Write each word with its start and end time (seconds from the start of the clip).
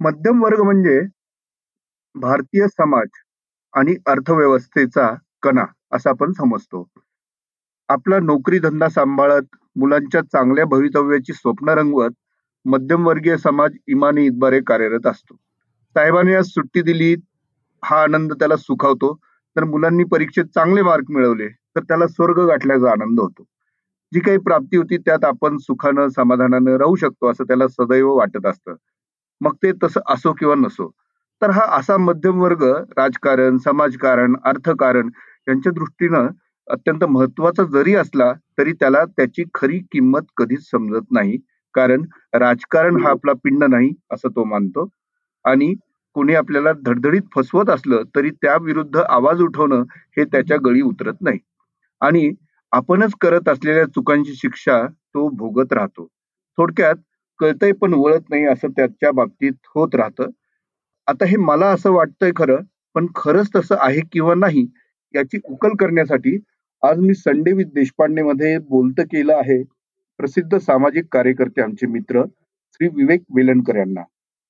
मध्यम 0.00 0.42
वर्ग 0.44 0.60
म्हणजे 0.60 1.00
भारतीय 2.14 2.66
समाज 2.68 3.08
आणि 3.74 3.94
अर्थव्यवस्थेचा 4.06 5.14
कणा 5.42 5.64
असं 5.92 6.10
आपण 6.10 6.32
समजतो. 6.32 6.84
आपला 7.88 8.18
नोकरी 8.20 8.58
धंदा 8.58 8.88
सांभाळत 8.88 9.56
मुलांच्या 9.76 10.20
चांगल्या 10.22 10.64
भवितव्याची 10.64 11.32
स्वप्न 11.32 11.68
रंगवत 11.68 12.10
मध्यमवर्गीय 12.64 13.36
समाज 13.36 13.72
इमानी 13.88 14.24
इतबारे 14.26 14.60
कार्यरत 14.66 15.06
असतो. 15.06 15.34
साहेबाने 15.96 16.34
आज 16.34 16.44
सुट्टी 16.44 16.82
दिली 16.82 17.14
हा 17.82 18.02
आनंद 18.02 18.32
त्याला 18.32 18.56
सुखावतो. 18.56 19.14
तर 19.56 19.64
मुलांनी 19.64 20.04
परीक्षेत 20.04 20.44
चांगले 20.44 20.82
मार्क 20.82 21.10
मिळवले 21.10 21.48
तर 21.48 21.80
त्याला 21.80 22.06
स्वर्ग 22.06 22.40
गाठल्याचा 22.46 22.90
आनंद 22.90 23.20
होतो. 23.20 23.44
जी 24.12 24.20
काही 24.20 24.38
प्राप्ती 24.38 24.76
होती 24.76 24.96
त्यात 24.98 25.24
आपण 25.24 25.56
सुखानं 25.58 26.08
समाधानानं 26.08 26.76
राहू 26.76 26.96
शकतो 26.96 27.30
असं 27.30 27.44
त्याला 27.44 27.68
सदैव 27.68 28.14
वाटत 28.16 28.46
असतं. 28.46 28.74
मग 29.40 29.54
ते 29.56 29.72
तसं 29.82 30.00
असो 30.08 30.32
किंवा 30.32 30.54
नसो. 30.56 30.88
तर 31.42 31.50
हा 31.50 31.62
असा 31.76 31.96
मध्यम 31.98 32.40
वर्ग 32.42 32.62
राजकारण 32.98 33.56
समाजकारण 33.58 34.34
अर्थकारण 34.44 35.08
यांच्या 35.48 35.72
दृष्टीनं 35.72 36.26
अत्यंत 36.68 37.04
महत्त्वाचा 37.04 37.64
जरी 37.72 37.94
असला 37.96 38.32
तरी 38.58 38.72
त्याला 38.72 39.04
त्याची 39.06 39.44
खरी 39.54 39.78
किंमत 39.92 40.22
कधीच 40.36 40.68
समजत 40.70 41.12
नाही. 41.12 41.36
कारण 41.74 42.04
राजकारण 42.34 42.96
हा 43.02 43.10
आपला 43.10 43.32
पिंड 43.44 43.64
नाही 43.64 43.90
असं 44.12 44.28
तो 44.36 44.44
मानतो. 44.44 44.88
आणि 45.44 45.74
कोणी 46.16 46.34
आपल्याला 46.34 46.72
धडधडीत 46.86 47.22
फसवत 47.34 47.70
असलं 47.70 48.02
तरी 48.16 48.30
त्या 48.42 48.56
विरुद्ध 48.62 48.96
आवाज 48.98 49.40
उठवणं 49.42 49.82
हे 50.16 50.24
त्याच्या 50.24 50.56
गळी 50.64 50.80
उतरत 50.82 51.20
नाही. 51.20 51.38
आणि 52.00 52.30
आपणच 52.72 53.12
करत 53.20 53.48
असलेल्या 53.48 53.84
चुकांची 53.86 54.34
शिक्षा 54.34 54.82
तो 55.14 55.28
भोगत 55.38 55.72
राहतो. 55.72 56.06
थोडक्यात 56.58 56.96
कळतंय 57.40 57.72
पण 57.72 57.94
वळत 57.94 58.30
नाही 58.30 58.44
असं 58.44 58.68
त्याच्या 58.68 59.10
बाबतीत 59.12 59.52
होत 59.74 59.94
राहतं. 59.94 60.26
आता 61.06 61.26
हे 61.26 61.36
मला 61.36 61.66
असं 61.66 61.92
वाटतंय 61.92 62.30
खरं 62.36 62.56
पण 62.94 63.06
खरंच 63.16 63.48
तसं 63.56 63.76
आहे 63.78 64.00
किंवा 64.12 64.34
नाही 64.34 64.66
याची 65.14 65.40
उकल 65.44 65.70
करण्यासाठी 65.70 66.38
आज 66.82 66.98
मी 66.98 67.14
संडे 67.14 67.52
विथ 67.52 67.64
देशपांडे 67.64 68.22
मध्ये 68.22 68.58
बोलतं 68.58 69.02
केलं 69.02 69.34
आहे 69.36 69.62
प्रसिद्ध 70.18 70.58
सामाजिक 70.58 71.04
कार्यकर्ते 71.12 71.62
आमचे 71.62 71.86
मित्र 71.86 72.24
श्री 72.72 72.88
विवेक 72.88 73.20
वेलणकर 73.36 73.76
यांना. 73.76 74.02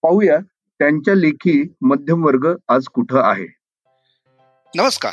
पाहूया 0.03 0.39
त्यांच्या 0.78 1.15
लेखी 1.15 1.72
मध्यम 1.81 2.25
वर्ग 2.25 2.55
आज 2.69 2.84
कुठं 2.84 3.20
आहे. 3.25 3.47
नमस्कार. 4.77 5.12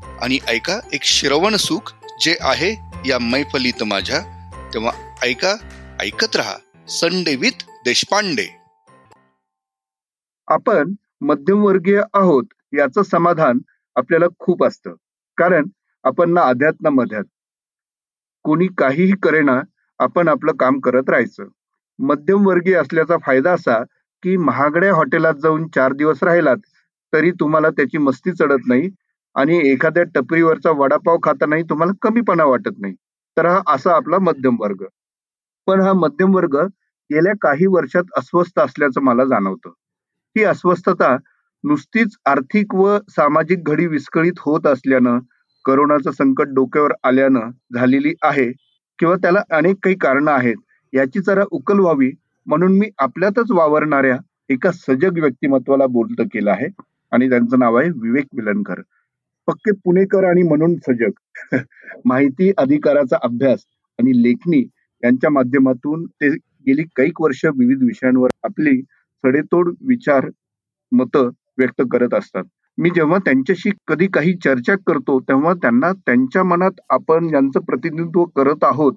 आणि 0.21 0.39
ऐका 0.47 0.79
एक 0.93 1.03
श्रवण 1.03 1.55
सुख 1.55 1.93
जे 2.21 2.35
आहे 2.41 2.71
या 3.09 3.19
मैफलीत 3.19 3.83
माझ्या. 3.83 4.19
तेव्हा 4.73 4.91
ऐका 5.23 5.55
ऐकत 6.01 6.35
रहा 6.35 6.57
संडे 6.87 7.35
विथ 7.35 7.63
देशपांडे. 7.85 8.47
आपण 10.47 10.93
मध्यमवर्गीय 11.21 12.01
आहोत 12.13 12.43
याचं 12.73 13.03
समाधान 13.03 13.59
आपल्याला 13.95 14.25
खूप 14.39 14.63
असतं. 14.63 14.93
कारण 15.37 15.67
आपण 16.03 16.33
ना 16.33 16.41
अध्यात 16.41 16.73
ना 16.81 16.89
मध्यात. 16.89 17.23
कोणी 18.43 18.67
काहीही 18.77 19.13
करेना 19.23 19.61
आपण 19.99 20.27
आपलं 20.27 20.51
काम 20.51 20.79
करत 20.79 21.09
राहायचं. 21.09 21.43
मध्यमवर्गीय 21.99 22.75
असल्याचा 22.75 23.15
फायदा 23.25 23.53
असा 23.53 23.83
की 24.23 24.37
महागड्या 24.37 24.93
हॉटेलात 24.93 25.33
जाऊन 25.33 25.67
चार 25.67 25.93
दिवस 25.93 26.23
राहिलात 26.23 26.57
तरी 27.13 27.31
तुम्हाला 27.31 27.69
त्याची 27.69 27.97
मस्ती 27.97 28.31
चढत 28.31 28.67
नाही 28.67 28.89
आणि 29.35 29.57
एखाद्या 29.71 30.03
टपरीवरचा 30.15 30.71
वडापाव 30.77 31.17
खातानाही 31.23 31.63
तुम्हाला 31.63 31.93
कमीपणा 32.01 32.43
वाटत 32.43 32.79
नाही. 32.79 32.93
तर 33.37 33.45
हा 33.45 33.59
असा 33.67 33.95
आपला 33.95 34.17
मध्यम 34.21 34.55
वर्ग. 34.59 34.83
पण 35.67 35.81
हा 35.81 35.93
मध्यम 35.93 36.35
वर्ग 36.35 36.57
गेल्या 37.09 37.33
काही 37.41 37.65
वर्षात 37.67 38.11
अस्वस्थ 38.17 38.59
असल्याचं 38.59 39.01
मला 39.01 39.25
जाणवतं. 39.25 39.69
ही 40.35 40.43
अस्वस्थता 40.43 41.15
नुसतीच 41.63 42.15
आर्थिक 42.25 42.75
व 42.75 42.97
सामाजिक 43.09 43.63
घडी 43.63 43.85
विस्कळीत 43.87 44.39
होत 44.39 44.67
असल्यानं 44.67 45.19
करोनाचं 45.65 46.11
संकट 46.11 46.53
डोक्यावर 46.53 46.91
आल्यानं 47.03 47.49
झालेली 47.75 48.13
आहे 48.21 48.51
किंवा 48.99 49.15
त्याला 49.15 49.41
अनेक 49.51 49.75
काही 49.83 49.95
कारणं 49.95 50.31
आहेत 50.31 50.55
याची 50.93 51.19
जरा 51.19 51.43
उकल 51.51 51.79
व्हावी 51.79 52.11
म्हणून 52.47 52.77
मी 52.77 52.89
आपल्यातच 52.97 53.51
वावरणाऱ्या 53.51 54.17
एका 54.49 54.71
सजग 54.71 55.19
व्यक्तिमत्वाला 55.19 55.85
बोलत 55.87 56.21
केलं 56.33 56.51
आहे 56.51 56.67
आणि 57.11 57.29
त्यांचं 57.29 57.59
नाव 57.59 57.75
आहे 57.75 57.89
विवेक 57.95 58.25
विलनकर. 58.35 58.81
पक्के 59.47 59.71
पुणेकर 59.75 60.23
आणि 60.23 60.43
म्हणून 60.43 60.75
सजग. 60.87 61.11
माहिती 62.05 62.51
अधिकाराचा 62.57 63.17
अभ्यास 63.23 63.65
आणि 63.99 64.21
लेखणी 64.23 64.59
यांच्या 65.03 65.29
माध्यमातून 65.29 66.05
ते 66.21 66.29
गेली 66.67 66.83
कैक 66.95 67.21
वर्ष 67.21 67.45
विविध 67.47 67.83
विषयांवर 67.83 68.29
आपली 68.43 68.81
सडेतोड 69.23 69.73
विचार 69.81 70.29
मत 70.91 71.17
व्यक्त 71.57 71.81
करत 71.91 72.13
असतात. 72.13 72.43
मी 72.77 72.89
जेव्हा 72.89 73.17
त्यांच्याशी 73.17 73.69
कधी 73.87 74.07
काही 74.07 74.33
चर्चा 74.43 74.75
करतो 74.87 75.19
तेव्हा 75.19 75.53
त्यांना 75.53 75.91
त्यांच्या 75.95 76.43
मनात 76.43 76.79
आपण 76.89 77.29
यांचं 77.33 77.59
प्रतिनिधित्व 77.59 78.23
करत 78.35 78.63
आहोत 78.63 78.93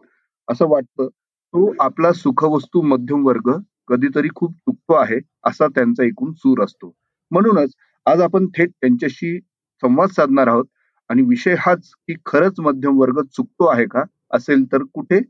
असं 0.48 0.68
वाटतं. 0.68 1.06
तो 1.08 1.72
आपला 1.80 2.12
सुखवस्तू 2.12 2.82
मध्यम 2.82 3.26
वर्ग 3.26 3.50
कधीतरी 3.88 4.28
खूप 4.34 4.52
चुकतो 4.52 4.94
आहे 4.94 5.18
असा 5.44 5.66
त्यांचा 5.68 6.04
एकूण 6.04 6.32
सूर 6.32 6.62
असतो. 6.64 6.92
म्हणूनच 7.30 7.74
आज 8.06 8.20
आपण 8.20 8.46
थेट 8.56 8.70
त्यांच्याशी 8.70 9.38
संवाद 9.84 10.08
साधणार 10.08 10.46
आहोत. 10.46 10.64
आणि 11.08 11.22
विषय 11.22 11.54
हाच 11.58 11.90
की 12.08 12.14
खरंच 12.26 12.60
मध्यम 12.60 13.00
वर्ग 13.00 13.22
चुकतो 13.22 13.66
आहे 13.66 13.84
का? 13.84 14.02
असेल 14.32 14.72
तर 14.72 14.82
कुठे? 14.94 15.20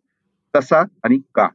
कसा 0.55 0.81
आणि 0.81 1.19
का? 1.35 1.49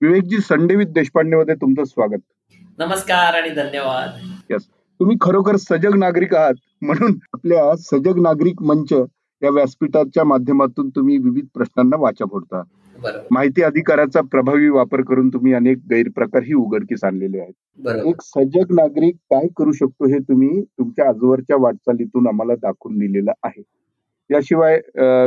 विवेकजी 0.00 0.38
संडे 0.38 0.76
विथ 0.76 0.86
देशपांडे 0.86 1.36
मध्ये 1.36 1.54
तुमचं 1.54 1.84
स्वागत. 1.84 2.52
नमस्कार 2.78 3.34
आणि 3.34 3.50
धन्यवाद. 3.50 4.28
यस 4.50 4.66
तुम्ही 5.00 5.16
खरोखर 5.20 5.56
सजग 5.56 5.96
नागरिक 5.96 6.34
आहात. 6.34 6.54
म्हणून 6.82 7.14
आपल्या 7.32 7.76
सजग 7.76 8.22
नागरिक 8.22 8.62
मंच 8.62 8.92
या 9.42 9.50
व्यासपीठाच्या 9.50 10.24
माध्यमातून 10.24 10.88
तुम्ही 10.88 11.18
विविध 11.18 11.46
प्रश्नांना 11.54 11.96
वाचा 11.96 12.24
फोडता. 12.24 12.62
माहिती 13.04 13.62
अधिकाराचा 13.62 14.20
प्रभावी 14.30 14.68
वापर 14.68 15.00
करून 15.08 15.28
तुम्ही 15.28 15.52
अनेक 15.54 15.78
गैरप्रकारही 15.90 16.54
उघडकीस 16.54 17.04
आणलेले 17.04 17.40
आहेत. 17.40 17.88
एक 18.06 18.22
सजग 18.22 18.72
नागरिक 18.74 19.14
काय 19.30 19.46
करू 19.56 19.72
शकतो 19.72 20.06
हे 20.08 20.18
तुम्ही 20.28 20.60
तुमच्या 20.62 21.08
आजवरच्या 21.08 21.56
वाटचालीतून 21.60 22.26
आम्हाला 22.28 22.54
दाखवून 22.54 22.98
दिलेलं 22.98 23.32
आहे. 23.44 23.62
याशिवाय 24.30 24.78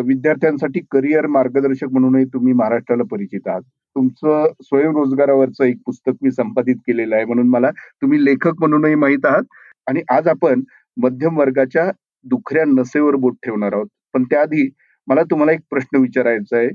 विद्यार्थ्यांसाठी 0.06 0.80
करिअर 0.92 1.28
मार्गदर्शक 1.28 1.92
म्हणूनही 1.92 2.26
तुम्ही 2.34 2.54
महाराष्ट्राला 2.54 3.04
परिचित 3.12 3.48
आहात. 3.48 3.62
तुमचं 3.96 4.46
स्वयंरोजगारावरचं 4.64 5.64
एक 5.64 5.78
पुस्तक 5.86 6.14
मी 6.22 6.32
संपादित 6.32 6.76
केलेलं 6.88 7.16
आहे 7.16 7.26
म्हणून 7.26 7.50
मला 7.50 7.70
तुम्ही 8.02 8.24
लेखक 8.26 8.60
म्हणूनही 8.60 8.96
माहीत 8.96 9.26
आहात. 9.26 9.44
आणि 9.88 10.02
आज 10.12 10.28
आपण 10.28 10.62
मध्यम 10.98 11.38
वर्गाच्या 11.38 11.90
दुखऱ्या 12.26 12.64
नसेवर 12.68 13.16
बोट 13.16 13.36
ठेवणार 13.44 13.74
आहोत. 13.74 13.88
पण 14.14 14.24
त्याआधी 14.24 14.70
मला 15.08 15.24
तुम्हाला 15.32 15.52
एक 15.52 15.60
प्रश्न 15.70 15.98
विचारायचा 16.02 16.58
आहे. 16.58 16.70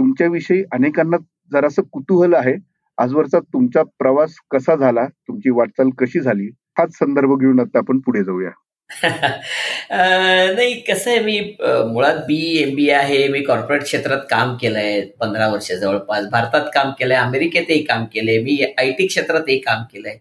तुमच्याविषयी 0.00 0.62
अनेकांना 0.72 1.16
जरासं 1.52 1.82
कुतूहल 1.82 2.34
आहे. 2.34 2.54
आजवरचा 2.98 3.38
तुमचा 3.38 3.82
प्रवास 3.82 4.34
कसा 4.50 4.76
झाला? 4.76 5.04
तुमची 5.06 5.50
वाटचाल 5.50 5.90
कशी 5.90 6.20
झाली? 6.20 6.44
हाच 6.78 6.88
संदर्भ 6.92 7.38
घेऊन 7.40 7.60
आता 7.60 7.78
आपण 7.78 7.98
पुढे 7.98 8.24
जाऊया. 8.24 8.50
नाही 10.56 10.80
कसं 10.80 11.10
आहे 11.10 11.20
मी 11.20 11.56
मुळात 11.60 12.14
बी 12.14 12.62
एम 12.62 12.74
बी 12.74 12.90
आहे. 12.90 13.28
मी 13.28 13.42
कॉर्पोरेट 13.42 13.82
क्षेत्रात 13.82 14.18
काम 14.30 14.56
केलंय 14.56 15.00
पंधरा 15.20 15.48
वर्ष 15.48 15.72
जवळपास. 15.72 16.24
भारतात 16.30 16.66
काम 16.74 16.90
केलंय 16.90 17.16
अमेरिकेतही 17.16 17.82
काम 17.82 18.04
केलंय. 18.04 18.38
मी 18.38 18.74
आय 18.78 18.92
टी 18.92 19.06
क्षेत्रातही 19.06 19.58
काम 19.58 19.82
केलंय. 19.82 20.18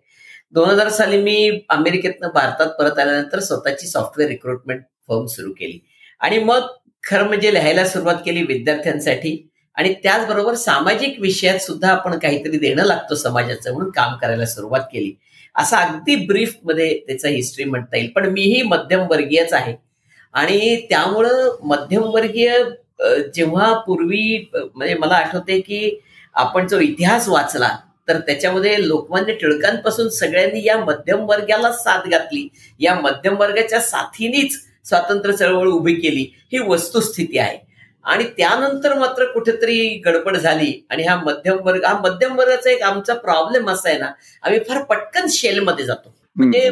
दोन 0.52 0.70
हजार 0.70 0.90
साली 0.90 1.22
मी 1.22 1.66
अमेरिकेतनं 1.70 2.28
भारतात 2.34 2.68
परत 2.68 3.00
आल्यानंतर 3.00 3.40
स्वतःची 3.40 3.88
सॉफ्टवेअर 3.88 4.30
रिक्रुटमेंट 4.30 4.82
फर्म 5.08 5.26
सुरू 5.26 5.52
केली. 5.52 5.80
आणि 6.20 6.40
मग 6.40 6.62
खरं 7.04 7.28
म्हणजे 7.28 7.54
लिहायला 7.54 7.86
सुरुवात 7.86 8.16
केली 8.16 8.44
विद्यार्थ्यांसाठी. 8.44 9.49
आणि 9.80 9.94
त्याचबरोबर 10.04 10.54
सामाजिक 10.56 11.20
विषयात 11.22 11.60
सुद्धा 11.60 11.90
आपण 11.90 12.18
काहीतरी 12.20 12.58
देणं 12.58 12.86
लागतो 12.86 13.16
समाजाचं 13.16 13.74
म्हणून 13.74 13.92
काम 13.92 14.16
करायला 14.16 14.46
सुरुवात 14.46 14.82
केली. 14.94 15.12
असं 15.56 15.78
अगदी 15.78 16.16
ब्रीफमध्ये 16.26 16.98
त्याचा 17.08 17.30
हिस्ट्री 17.30 17.64
म्हणता 17.64 17.98
येईल. 17.98 18.10
पण 18.16 18.26
मीही 18.30 18.62
मध्यमवर्गीयच 18.62 19.54
आहे. 19.54 19.76
आणि 20.34 20.76
त्यामुळं 20.90 21.56
मध्यमवर्गीय 21.64 22.58
जेव्हा 23.36 23.74
पूर्वी 23.80 24.50
म्हणजे 24.54 24.96
मला 24.96 25.16
आठवते 25.16 25.60
की 25.60 26.00
आपण 26.36 26.68
जो 26.68 26.80
इतिहास 26.80 27.28
वाचला 27.30 27.70
तर 28.08 28.20
त्याच्यामध्ये 28.20 28.76
लोकमान्य 28.88 29.34
टिळकांपासून 29.34 30.10
सगळ्यांनी 30.10 30.66
या 30.66 30.78
मध्यम 30.78 31.26
वर्गाला 31.30 31.72
साथ 31.74 32.08
घातली. 32.10 32.48
या 32.80 32.96
मध्यम 32.96 33.40
वर्गाच्या 33.40 33.82
साथीनीच 33.82 34.60
स्वातंत्र्य 34.86 35.36
चळवळ 35.38 35.68
उभी 35.68 35.96
केली. 35.96 36.28
ही 36.52 36.60
वस्तुस्थिती 36.60 37.38
आहे. 37.38 37.69
आणि 38.10 38.24
त्यानंतर 38.38 38.94
मात्र 39.00 39.26
कुठेतरी 39.32 39.88
गडबड 40.06 40.38
झाली. 40.38 40.72
आणि 40.90 41.04
हा 41.04 41.16
मध्यम 41.16 41.58
वर्ग 41.66 41.86
हा 41.86 41.94
मध्यम 42.04 42.38
वर्गाचा 42.40 42.70
एक 42.72 42.84
आमचा 42.84 43.14
प्रॉब्लेम 43.26 43.70
असा 43.70 43.90
आहे 43.90 43.98
ना 44.00 44.12
आम्ही 44.44 44.60
फार 44.70 44.82
पटकन 44.90 45.28
शेलमध्ये 45.32 45.86
जातो. 45.86 46.14
म्हणजे 46.36 46.70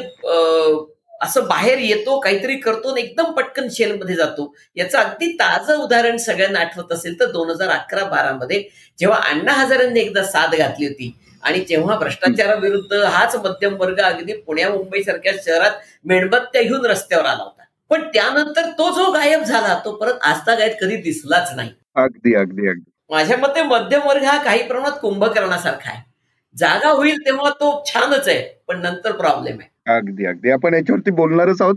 असं 1.22 1.48
बाहेर 1.48 1.78
येतो 1.80 2.20
काहीतरी 2.20 2.56
करतो 2.62 2.90
आणि 2.92 3.02
एकदम 3.02 3.32
पटकन 3.34 3.68
शेलमध्ये 3.74 4.16
जातो. 4.16 4.54
याचं 4.76 4.98
अगदी 4.98 5.32
ताजं 5.40 5.78
उदाहरण 5.84 6.18
सगळ्यांना 6.18 6.60
आठवत 6.60 6.92
असेल 6.94 7.20
तर 7.20 7.32
दोन 7.32 7.50
हजार 7.50 7.70
अकरा 7.70 8.04
बारा 8.10 8.32
मध्ये 8.34 8.62
जेव्हा 9.00 9.20
अण्णा 9.30 9.54
हजारांनी 9.54 10.00
एकदा 10.00 10.24
साथ 10.24 10.56
घातली 10.58 10.88
होती 10.88 11.14
आणि 11.44 11.64
तेव्हा 11.70 11.98
भ्रष्टाचाराविरुद्ध 11.98 12.94
हाच 13.04 13.36
मध्यम 13.36 13.76
वर्ग 13.80 14.00
अगदी 14.02 14.34
पुण्या 14.38 14.70
मुंबई 14.70 15.02
सारख्या 15.04 15.34
शहरात 15.46 15.72
मेणबत्त्या 16.06 16.62
घेऊन 16.62 16.86
रस्त्यावर 16.86 17.26
आला 17.26 17.44
होता. 17.44 17.64
पण 17.92 18.02
त्यानंतर 18.14 18.70
तो 18.78 18.90
जो 18.96 19.12
गायब 19.12 19.44
झाला 19.44 19.80
तो 19.86 19.92
परत 19.92 20.20
आस्था 20.22 20.56
गायब 20.56 20.72
कधी 20.82 20.96
दिसलाच 21.02 21.52
नाही. 21.56 21.70
अगदी 21.96 22.34
अगदी 22.36 22.68
अगदी. 22.70 22.92
माझ्या 23.12 23.38
मते 23.38 23.62
मध्यम 23.64 24.08
वर्ग 24.08 24.24
हा 24.24 24.38
काही 24.44 24.64
प्रमाणात 24.68 24.98
कुंभकर्णासारखा 25.02 25.90
आहे. 25.92 26.02
जागा 26.56 26.90
होईल 26.90 27.18
तेव्हा 27.26 27.50
तो 27.50 27.84
छानच 27.88 28.28
आहे 28.28 28.42
पण 28.68 28.80
नंतर 28.82 29.12
प्रॉब्लेम 29.12 29.58
आहे. 29.60 29.70
अगदी 29.96 30.26
अगदी. 30.26 30.50
आपण 30.52 30.74
याच्यावरती 30.74 31.12
बोलणारच 31.12 31.62
आहोत. 31.62 31.76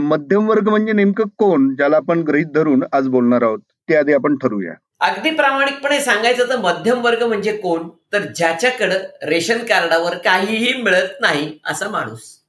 मध्यम 0.00 0.48
वर्ग 0.48 0.68
म्हणजे 0.68 0.92
नेमकं 0.92 1.28
कोण 1.38 1.74
ज्याला 1.76 1.96
आपण 1.96 2.20
गृहित 2.20 2.46
धरून 2.54 2.82
आज 2.92 3.08
बोलणार 3.08 3.42
आहोत 3.42 3.58
ते 3.88 3.96
आधी 3.96 4.12
आपण 4.12 4.36
ठरवूया. 4.36 4.72
अगदी 5.00 5.30
प्रामाणिकपणे 5.30 6.00
सांगायचं 6.00 6.48
तर 6.48 6.56
मध्यम 6.56 7.04
वर्ग 7.04 7.22
म्हणजे 7.22 7.56
कोण? 7.56 7.88
तर 8.12 8.24
ज्याच्याकडं 8.36 9.26
रेशन 9.26 9.58
कार्डावर 9.64 10.16
काहीही 10.16 10.72
मिळत 10.82 11.20
नाही 11.20 11.58
असा 11.66 11.88
माणूस. 11.88 12.39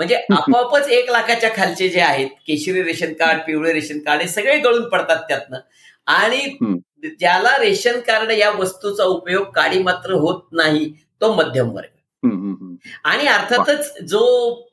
म्हणजे 0.00 0.16
आपोआपच 0.30 0.88
एक 0.88 1.10
लाखाच्या 1.10 1.50
खालचे 1.56 1.88
जे 1.88 2.00
आहेत 2.00 2.28
केशरी 2.46 2.82
रेशन 2.82 3.12
कार्ड 3.12 3.40
पिवळे 3.46 3.72
रेशन 3.72 3.98
कार्ड 3.98 4.20
हे 4.22 4.28
सगळे 4.28 4.56
गळून 4.58 4.88
पडतात 4.88 5.22
त्यातनं. 5.28 5.58
आणि 6.06 6.38
ज्याला 7.20 7.56
रेशन 7.58 7.98
कार्ड 8.00 8.30
या 8.30 8.50
वस्तूचा 8.50 9.04
उपयोग 9.04 9.44
काडी 9.54 9.82
मात्र 9.82 10.12
होत 10.12 10.42
नाही 10.52 10.92
तो 11.20 11.32
मध्यम 11.34 11.70
वर्ग. 11.70 11.88
आणि 13.04 13.26
अर्थातच 13.26 13.92
जो 14.08 14.22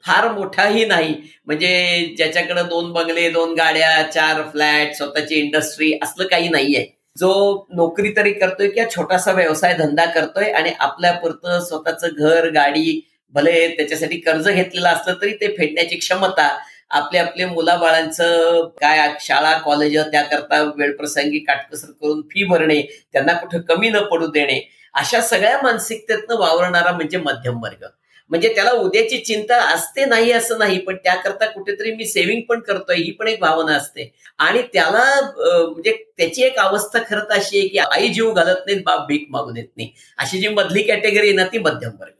फार 0.05 0.31
मोठाही 0.31 0.85
नाही 0.85 1.13
म्हणजे 1.45 2.13
ज्याच्याकडे 2.17 2.63
दोन 2.63 2.91
बंगले 2.93 3.29
दोन 3.29 3.53
गाड्या 3.53 4.01
चार 4.11 4.41
फ्लॅट 4.51 4.95
स्वतःची 4.95 5.35
इंडस्ट्री 5.35 5.91
असलं 6.03 6.27
काही 6.27 6.49
नाहीये. 6.49 6.85
जो 7.15 7.65
नोकरी 7.75 8.11
तरी 8.17 8.31
करतोय 8.33 8.67
किंवा 8.69 8.89
छोटासा 8.89 9.31
व्यवसाय 9.31 9.73
धंदा 9.73 10.05
करतोय 10.05 10.51
आणि 10.51 10.71
आपल्यापुरतं 10.79 11.59
स्वतःचं 11.59 12.07
घर 12.17 12.49
गाडी 12.49 12.99
भले 13.35 13.67
त्याच्यासाठी 13.67 14.17
कर्ज 14.19 14.47
घेतलेलं 14.49 14.87
असलं 14.89 15.21
तरी 15.21 15.33
ते 15.33 15.47
फेडण्याची 15.57 15.97
क्षमता 15.97 16.47
आपले 16.89 17.17
आपले 17.19 17.45
मुलाबाळांचं 17.45 18.67
काय 18.81 19.09
शाळा 19.21 19.57
कॉलेज 19.57 19.97
त्याकरता 20.11 20.61
वेळप्रसंगी 20.77 21.39
काटकसर 21.39 21.91
करून 21.91 22.21
फी 22.31 22.43
भरणे 22.43 22.81
त्यांना 23.13 23.33
कुठं 23.33 23.61
कमी 23.67 23.89
न 23.89 23.99
पडू 24.11 24.27
देणे 24.27 24.59
अशा 24.95 25.21
सगळ्या 25.21 25.57
मानसिकतेतनं 25.63 26.37
वावरणारा 26.37 26.91
म्हणजे 26.91 27.17
मध्यम 27.17 27.63
वर्ग. 27.63 27.85
म्हणजे 28.31 28.53
त्याला 28.55 28.71
उद्याची 28.71 29.17
चिंता 29.17 29.57
असते 29.73 30.05
नाही 30.05 30.31
असं 30.31 30.57
नाही 30.59 30.79
पण 30.79 30.95
त्याकरता 31.03 31.45
कुठेतरी 31.45 31.91
मी 31.95 32.05
सेव्हिंग 32.05 32.41
पण 32.49 32.59
करतोय 32.59 32.95
ही 32.95 33.11
पण 33.11 33.27
एक 33.27 33.39
भावना 33.39 33.75
असते. 33.75 34.11
आणि 34.39 34.61
त्याला 34.73 35.03
म्हणजे 35.33 35.91
त्याची 36.17 36.43
एक 36.43 36.57
अवस्था 36.59 36.99
खरंच 37.09 37.31
अशी 37.37 37.59
आहे 37.59 37.67
की 37.67 37.77
आई 37.79 38.07
जीव 38.13 38.31
घालत 38.33 38.65
नाही 38.65 38.79
बाप 38.79 39.07
भीक 39.07 39.27
मागून 39.29 39.57
येत 39.57 39.67
नाही. 39.77 39.91
अशी 40.17 40.39
जी 40.39 40.47
मधली 40.49 40.81
कॅटेगरी 40.83 41.27
आहे 41.27 41.35
ना 41.35 41.45
ती 41.53 41.59
मध्यम 41.59 41.91
वर्ग. 41.99 42.13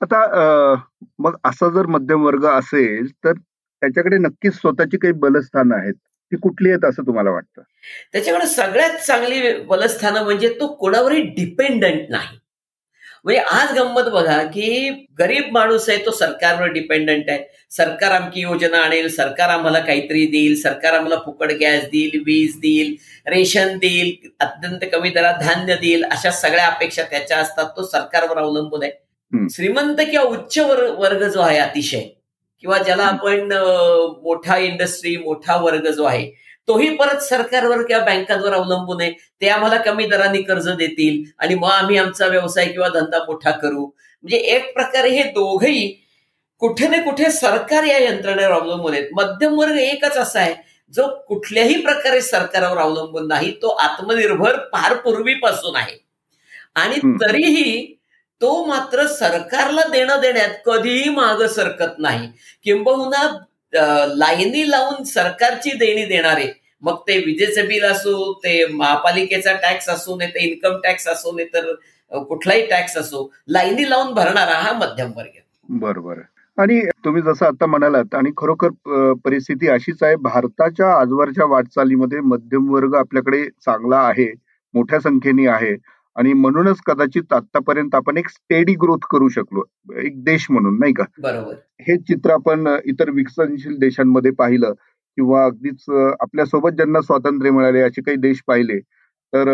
आता 0.00 0.18
मग 1.18 1.36
असा 1.44 1.68
जर 1.74 1.86
मध्यम 1.88 2.24
वर्ग 2.24 2.44
असेल 2.46 3.10
तर 3.24 3.32
त्याच्याकडे 3.32 4.18
नक्कीच 4.18 4.54
स्वतःची 4.54 4.96
काही 4.98 5.12
बलस्थानं 5.20 5.74
आहेत. 5.76 5.94
ती 6.32 6.36
कुठली 6.36 6.70
आहेत 6.70 6.84
असं 6.84 7.06
तुम्हाला 7.06 7.30
वाटतं? 7.30 7.62
त्याच्याकडे 8.12 8.46
सगळ्यात 8.46 8.96
चांगली 9.06 9.52
बलस्थानं 9.64 10.24
म्हणजे 10.24 10.48
तो 10.60 10.66
कोणावरही 10.76 11.20
डिपेंडंट 11.36 12.10
नाही. 12.10 12.38
म्हणजे 13.24 13.40
आज 13.52 13.72
गंमत 13.78 14.08
बघा 14.12 14.42
की 14.44 14.88
गरीब 15.18 15.52
माणूस 15.52 15.88
आहे 15.88 16.04
तो 16.06 16.10
सरकारवर 16.10 16.66
डिपेंडंट 16.72 17.30
आहे. 17.30 17.44
सरकार 17.70 18.10
आमची 18.12 18.40
योजना 18.40 18.78
आणेल 18.78 19.08
सरकार 19.14 19.48
आम्हाला 19.50 19.80
काहीतरी 19.80 20.26
देईल 20.26 20.60
सरकार 20.62 20.94
आम्हाला 20.94 21.16
फुकट 21.24 21.52
गॅस 21.60 21.84
देईल 21.92 22.22
वीज 22.26 22.56
देईल 22.60 22.94
रेशन 23.26 23.76
देईल 23.78 24.28
अत्यंत 24.40 24.84
कमी 24.92 25.10
दरात 25.10 25.40
धान्य 25.42 25.76
देईल 25.80 26.04
अशा 26.04 26.30
सगळ्या 26.32 26.66
अपेक्षा 26.66 27.02
त्याच्या 27.10 27.38
असतात 27.38 27.70
तो 27.76 27.86
सरकारवर 27.86 28.38
अवलंबून 28.38 28.82
आहे. 28.82 28.92
श्रीमंत 29.32 30.00
किंवा 30.00 30.24
उच्च 30.26 30.58
वर्ग 30.98 31.22
जो 31.28 31.40
आहे 31.40 31.58
अतिशय 31.58 32.00
किंवा 32.64 32.78
ज्याला 32.78 33.04
आपण 33.04 33.52
मोठा 34.22 34.56
इंडस्ट्री 34.58 35.16
मोठा 35.16 35.56
वर्ग 35.62 35.90
जो 35.90 36.04
आहे 36.04 36.30
तोही 36.68 36.88
परत 36.96 37.20
सरकारवर 37.22 37.82
किंवा 37.82 38.04
बँकांवर 38.04 38.52
अवलंबून 38.54 39.00
आहे. 39.00 39.10
ते 39.40 39.48
आम्हाला 39.48 39.76
कमी 39.82 40.06
दराने 40.08 40.40
कर्ज 40.42 40.68
देतील 40.68 41.22
आणि 41.38 41.54
मग 41.54 41.70
आम्ही 41.70 41.96
आमचा 41.96 42.26
व्यवसाय 42.26 42.66
किंवा 42.66 42.88
धंदा 42.88 43.18
मोठा 43.26 43.50
करू. 43.50 43.84
म्हणजे 43.84 44.36
एक 44.36 44.72
प्रकारे 44.74 45.10
हे 45.10 45.22
दोघही 45.32 45.86
कुठे 46.62 46.88
ना 46.88 47.02
कुठे 47.02 47.30
सरकार 47.30 47.84
या 47.84 47.98
यंत्रणेवर 47.98 48.52
अवलंबून 48.52 48.94
आहेत. 48.94 49.08
मध्यम 49.12 49.58
वर्ग 49.58 49.78
एकच 49.78 50.16
असा 50.18 50.40
आहे 50.40 50.54
जो 50.94 51.06
कुठल्याही 51.28 51.80
प्रकारे 51.82 52.20
सरकारवर 52.22 52.78
अवलंबून 52.78 53.28
नाही 53.28 53.50
तो 53.62 53.68
आत्मनिर्भर 53.68 54.56
फार 54.72 54.94
पूर्वीपासून 55.04 55.76
आहे. 55.76 55.96
आणि 56.74 56.96
तरीही 57.20 57.95
तो 58.40 58.64
मात्र 58.66 59.06
सरकारला 59.08 59.82
देणं 59.92 60.20
देण्यात 60.20 60.50
कधीही 60.66 61.10
माग 61.10 61.42
सरकत 61.48 61.98
नाही. 61.98 62.28
किंबहुना 62.64 63.22
लाईनी 64.08 64.70
लावून 64.70 65.02
सरकारची 65.04 65.70
देणी 65.78 66.04
देणारे 66.06 66.52
मग 66.82 66.96
ते 67.08 67.16
विजेचं 67.18 67.66
बिल 67.68 67.84
असो 67.84 68.32
ते 68.44 68.64
महापालिकेचा 68.66 69.52
टॅक्स 69.62 69.88
असो 69.88 70.16
नाही 70.16 70.30
तर 70.30 70.40
इन्कम 70.40 70.78
टॅक्स 70.84 71.06
असो 71.08 71.32
नाही 71.32 71.48
तर 71.54 71.72
कुठलाही 72.12 72.66
टॅक्स 72.66 72.96
असो 72.96 73.28
लाईनी 73.48 73.88
लावून 73.90 74.12
भरणारा 74.14 74.58
हा 74.58 74.72
मध्यम 74.72 75.10
वर्ग 75.16 75.40
बरोबर 75.80 76.18
आणि 76.58 76.80
तुम्ही 77.04 77.22
जसं 77.22 77.46
आता 77.46 77.66
म्हणालात 77.66 78.14
आणि 78.14 78.30
खरोखर 78.36 79.12
परिस्थिती 79.24 79.68
अशीच 79.68 80.02
आहे 80.02 80.16
भारताच्या 80.22 80.92
आजवरच्या 80.92 81.46
वाटचालीमध्ये 81.46 82.20
मध्यम 82.24 82.70
वर्ग 82.74 82.94
आपल्याकडे 82.94 83.44
चांगला 83.64 83.98
आहे 83.98 84.30
मोठ्या 84.74 85.00
संख्येने 85.00 85.46
आहे. 85.48 85.74
आणि 86.16 86.32
म्हणूनच 86.32 86.80
कदाचित 86.86 87.32
आतापर्यंत 87.32 87.94
आपण 87.94 88.16
एक 88.16 88.28
स्टेडी 88.28 88.74
ग्रोथ 88.74 89.06
करू 89.10 89.28
शकलो. 89.28 89.62
एक 90.02 90.24
देश 90.24 90.46
म्हणून 90.50 90.78
नाही 90.78 90.92
का? 90.92 91.04
बरोबर. 91.22 91.54
हे 91.80 91.96
चित्र 91.96 92.30
आपण 92.30 92.68
इतर 92.84 93.10
विकसनशील 93.10 93.76
देशांमध्ये 93.78 94.30
पाहिलं 94.30 94.72
किंवा 95.16 95.44
अगदीच 95.44 95.90
आपल्यासोबत 96.20 96.70
ज्यांना 96.70 97.00
स्वातंत्र्य 97.00 97.50
मिळाले 97.50 97.80
असे 97.80 98.02
काही 98.02 98.16
देश 98.16 98.42
पाहिले 98.46 98.78
तर 99.32 99.44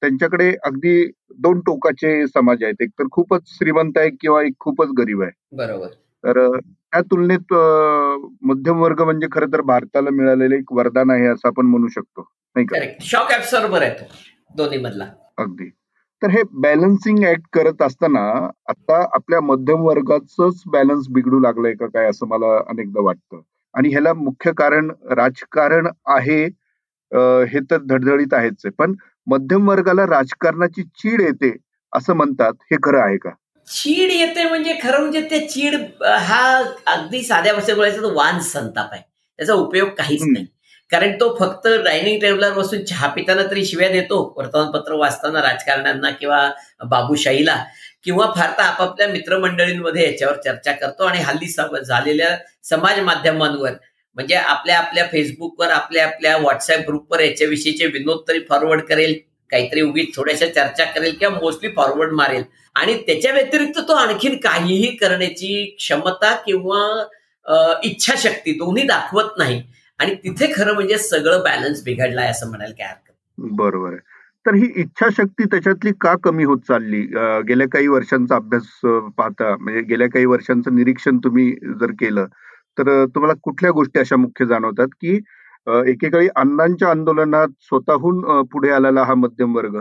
त्यांच्याकडे 0.00 0.56
अगदी 0.64 1.10
दोन 1.38 1.60
टोकाचे 1.60 2.26
समाज 2.26 2.62
आहेत. 2.62 2.74
एक 2.80 2.88
तर 2.88 3.04
खूपच 3.12 3.40
श्रीमंत 3.46 3.92
आहे 3.96 4.10
किंवा 4.10 4.42
एक 4.42 4.52
खूपच 4.60 4.88
गरीब 4.98 5.22
आहे. 5.22 5.30
बरोबर. 5.52 5.86
तर 6.24 6.58
त्या 6.58 7.00
तुलनेत 7.00 7.54
मध्यम 8.42 8.80
वर्ग 8.80 9.02
म्हणजे 9.02 9.26
खरं 9.32 9.46
तर 9.46 9.60
भारताला 9.60 10.10
मिळालेलं 10.10 10.54
एक 10.54 10.72
वरदान 10.72 11.10
आहे 11.10 11.26
असं 11.26 11.48
आपण 11.48 11.66
म्हणू 11.66 11.88
शकतो. 11.88 12.28
नाही 12.56 12.66
का? 12.66 12.76
शॉक 13.00 13.28
दोन्ही 14.56 14.78
मधला 14.78 15.04
अगदी. 15.38 15.70
तर 16.22 16.30
हे 16.30 16.42
बॅलन्सिंग 16.62 17.24
ऍक्ट 17.24 17.44
करत 17.52 17.82
असताना 17.82 18.20
आता 18.68 19.00
आपल्या 19.14 19.40
मध्यम 19.40 19.82
वर्गाच 19.82 20.62
बॅलन्स 20.72 21.06
बिघडू 21.10 21.38
लागलंय 21.40 21.74
का 21.74 21.86
काय 21.94 22.08
असं 22.10 22.26
मला 22.28 22.56
अनेकदा 22.68 23.02
वाटतं. 23.04 23.40
आणि 23.74 23.88
ह्याला 23.88 24.12
मुख्य 24.14 24.52
कारण 24.56 24.90
राजकारण 25.16 25.86
आहे 26.08 26.42
हे 27.52 27.60
तर 27.70 27.78
धडधडीत 27.82 28.34
आहेच 28.34 28.54
आहे. 28.64 28.70
पण 28.78 28.94
मध्यम 29.26 29.68
वर्गाला 29.68 30.06
राजकारणाची 30.06 30.82
चीड 30.82 31.20
येते 31.20 31.54
असं 31.92 32.14
म्हणतात 32.16 32.52
हे 32.70 32.76
खरं 32.82 33.00
आहे 33.00 33.16
का? 33.16 33.30
चीड 33.68 34.10
येते 34.10 34.48
म्हणजे 34.48 34.74
खरं 34.82 35.00
म्हणजे 35.00 35.20
ते 35.30 35.46
चीड 35.46 35.74
हा 36.20 36.42
अगदी 36.86 37.22
साध्या 37.22 37.52
भाषेत 37.54 37.74
बोलायचं 37.76 38.14
वान 38.14 38.38
संताप 38.42 38.88
आहे. 38.92 39.02
त्याचा 39.38 39.54
उपयोग 39.54 39.88
काहीच 39.98 40.22
नाही. 40.22 40.44
कारण 40.90 41.12
तो 41.12 41.36
फक्त 41.40 41.66
डायनिंग 41.84 42.20
टेबलवर 42.20 42.52
बसून 42.52 42.84
चहा 42.84 43.06
पिताना 43.06 43.42
तरी 43.42 43.64
शिव्या 43.64 43.88
देतो 43.88 44.22
वर्तमानपत्र 44.36 44.92
वाचताना 44.92 45.40
राजकारण्यांना 45.42 46.10
किंवा 46.10 46.48
बाबूशाहीला 46.84 47.56
किंवा 48.04 48.26
फार 48.36 48.50
तर 48.50 48.62
आपापल्या 48.62 49.08
मित्रमंडळींमध्ये 49.08 50.04
याच्यावर 50.04 50.36
चर्चा 50.36 50.72
करतो 50.72 51.04
आणि 51.04 51.18
हल्ली 51.18 51.46
झालेल्या 51.82 52.36
समाज 52.62 53.00
माध्यमांवर 53.00 53.72
म्हणजे 54.16 54.34
आपल्या 54.34 54.78
आपल्या 54.78 55.04
फेसबुकवर 55.12 55.70
आपल्या 55.70 56.06
आपल्या 56.06 56.36
व्हॉट्सअप 56.36 56.80
ग्रुपवर 56.80 57.20
याच्याविषयीचे 57.20 57.86
विनोद 57.86 58.22
तरी 58.28 58.40
फॉरवर्ड 58.48 58.80
करेल 58.80 59.14
काहीतरी 59.50 59.80
उगीच 59.80 60.14
थोड्याशा 60.16 60.46
चर्चा 60.46 60.84
करेल 60.84 61.14
किंवा 61.14 61.38
मोस्टली 61.40 61.70
फॉरवर्ड 61.76 62.12
मारेल. 62.12 62.42
आणि 62.76 62.94
त्याच्या 63.06 63.32
व्यतिरिक्त 63.32 63.78
तो 63.88 63.92
आणखीन 63.92 64.36
काहीही 64.36 64.90
करण्याची 64.96 65.64
क्षमता 65.78 66.34
किंवा 66.46 66.80
इच्छाशक्ती 67.84 68.52
दोन्ही 68.52 68.82
दाखवत 68.82 69.38
नाही. 69.38 69.62
आणि 69.98 70.14
तिथे 70.14 70.52
खरं 70.56 70.74
म्हणजे 70.74 70.98
सगळं 70.98 71.42
बॅलन्स 71.42 71.82
बिघडलाय 71.84 72.30
असं 72.30 72.48
म्हणायला 72.48 72.74
काय 72.74 72.86
हरकत 72.86 73.56
बरोबर 73.56 73.94
तर 74.46 74.54
ही 74.54 74.70
इच्छाशक्ती 74.76 75.44
त्याच्यातली 75.44 75.90
का 76.00 76.14
कमी 76.24 76.44
होत 76.44 76.58
चालली? 76.68 77.00
गेल्या 77.48 77.66
काही 77.68 77.86
वर्षांचा 77.88 78.36
अभ्यास 78.36 78.68
पाहता 79.16 79.54
म्हणजे 79.56 79.80
गेल्या 79.80 80.08
काही 80.08 80.26
वर्षांचं 80.26 80.74
निरीक्षण 80.74 81.18
तुम्ही 81.18 81.50
जर 81.80 81.90
केलं 81.90 82.26
तर 82.78 83.04
तुम्हाला 83.04 83.34
कुठल्या 83.42 83.70
गोष्टी 83.70 83.98
अशा 84.00 84.16
मुख्य 84.16 84.46
जाणवतात 84.46 84.88
की 85.00 85.18
एकेकाळी 85.86 86.28
अण्णांच्या 86.36 86.90
आंदोलनात 86.90 87.48
स्वतःहून 87.60 88.22
पुढे 88.42 88.70
आलेला 88.70 89.02
हा 89.02 89.14
मध्यम 89.14 89.56
वर्ग 89.56 89.76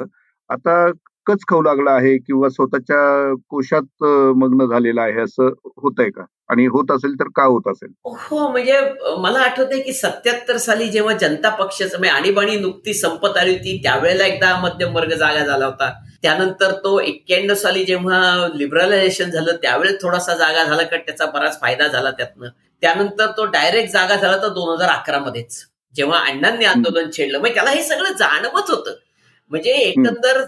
आता 0.50 0.86
कच 1.28 1.44
खाऊ 1.50 1.62
लागला 1.62 1.92
आहे 1.92 2.18
किंवा 2.18 2.50
स्वतःच्या 2.50 3.34
कोशात 3.50 4.04
मग्न 4.38 4.66
झालेला 4.66 5.02
आहे 5.02 5.22
असं 5.22 5.50
होत 5.84 6.00
आहे 6.00 6.10
का? 6.10 6.24
आणि 6.50 6.66
होत 6.66 6.92
असेल 6.92 7.14
तर 7.20 7.28
का 7.36 7.44
होत 7.44 7.68
असेल? 7.68 7.90
हो 8.06 8.48
म्हणजे 8.50 8.80
मला 9.18 9.40
आठवतंय 9.40 9.82
की 9.82 9.94
सत्याहत्तर 9.94 10.58
साली 10.58 10.88
जेव्हा 10.90 11.14
जनता 11.14 11.50
पक्षाचं 11.56 11.98
म्हणजे 12.00 12.16
आणीबाणी 12.16 12.56
नुकती 12.56 12.94
संपत 12.94 13.38
आली 13.38 13.52
होती 13.52 13.78
त्यावेळेला 13.84 14.26
एकदा 14.26 14.56
मध्यम 14.62 14.96
वर्ग 14.96 15.14
जागा 15.14 15.46
झाला 15.46 15.66
होता. 15.66 15.92
त्यानंतर 16.22 16.72
तो 16.84 17.00
एक्क्याण्णव 17.00 17.54
साली 17.54 17.84
जेव्हा 17.86 18.48
लिबरलायझेशन 18.56 19.30
झालं 19.30 19.56
त्यावेळेस 19.62 20.02
थोडासा 20.02 20.36
जागा 20.36 20.64
झाला 20.64 20.84
कारण 20.84 21.02
त्याचा 21.02 21.26
बराच 21.34 21.60
फायदा 21.62 21.88
झाला 21.88 22.12
त्यातनं. 22.12 22.48
त्यानंतर 22.84 23.32
तो 23.38 23.46
डायरेक्ट 23.52 23.92
जागा 23.94 24.16
झाला 24.16 24.38
तर 24.38 24.54
दोन 24.54 24.74
हजार 24.74 24.90
अकरा 24.90 25.20
मध्येच. 25.20 25.64
जेव्हा 25.96 26.20
अण्णांनी 26.20 26.66
आंदोलन 26.66 27.10
छेडलं 27.18 27.40
म्हणजे 27.40 27.54
त्याला 27.56 27.70
हे 27.70 27.84
सगळं 27.84 28.12
जाणवत 28.20 28.72
होतं. 28.72 28.96
म्हणजे 29.52 29.72
एकंदर 29.72 30.42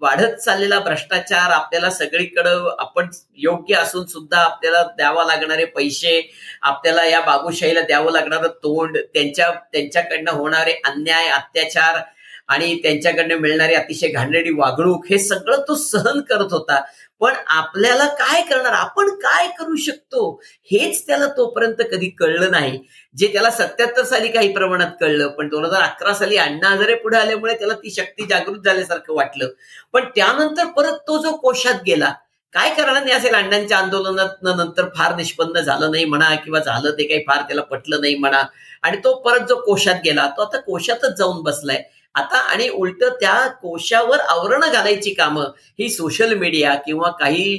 वाढत 0.00 0.34
चाललेला 0.36 0.78
भ्रष्टाचार 0.80 1.50
आपल्याला 1.50 1.90
सगळीकडं 1.90 2.68
आपण 2.78 3.08
योग्य 3.36 3.74
असून 3.74 4.04
सुद्धा 4.06 4.38
आपल्याला 4.38 4.82
द्यावा 4.96 5.24
लागणारे 5.24 5.64
पैसे 5.66 6.20
आपल्याला 6.62 7.04
या 7.04 7.20
बाबूशाहीला 7.20 7.80
द्यावं 7.80 8.12
लागणारं 8.12 8.48
तोंड 8.62 8.98
त्यांच्या 9.14 9.50
त्यांच्याकडनं 9.72 10.30
होणारे 10.30 10.72
अन्याय 10.84 11.28
अत्याचार 11.28 12.00
आणि 12.48 12.74
त्यांच्याकडनं 12.82 13.38
मिळणारी 13.38 13.74
अतिशय 13.74 14.08
घाणेरडी 14.08 14.50
वागणूक 14.56 15.06
हे 15.10 15.18
सगळं 15.18 15.62
तो 15.68 15.74
सहन 15.76 16.20
करत 16.20 16.52
होता. 16.52 16.80
पण 17.20 17.34
आपल्याला 17.46 18.06
काय 18.14 18.42
करणार? 18.42 18.72
आपण 18.72 19.08
काय 19.20 19.46
करू 19.58 19.76
शकतो? 19.76 20.30
हेच 20.70 21.06
त्याला 21.06 21.26
तोपर्यंत 21.36 21.82
कधी 21.92 22.08
कळलं 22.18 22.50
नाही. 22.50 22.78
जे 23.14 23.26
त्याला 23.26 23.50
सत्याहत्तर 23.50 24.04
साली 24.04 24.28
काही 24.28 24.52
प्रमाणात 24.52 24.90
कळलं 25.00 25.28
पण 25.28 25.48
दोन 25.48 25.64
हजार 25.64 25.82
अकरा 25.82 26.14
साली 26.14 26.36
अण्णा 26.36 26.68
हजारे 26.68 26.94
पुढे 26.94 27.16
आल्यामुळे 27.16 27.54
त्याला 27.54 27.74
ती 27.74 27.90
शक्ती 27.90 28.26
जागृत 28.30 28.64
झाल्यासारखं 28.64 29.14
वाटलं. 29.14 29.48
पण 29.92 30.04
त्यानंतर 30.16 30.66
परत 30.66 30.98
तो 31.08 31.18
जो 31.22 31.32
कोशात 31.36 31.82
गेला 31.86 32.12
काय 32.52 32.70
नाही 32.78 33.12
असेल 33.12 33.34
अण्णांच्या 33.34 33.78
आंदोलनात 33.78 34.42
नंतर 34.42 34.88
फार 34.96 35.14
निष्पन्न 35.16 35.60
झालं 35.60 35.90
नाही 35.90 36.04
म्हणा 36.04 36.34
किंवा 36.34 36.60
झालं 36.60 36.90
ते 36.90 37.06
काही 37.08 37.20
फार 37.28 37.42
त्याला 37.42 37.62
पटलं 37.62 38.00
नाही 38.00 38.14
म्हणा. 38.14 38.42
आणि 38.82 38.96
तो 39.04 39.14
परत 39.20 39.46
जो 39.48 39.56
कोशात 39.60 40.00
गेला 40.04 40.26
तो 40.36 40.42
आता 40.42 40.58
कोशातच 40.60 41.16
जाऊन 41.18 41.42
बसलाय. 41.42 41.82
आता 42.16 42.38
आणि 42.52 42.68
उलट 42.68 43.04
त्या 43.20 43.46
कोशावर 43.62 44.18
आवरण 44.28 44.60
घालायची 44.72 45.12
कामं 45.14 45.50
ही 45.78 45.88
सोशल 45.90 46.34
मीडिया 46.34 46.74
किंवा 46.76 47.10
काही 47.10 47.56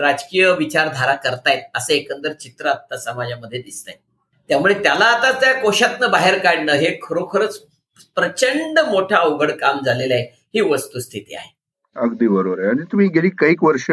राजकीय 0.00 0.50
विचारधारा 0.58 1.14
करतायत 1.14 1.76
असं 1.76 1.92
एकंदर 1.92 2.32
चित्र 2.32 2.66
आता 2.66 2.96
समाजामध्ये 2.96 3.62
दिसत 3.62 3.88
आहे 3.88 3.96
त्यामुळे 4.48 4.74
त्याला 4.74 5.04
आता 5.04 5.30
त्या 5.40 5.52
कोशातनं 5.52 6.10
बाहेर 6.10 6.38
काढणं 6.38 6.72
हे 6.72 6.96
खरोखरच 7.02 7.58
प्रचंड 8.16 8.78
मोठं 8.88 9.16
अवघड 9.16 9.50
काम 9.50 9.78
झालेलं 9.84 10.14
आहे 10.14 10.22
ही 10.54 10.60
वस्तुस्थिती 10.60 11.34
आहे. 11.34 11.50
अगदी 11.96 12.28
बरोबर 12.28 12.58
आहे. 12.60 12.68
आणि 12.68 12.82
तुम्ही 12.92 13.08
गेली 13.08 13.28
काही 13.30 13.54
वर्ष 13.62 13.90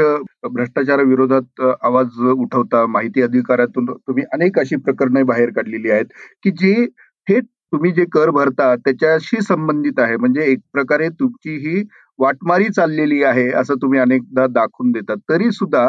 भ्रष्टाचाराविरोधात 0.54 1.62
आवाज 1.82 2.20
उठवता 2.34 2.86
माहिती 2.86 3.22
अधिकारातून 3.22 3.86
तुम्ही 3.86 4.24
अनेक 4.34 4.60
अशी 4.60 4.76
प्रकरणे 4.76 5.24
बाहेर 5.24 5.50
काढलेली 5.56 5.92
आहेत 5.92 6.06
की 6.44 6.52
जी 6.52 6.86
थेट 7.28 7.46
तुम्ही 7.74 7.92
जे 7.92 8.06
कर 8.12 8.30
भरता 8.32 8.74
त्याच्याशी 8.76 9.42
संबंधित 9.42 10.00
आहे. 10.00 10.16
म्हणजे 10.18 10.44
एक 10.52 10.60
प्रकारे 10.74 11.10
तुमची 11.12 11.56
ही 11.68 11.84
वाटमारी 12.20 12.68
चाललेली 12.76 13.22
आहे 13.24 13.48
असं 13.54 13.76
तुम्ही 13.82 14.00
अनेकदा 14.00 14.46
दाखवून 14.50 14.92
देतात. 14.92 15.18
तरी 15.30 15.52
सुद्धा 15.52 15.88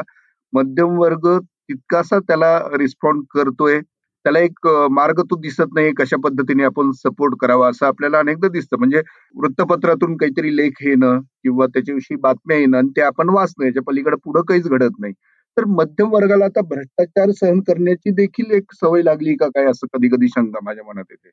मध्यम 0.53 0.99
वर्ग 0.99 1.27
तितकासा 1.39 2.19
त्याला 2.21 2.59
रिस्पॉन्ड 2.79 3.23
करतोय. 3.35 3.81
त्याला 4.25 4.39
एक 4.39 4.67
मार्ग 4.93 5.21
तो 5.31 5.37
दिसत 5.41 5.73
नाही 5.75 5.93
कशा 5.99 6.17
पद्धतीने 6.25 6.65
आपण 6.65 6.91
सपोर्ट 6.95 7.35
करावा 7.41 7.69
असं 7.69 7.87
आपल्याला 7.87 8.19
अनेकदा 8.19 8.49
दिसतं. 8.49 8.77
म्हणजे 8.79 9.01
वृत्तपत्रातून 9.35 10.17
काहीतरी 10.17 10.57
लेख 10.57 10.83
येणं 10.83 11.21
किंवा 11.43 11.67
त्याच्याविषयी 11.67 12.17
बातम्या 12.23 12.57
येणं 12.59 12.77
आणि 12.79 12.89
ते 12.97 13.01
आपण 13.03 13.29
वाचणं 13.31 13.67
याच्या 13.67 13.83
पलीकडे 13.87 14.17
पुढं 14.25 14.43
काहीच 14.49 14.69
घडत 14.69 15.01
नाही. 15.01 15.13
तर 15.57 15.65
मध्यम 15.69 16.11
वर्गाला 16.13 16.45
आता 16.45 16.61
भ्रष्टाचार 16.69 17.31
सहन 17.41 17.61
करण्याची 17.61 18.11
देखील 18.15 18.51
एक 18.57 18.73
सवय 18.75 19.03
लागली 19.03 19.35
का 19.37 19.47
काय 19.55 19.65
असं 19.71 19.87
कधी 19.95 20.09
कधी 20.09 20.29
शंका 20.29 20.59
माझ्या 20.65 20.85
मनात 20.85 21.05
येते? 21.11 21.31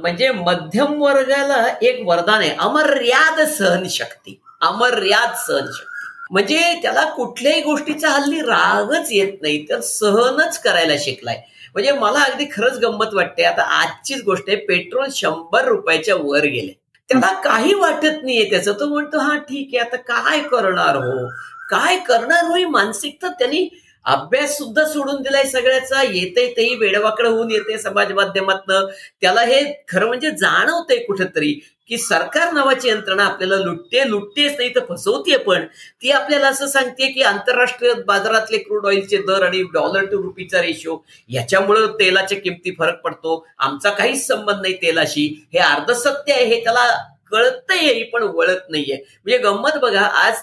म्हणजे 0.00 0.30
मध्यम 0.36 1.00
वर्गाला 1.02 1.64
एक 1.82 2.02
वरदान 2.08 2.40
आहे. 2.40 2.50
अमर्याद 2.60 3.40
सहनशक्ती 3.48 4.40
अमर्याद 4.62 5.34
सहनशक्ती 5.46 5.90
म्हणजे 6.30 6.58
त्याला 6.82 7.04
कुठल्याही 7.14 7.60
गोष्टीचा 7.62 8.10
हल्ली 8.10 8.40
रागच 8.40 9.08
येत 9.12 9.32
नाही 9.42 9.64
तर 9.70 9.80
सहनच 9.80 10.58
करायला 10.62 10.94
शिकलाय. 10.98 11.40
म्हणजे 11.74 11.92
मला 11.92 12.20
अगदी 12.22 12.44
खरंच 12.52 12.78
गंमत 12.78 13.14
वाटते. 13.14 13.42
आता 13.44 13.62
आजचीच 13.80 14.22
गोष्ट 14.24 14.48
आहे 14.48 14.56
पेट्रोल 14.66 15.06
शंभर 15.12 15.64
रुपयाच्या 15.64 16.14
वर 16.16 16.44
गेले 16.46 16.72
त्याला 17.08 17.32
काही 17.44 17.74
वाटत 17.74 18.22
नाहीये 18.24 18.48
त्याचं. 18.50 18.72
तो 18.72 18.86
म्हणतो 18.88 19.18
हा 19.18 19.36
ठीक 19.38 19.74
आहे 19.74 19.78
आता 19.80 19.96
काय 20.08 20.40
करणार 20.48 20.96
हो? 20.96 21.28
काय 21.72 21.96
करणार 22.08 22.44
होई 22.44 22.64
मानसिकता 22.64 23.28
त्यांनी 23.28 23.68
अभ्यास 24.04 24.56
सुद्धा 24.58 24.84
सोडून 24.84 25.20
दिलाय 25.22 25.44
सगळ्याचा. 25.44 26.02
येते 26.02 26.46
तेही 26.56 26.74
वेडवाकडं 26.76 27.28
होऊन 27.28 27.50
येते 27.50 27.78
समाज 27.78 28.12
माध्यमातनं. 28.12 28.86
त्याला 29.20 29.40
हे 29.40 29.62
खरं 29.88 30.06
म्हणजे 30.06 30.30
जाणवतंय 30.30 30.98
कुठेतरी 31.04 31.52
की 31.88 31.96
सरकार 31.98 32.52
नावाची 32.52 32.88
यंत्रणा 32.88 33.24
आपल्याला 33.24 33.56
लुटते 33.56 34.08
लुटतेच 34.10 34.52
नाही 34.58 34.68
तर 34.74 34.84
फसवते 34.88 35.36
पण. 35.36 35.64
ती 36.02 36.10
आपल्याला 36.10 36.48
असं 36.48 36.66
सांगते 36.68 37.10
की 37.12 37.22
आंतरराष्ट्रीय 37.22 37.92
बाजारातले 38.06 38.58
क्रूड 38.58 38.86
ऑइलचे 38.86 39.18
दर 39.26 39.42
आणि 39.42 39.62
डॉलर 39.72 40.04
टू 40.04 40.22
रुपीचा 40.22 40.62
रेशो 40.62 41.02
याच्यामुळं 41.28 41.86
तेलाच्या 42.00 42.38
किमती 42.38 42.74
फरक 42.78 43.00
पडतो. 43.00 43.44
आमचा 43.58 43.90
काहीच 43.90 44.26
संबंध 44.26 44.60
नाही 44.62 44.74
तेलाशी. 44.74 45.26
हे 45.52 45.58
अर्धसत्य 45.58 46.32
आहे 46.32 46.44
हे 46.44 46.62
त्याला 46.64 46.90
कळतंय 47.32 48.02
पण 48.12 48.22
वळत 48.24 48.70
नाहीये. 48.70 48.96
म्हणजे 48.96 49.38
गंमत 49.38 49.78
बघा 49.82 50.00
आज 50.00 50.42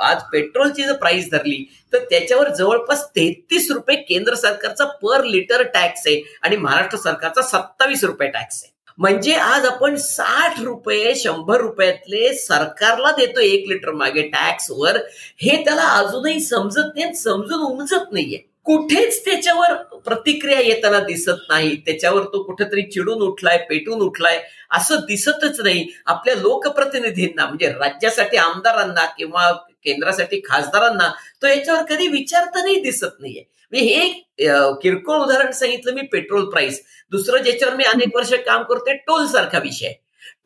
आज 0.00 0.22
पेट्रोलची 0.32 0.82
जर 0.82 0.96
प्राइस 0.96 1.30
धरली 1.30 1.64
तर 1.92 2.04
त्याच्यावर 2.10 2.48
जवळपास 2.48 3.04
तेहतीस 3.16 3.70
रुपये 3.70 3.96
केंद्र 3.98 4.34
सरकारचा 4.34 4.84
पर 5.02 5.24
लिटर 5.24 5.62
टॅक्स 5.74 6.06
आहे 6.06 6.22
आणि 6.42 6.56
महाराष्ट्र 6.56 6.98
सरकारचा 6.98 7.42
सत्तावीस 7.42 8.04
रुपये 8.04 8.28
टॅक्स 8.28 8.62
आहे. 8.62 8.72
म्हणजे 8.98 9.34
आज 9.34 9.66
आपण 9.66 9.96
साठ 9.96 10.60
रुपये 10.60 11.14
शंभर 11.14 11.60
रुपयातले 11.60 12.32
सरकारला 12.34 13.10
देतो 13.16 13.40
एक 13.40 13.68
लिटर 13.68 13.90
मागे 13.92 14.22
टॅक्स 14.28 14.70
वर. 14.70 14.98
हे 15.42 15.56
त्याला 15.64 15.88
अजूनही 15.88 16.40
समजत 16.40 16.96
नाही 16.96 17.14
समजून 17.14 17.62
उमजत 17.62 18.12
नाहीये. 18.12 18.38
कुठेच 18.68 19.24
त्याच्यावर 19.24 19.74
प्रतिक्रिया 20.06 20.60
येताना 20.60 20.98
दिसत 21.00 21.46
नाही. 21.48 21.74
त्याच्यावर 21.76 22.24
तो 22.32 22.42
कुठेतरी 22.42 22.82
चिडून 22.82 23.22
उठलाय 23.22 23.58
पेटून 23.68 24.00
उठलाय 24.02 24.40
असं 24.70 24.96
दिसतच 25.08 25.60
नाही. 25.60 25.86
आपल्या 26.06 26.34
लोकप्रतिनिधींना 26.34 27.46
म्हणजे 27.46 27.68
राज्यासाठी 27.68 28.36
आमदारांना 28.36 29.04
किंवा 29.18 29.50
केंद्रासाठी 29.84 30.40
खासदारांना 30.44 31.10
तो 31.42 31.46
याच्यावर 31.46 31.82
कधी 31.88 32.08
विचारतानाही 32.08 32.80
दिसत 32.80 33.20
नाहीये. 33.20 33.44
मी 33.72 33.80
हे 33.80 34.08
किरकोळ 34.82 35.18
उदाहरण 35.18 35.50
सांगितलं 35.52 35.94
मी 35.94 36.02
पेट्रोल 36.12 36.48
प्राइस. 36.50 36.82
दुसरं 37.12 37.42
ज्याच्यावर 37.42 37.74
मी 37.76 37.84
अनेक 37.84 38.16
वर्ष 38.16 38.32
काम 38.46 38.62
करतोय 38.62 38.94
टोल 39.06 39.26
सारखा 39.26 39.58
विषय 39.58 39.92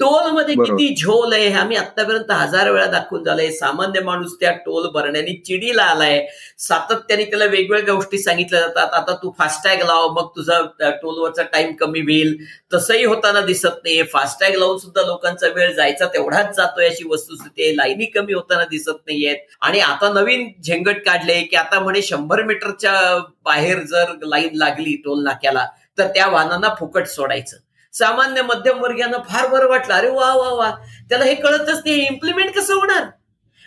टोलमध्ये 0.02 0.54
किती 0.54 0.94
झोल 0.94 1.32
आहे 1.32 1.52
आम्ही 1.54 1.76
आतापर्यंत 1.76 2.30
हजार 2.30 2.71
वेळा 2.71 2.87
दाखवून 2.90 3.25
झालंय. 3.25 3.50
सामान्य 3.52 4.00
माणूस 4.04 4.35
त्या 4.40 4.50
टोल 4.64 4.88
भरण्याने 4.94 5.35
चिडीला 5.47 5.82
आलाय. 5.82 6.18
सातत्याने 6.59 7.25
त्याला 7.25 7.44
वेगवेगळ्या 7.44 7.94
गोष्टी 7.94 8.18
सांगितल्या 8.18 8.61
जातात. 8.61 8.94
आता 8.94 9.14
तू 9.23 9.32
फास्टॅग 9.38 9.82
लाव 9.87 10.09
मग 10.12 10.28
तुझा 10.37 10.61
टोलवरचा 10.80 11.42
टाइम 11.52 11.73
कमी 11.80 12.00
होईल. 12.00 12.37
तसंही 12.75 13.04
होताना 13.04 13.40
दिसत 13.40 13.78
नाही 13.85 14.02
फास्टॅग 14.12 14.54
लावून 14.54 14.78
सुद्धा 14.78 15.02
लोकांचा 15.06 15.49
वेळ 15.54 15.73
जायचा 15.75 16.06
तेवढाच 16.14 16.54
जातोय 16.56 16.88
अशी 16.88 17.09
वस्तुस्थिती 17.09 17.62
आहे. 17.62 17.76
लाईनी 17.76 18.04
कमी 18.14 18.32
होताना 18.32 18.64
दिसत 18.71 19.06
नाहीयेत. 19.06 19.37
आणि 19.61 19.80
आता 19.80 20.12
नवीन 20.12 20.49
झेंगट 20.64 21.04
काढले 21.06 21.40
की 21.42 21.56
आता 21.56 21.80
म्हणे 21.80 22.02
शंभर 22.02 22.42
मीटरच्या 22.44 23.18
बाहेर 23.44 23.82
जर 23.90 24.14
लाईन 24.23 24.56
लागली 24.59 24.97
टोल 25.04 25.25
नाक्याला 25.25 25.66
तर 25.99 26.09
त्या 26.09 26.26
वाहनांना 26.28 26.75
फुकट 26.78 27.06
सोडायचं. 27.06 27.56
सामान्य 27.93 28.43
मध्यमवर्गीयांना 28.43 29.19
फार 29.29 29.49
बरं 29.49 29.69
वाटलं. 29.69 29.95
अरे 29.95 30.09
वा 30.09 30.35
वा 30.35 30.49
वा. 30.49 30.71
त्याला 31.09 31.25
हे 31.25 31.35
कळतच 31.35 31.83
नाही. 31.85 32.07
इम्प्लिमेंट 32.07 32.55
कसं 32.55 32.75
होणार? 32.75 33.05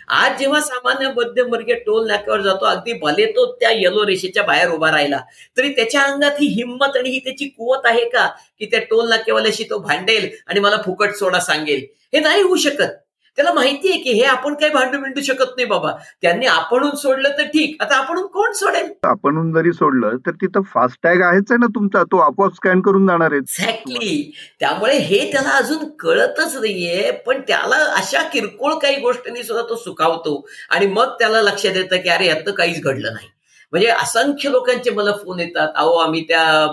आज 0.08 0.38
जेव्हा 0.38 0.60
सामान्य 0.60 1.08
मध्यमवर्गीय 1.16 1.74
टोल 1.76 2.06
नाक्यावर 2.06 2.40
जातो 2.40 2.64
अगदी 2.64 2.92
भले 2.92 3.26
तो 3.26 3.46
त्या 3.52 3.70
येलो 3.70 4.06
रेषेच्या 4.06 4.42
बाहेर 4.42 4.70
उभा 4.70 4.90
राहिला 4.90 5.20
तरी 5.56 5.68
त्याच्या 5.68 6.02
अंगात 6.02 6.40
ही 6.40 6.46
हिंमत 6.46 6.96
आणि 6.96 7.10
ही 7.10 7.18
त्याची 7.18 7.48
कुवत 7.48 7.86
आहे 7.86 8.04
का? 8.08 8.26
की 8.58 8.66
त्या 8.66 8.80
टोल 8.80 9.08
नाक्यावाल्याशी 9.08 9.64
तो 9.64 9.78
भांडेल 9.78 10.28
आणि 10.46 10.60
मला 10.60 10.76
फुकट 10.76 11.14
सोडा 11.14 11.40
सांगेल. 11.40 11.84
हे 12.12 12.20
नाही 12.20 12.42
होऊ 12.42 12.56
शकत. 12.56 12.92
त्याला 13.36 13.52
माहिती 13.52 13.90
आहे 13.90 14.00
की 14.00 14.10
हे 14.10 14.22
आपण 14.22 14.54
काही 14.54 14.72
भांडू 14.72 14.98
मिंडू 14.98 15.20
शकत 15.20 15.50
नाही 15.50 15.64
बाबा. 15.64 15.92
त्यांनी 16.22 16.46
आपणून 16.46 16.90
सोडलं 16.90 17.28
तर 17.28 17.42
ठीक. 17.42 17.82
आता 17.82 17.96
आपण 17.96 18.20
कोण 18.26 18.52
सोडेल? 18.52 18.92
आपणहून 19.02 19.52
जरी 19.52 19.72
सोडलं 19.72 20.16
तर 20.16 20.30
तिथं 20.30 20.62
फास्टॅग 20.62 21.22
आहेच 21.22 21.44
आहे 21.50 21.58
ना 21.58 21.66
तुमचा? 21.66 22.02
तो 22.02 22.18
आपोआप 22.18 22.54
स्कॅन 22.54 22.80
करून 22.80 23.06
जाणार 23.06 23.32
आहे. 23.32 23.36
एक्झॅक्टली 23.36 24.32
त्यामुळे 24.60 24.98
हे 24.98 25.32
त्याला 25.32 25.48
अजून 25.48 25.88
कळतच 25.88 26.56
नाहीये 26.56 27.10
पण 27.10 27.40
त्याला 27.40 27.76
अशा 27.76 28.22
किरकोळ 28.22 28.74
काही 28.74 28.96
गोष्टींनी 28.96 29.42
सुद्धा 29.42 29.68
तो 29.68 29.76
सुखावतो. 29.76 30.46
आणि 30.70 30.86
मग 30.86 31.06
त्याला 31.18 31.42
लक्षात 31.42 31.76
येतं 31.76 31.96
की 31.96 32.08
अरे 32.08 32.26
यात 32.26 32.52
काहीच 32.58 32.82
घडलं 32.82 33.12
नाही. 33.12 33.28
म्हणजे 33.72 33.88
असंख्य 33.88 34.50
लोकांचे 34.50 34.90
मला 34.90 35.12
फोन 35.24 35.40
येतात. 35.40 35.68
अहो 35.76 35.96
आम्ही 35.98 36.22
त्या 36.28 36.66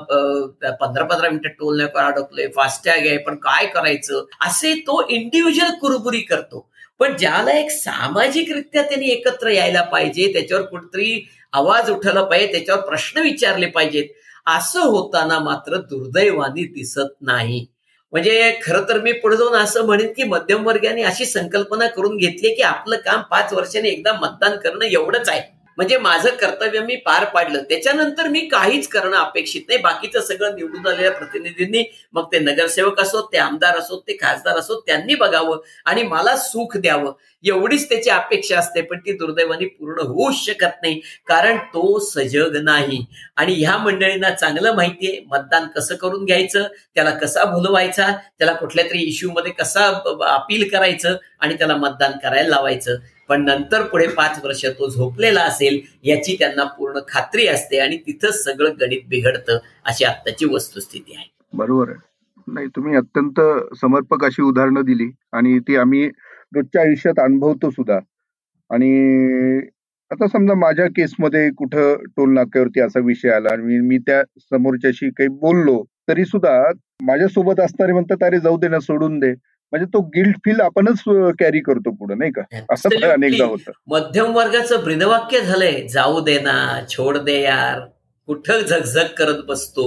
पंधरा 0.79 1.03
पंधरा 1.03 1.29
मिनिटं 1.29 1.49
टोल 1.59 1.77
नाही 1.77 2.05
अडकलोय 2.05 2.47
फास्टॅग 2.55 3.07
आहे 3.07 3.17
पण 3.17 3.35
काय 3.43 3.65
करायचं? 3.65 4.25
असे 4.47 4.73
तो 4.87 5.01
इंडिव्हिज्युअल 5.09 5.71
कुरबुरी 5.81 6.21
करतो. 6.21 6.67
पण 6.99 7.15
ज्याला 7.17 7.51
एक 7.51 7.69
सामाजिकरित्या 7.71 8.81
त्यांनी 8.81 9.09
एकत्र 9.11 9.49
यायला 9.49 9.81
पाहिजे 9.91 10.31
त्याच्यावर 10.33 10.63
कुठतरी 10.65 11.25
आवाज 11.53 11.89
उठायला 11.91 12.23
पाहिजे 12.23 12.51
त्याच्यावर 12.51 12.81
प्रश्न 12.81 13.21
विचारले 13.21 13.65
पाहिजेत. 13.65 14.07
असं 14.47 14.81
होताना 14.81 15.39
मात्र 15.39 15.77
दुर्दैवानी 15.89 16.63
दिसत 16.73 17.13
नाही. 17.21 17.65
म्हणजे 18.13 18.51
खरं 18.63 18.83
तर 18.89 18.99
मी 19.01 19.11
पुढे 19.11 19.37
जाऊन 19.37 19.55
असं 19.55 19.85
म्हणेन 19.85 20.11
की 20.13 20.23
मध्यमवर्गाने 20.23 21.03
अशी 21.03 21.25
संकल्पना 21.25 21.87
करून 21.87 22.17
घेतली 22.17 22.53
की 22.55 22.61
आपलं 22.61 22.97
काम 23.05 23.21
पाच 23.31 23.53
वर्षांनी 23.53 23.89
एकदा 23.89 24.13
मतदान 24.13 24.57
करणं 24.57 24.85
एवढंच 24.85 25.29
आहे. 25.29 25.41
म्हणजे 25.77 25.97
माझं 25.97 26.35
कर्तव्य 26.41 26.79
मी 26.79 26.95
पार 27.05 27.23
पाडलं. 27.25 27.61
त्याच्यानंतर 27.69 28.27
मी 28.27 28.39
काहीच 28.47 28.87
करणं 28.87 29.15
अपेक्षित 29.17 29.61
नाही. 29.67 29.79
बाकीचं 29.81 30.21
सगळं 30.21 30.55
निवडून 30.55 30.87
आलेल्या 30.87 31.11
प्रतिनिधींनी 31.11 31.83
मग 32.13 32.25
ते 32.31 32.39
नगरसेवक 32.39 32.99
असोत 33.01 33.27
ते 33.33 33.37
आमदार 33.37 33.77
असोत 33.77 34.01
ते 34.07 34.17
खासदार 34.21 34.57
असोत 34.57 34.81
त्यांनी 34.87 35.15
बघावं 35.15 35.57
आणि 35.85 36.03
मला 36.03 36.35
सुख 36.37 36.77
द्यावं. 36.77 37.11
एवढीच 37.43 37.87
त्याची 37.89 38.09
अपेक्षा 38.09 38.57
असते 38.59 38.81
पण 38.81 38.99
ती 38.99 39.13
दुर्दैवानी 39.17 39.65
पूर्ण 39.67 40.01
होऊच 40.01 40.35
शकत 40.35 40.81
नाही. 40.83 40.99
कारण 41.27 41.57
तो 41.73 41.99
सजग 42.05 42.57
नाही. 42.63 43.05
आणि 43.37 43.53
ह्या 43.55 43.77
मंडळींना 43.77 44.29
चांगलं 44.31 44.75
माहितीये 44.75 45.19
मतदान 45.27 45.67
कसं 45.75 45.95
करून 45.95 46.25
घ्यायचं 46.25 46.67
त्याला 46.95 47.11
कसा 47.15 47.43
भुलवायचा 47.45 48.07
त्याला 48.39 48.53
कुठल्या 48.53 48.85
तरी 48.85 49.03
इश्यू 49.03 49.31
मध्ये 49.31 49.51
कसा 49.53 49.85
अपील 50.27 50.67
करायचं 50.69 51.15
आणि 51.39 51.55
त्याला 51.55 51.75
मतदान 51.77 52.11
करायला 52.23 52.49
लावायचं. 52.49 52.95
पण 53.29 53.43
नंतर 53.43 53.83
पुढे 53.87 54.07
पाच 54.07 54.39
वर्ष 54.43 54.65
तो 54.79 54.89
झोपलेला 54.89 55.41
असेल 55.41 55.79
याची 56.03 56.35
त्यांना 56.39 56.63
पूर्ण 56.77 56.99
खात्री 57.07 57.47
असते 57.47 57.79
आणि 57.79 57.97
तिथंच 57.97 58.43
सगळं 58.43 58.73
गणित 58.81 59.07
बिघडतं 59.09 59.57
अशी 59.85 60.05
आत्ताची 60.05 60.45
वस्तुस्थिती 60.45 61.15
आहे. 61.15 61.29
बरोबर 61.53 61.91
नाही 62.47 62.67
तुम्ही 62.67 62.95
अत्यंत 62.97 63.39
समर्पक 63.81 64.25
अशी 64.25 64.41
उदाहरणं 64.41 64.81
दिली 64.85 65.09
आणि 65.33 65.57
ती 65.59 65.75
आम्ही 65.75 66.07
रोजच्या 66.07 66.81
आयुष्यात 66.81 67.19
अनुभवतो 67.19 67.69
सुद्धा. 67.69 67.99
आणि 68.69 69.59
आता 70.11 70.27
समजा 70.27 70.53
माझ्या 70.53 70.85
केसमध्ये 70.87 71.49
कुठं 71.49 72.03
टोल 72.17 72.33
नाक्यावरती 72.33 72.81
असा 72.81 72.99
विषय 72.99 73.29
आला 73.29 73.53
आणि 73.53 73.79
मी 73.79 73.97
त्या 73.97 74.21
समोरच्याशी 74.41 75.09
काही 75.09 75.29
बोललो 75.41 75.81
तरी 76.09 76.25
सुद्धा 76.25 76.51
माझ्यासोबत 77.03 77.59
असणारे 77.59 77.93
म्हणतात 77.93 78.23
अरे 78.23 78.39
जाऊ 78.39 78.57
दे 78.57 78.67
ना 78.67 78.79
सोडून 78.79 79.17
दे. 79.19 79.33
म्हणजे 79.73 79.85
तो 79.93 79.99
गिल्ट 80.15 80.35
फील 80.45 80.59
आपणच 80.61 80.99
कॅरी 81.39 81.59
करतो 81.59 81.91
पुढे 81.91 82.15
नाही 82.15 82.31
का? 82.31 82.41
असं 82.69 82.89
अनेकदा 83.11 83.45
होतं. 83.45 83.71
मध्यम 83.87 84.35
वर्गाचं 84.35 84.83
ब्रिदवाक्य 84.83 85.39
झालंय 85.41 85.81
जाऊ 85.87 86.19
दे 86.19 86.37
ना 86.39 86.79
छोड 86.89 87.17
दे 87.17 87.41
यार 87.41 87.79
कुठं 88.27 88.59
झगझग 88.59 89.05
करत 89.17 89.41
बसतो? 89.47 89.85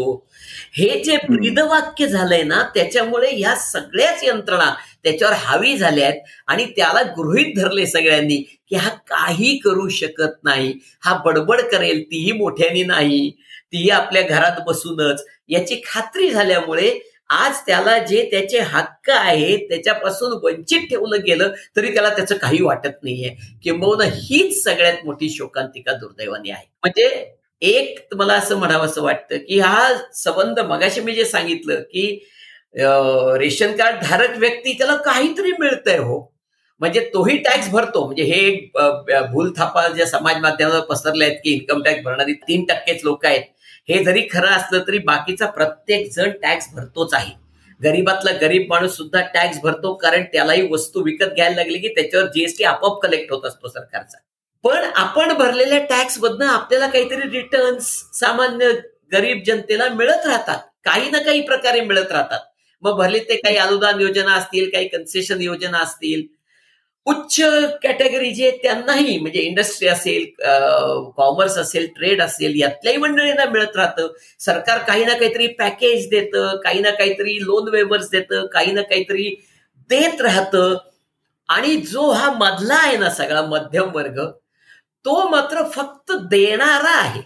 हे 0.74 0.88
जे 1.04 1.16
ब्रीदवाक्य 1.28 2.06
झालंय 2.06 2.42
ना 2.42 2.62
त्याच्यामुळे 2.74 3.30
या 3.40 3.54
सगळ्याच 3.56 4.24
यंत्रणा 4.24 4.70
त्याच्यावर 5.04 5.34
हावी 5.38 5.76
झाल्या 5.76 6.06
आहेत 6.08 6.20
आणि 6.48 6.64
त्याला 6.76 7.02
गृहित 7.16 7.54
धरले 7.56 7.86
सगळ्यांनी 7.86 8.36
की 8.70 8.76
हा 8.76 8.90
काही 9.08 9.56
करू 9.58 9.88
शकत 9.88 10.36
नाही 10.44 10.72
हा 11.04 11.16
बडबड 11.24 11.60
करेल 11.72 12.02
तीही 12.02 12.32
मोठ्यानी 12.32 12.82
नाही 12.84 13.30
तीही 13.72 13.90
आपल्या 13.90 14.22
घरात 14.22 14.60
बसूनच. 14.66 15.24
याची 15.48 15.80
खात्री 15.86 16.30
झाल्यामुळे 16.30 16.90
आज 17.30 17.54
त्याला 17.66 17.96
जे 17.98 18.22
त्याचे 18.30 18.58
हक्क 18.62 19.10
आहेत 19.10 19.68
त्याच्यापासून 19.68 20.32
वंचित 20.42 20.88
ठेवलं 20.90 21.22
गेलं 21.26 21.52
तरी 21.76 21.92
त्याला 21.94 22.08
त्याचं 22.08 22.36
काही 22.36 22.62
वाटत 22.62 23.02
नाहीये. 23.02 23.34
किंबहुना 23.62 24.04
हीच 24.14 24.62
सगळ्यात 24.64 25.04
मोठी 25.04 25.30
शोकांतिका 25.30 25.92
दुर्दैवानी 25.92 26.50
आहे. 26.50 26.64
म्हणजे 26.82 27.08
एक 27.62 28.14
मला 28.16 28.34
असं 28.34 28.56
म्हणावं 28.58 28.86
असं 28.86 29.02
वाटतं 29.02 29.38
की 29.38 29.58
हा 29.60 29.92
संबंध 30.14 30.60
मगाशी 30.60 31.00
मी 31.00 31.12
जे 31.14 31.24
सांगितलं 31.24 31.80
की 31.82 32.06
रेशन 33.40 33.76
कार्ड 33.76 34.02
धारक 34.02 34.36
व्यक्ती 34.38 34.72
त्याला 34.72 34.96
काहीतरी 34.96 35.52
मिळतंय 35.60 35.98
हो. 35.98 36.20
म्हणजे 36.80 37.00
तोही 37.14 37.36
टॅक्स 37.38 37.68
भरतो. 37.70 38.04
म्हणजे 38.06 38.22
हे 38.22 39.20
भूल 39.32 39.52
थापा 39.56 39.86
ज्या 39.88 40.06
समाज 40.06 40.36
माध्यमावर 40.42 40.80
पसरले 40.86 41.24
आहेत 41.24 41.38
की 41.44 41.52
इन्कम 41.52 41.82
टॅक्स 41.82 42.02
भरणारी 42.04 42.32
तीन 42.48 42.64
टक्केच 42.64 43.00
लोक 43.04 43.24
आहेत 43.26 43.42
हे 43.88 44.02
जरी 44.04 44.22
खरं 44.30 44.50
असलं 44.50 44.82
तरी 44.86 44.98
बाकीचा 44.98 45.46
प्रत्येक 45.46 46.08
जण 46.12 46.30
टॅक्स 46.42 46.66
भरतोच 46.74 47.14
आहे. 47.14 47.32
गरीबातला 47.80 48.30
गरीब 48.40 48.64
माणूस 48.68 48.96
सुद्धा 48.96 49.20
टॅक्स 49.34 49.58
भरतो 49.62 49.92
कारण 49.94 50.22
त्यालाही 50.32 50.66
वस्तू 50.70 51.02
विकत 51.04 51.34
घ्यायला 51.34 51.56
लागली 51.56 51.78
की 51.78 51.88
त्याच्यावर 51.94 52.26
जीएसटी 52.34 52.64
आपोआप 52.64 53.00
कलेक्ट 53.02 53.32
होत 53.32 53.44
असतो 53.44 53.68
सरकारचा. 53.68 54.18
पण 54.64 54.84
आपण 54.96 55.32
भरलेल्या 55.38 55.78
टॅक्स 55.90 56.18
मधनं 56.20 56.46
आपल्याला 56.46 56.86
काहीतरी 56.86 57.28
रिटर्न्स 57.30 57.90
सामान्य 58.20 58.70
गरीब 59.12 59.42
जनतेला 59.46 59.88
मिळत 59.88 60.26
राहतात. 60.26 60.58
काही 60.84 61.10
ना 61.10 61.18
काही 61.18 61.40
प्रकारे 61.40 61.80
मिळत 61.80 62.12
राहतात. 62.12 62.40
मग 62.82 62.96
भरले 62.98 63.18
ते 63.18 63.36
काही 63.36 63.56
अनुदान 63.56 64.00
योजना 64.00 64.34
असतील 64.34 64.68
काही 64.70 64.88
कन्सेशन 64.88 65.40
योजना 65.40 65.78
असतील 65.78 66.26
उच्च 67.06 67.36
कॅटेगरी 67.82 68.30
जे 68.34 68.50
त्यांनाही 68.62 69.18
म्हणजे 69.18 69.40
इंडस्ट्री 69.40 69.88
असेल 69.88 70.24
कॉमर्स 71.16 71.56
असेल 71.58 71.86
ट्रेड 71.96 72.22
असेल 72.22 72.60
यातल्याही 72.60 72.98
मंडळींना 72.98 73.44
मिळत 73.50 73.76
राहतं. 73.76 74.08
सरकार 74.40 74.78
काही 74.86 75.04
ना 75.04 75.14
काहीतरी 75.14 75.46
पॅकेज 75.58 76.08
देतं 76.10 76.56
काही 76.64 76.80
ना 76.80 76.90
काहीतरी 76.90 77.36
लोन 77.44 77.68
वेवर्स 77.72 78.10
देतं 78.10 78.46
काही 78.52 78.72
ना 78.72 78.82
काहीतरी 78.82 79.28
देत 79.90 80.20
राहतं. 80.22 80.76
आणि 81.48 81.76
जो 81.92 82.10
हा 82.10 82.30
मधला 82.38 82.74
आहे 82.74 82.96
ना 82.98 83.10
सगळा 83.10 83.42
मध्यम 83.46 83.94
वर्ग 83.94 84.20
तो 85.04 85.28
मात्र 85.30 85.62
फक्त 85.74 86.12
देणारा 86.30 86.96
आहे. 87.00 87.22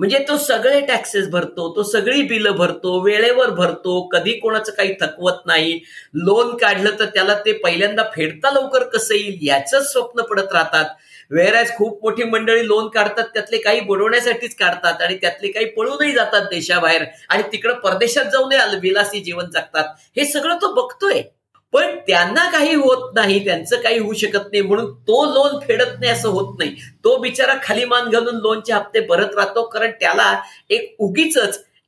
म्हणजे 0.00 0.18
तो 0.28 0.36
सगळे 0.38 0.80
टॅक्सेस 0.80 1.28
भरतो 1.30 1.76
तो 1.76 1.82
सगळी 1.82 2.22
बिलं 2.22 2.52
भरतो 2.56 3.00
वेळेवर 3.04 3.50
भरतो 3.50 4.00
कधी 4.08 4.32
कोणाचं 4.32 4.72
काही 4.72 4.94
थकवत 5.00 5.46
नाही. 5.46 5.72
लोन 6.14 6.56
काढलं 6.56 6.98
तर 6.98 7.04
त्याला 7.04 7.34
ते 7.34 7.52
पहिल्यांदा 7.52 8.02
फेडता 8.14 8.50
लवकर 8.50 8.82
कसं 8.84 9.14
येईल 9.14 9.38
याचंच 9.42 9.92
स्वप्न 9.92 10.22
पडत 10.22 10.52
राहतात. 10.52 10.84
वेअरॅज 11.30 11.74
खूप 11.76 11.98
मोठी 12.02 12.24
मंडळी 12.24 12.66
लोन 12.66 12.88
काढतात 12.88 13.24
त्यातले 13.24 13.58
काही 13.58 13.80
बुडवण्यासाठीच 13.80 14.54
काढतात 14.56 15.02
आणि 15.02 15.16
त्यातले 15.16 15.48
काही 15.48 15.66
पळूनही 15.66 16.12
जातात 16.12 16.48
देशाबाहेर 16.50 17.04
आणि 17.28 17.42
तिकडं 17.52 17.74
परदेशात 17.74 18.24
जाऊन 18.24 18.52
विलासी 18.82 19.20
जीवन 19.20 19.50
जगतात. 19.50 19.84
हे 20.16 20.24
सगळं 20.24 20.56
तो 20.56 20.72
बघतोय. 20.74 21.22
पण 21.72 21.96
त्यांना 22.06 22.48
काही 22.50 22.74
होत 22.74 23.12
नाही 23.14 23.44
त्यांचं 23.44 23.80
काही 23.80 23.98
होऊ 23.98 24.12
शकत 24.12 24.46
नाही 24.52 24.62
म्हणून 24.62 24.92
तो 25.08 25.24
लोन 25.24 25.58
फेडत 25.58 25.98
नाही 26.00 26.12
असं 26.12 26.28
होत 26.28 26.54
नाही. 26.58 26.74
तो 27.04 27.16
बिचारा 27.16 27.54
खाली 27.62 27.84
मान 27.84 28.08
घालून 28.10 28.36
लोनचे 28.36 28.72
हप्ते 28.72 29.00
भरत 29.00 29.34
राहतो 29.36 29.62
कारण 29.68 29.90
त्याला 30.00 30.34
एक 30.70 30.94
उगीच 30.98 31.38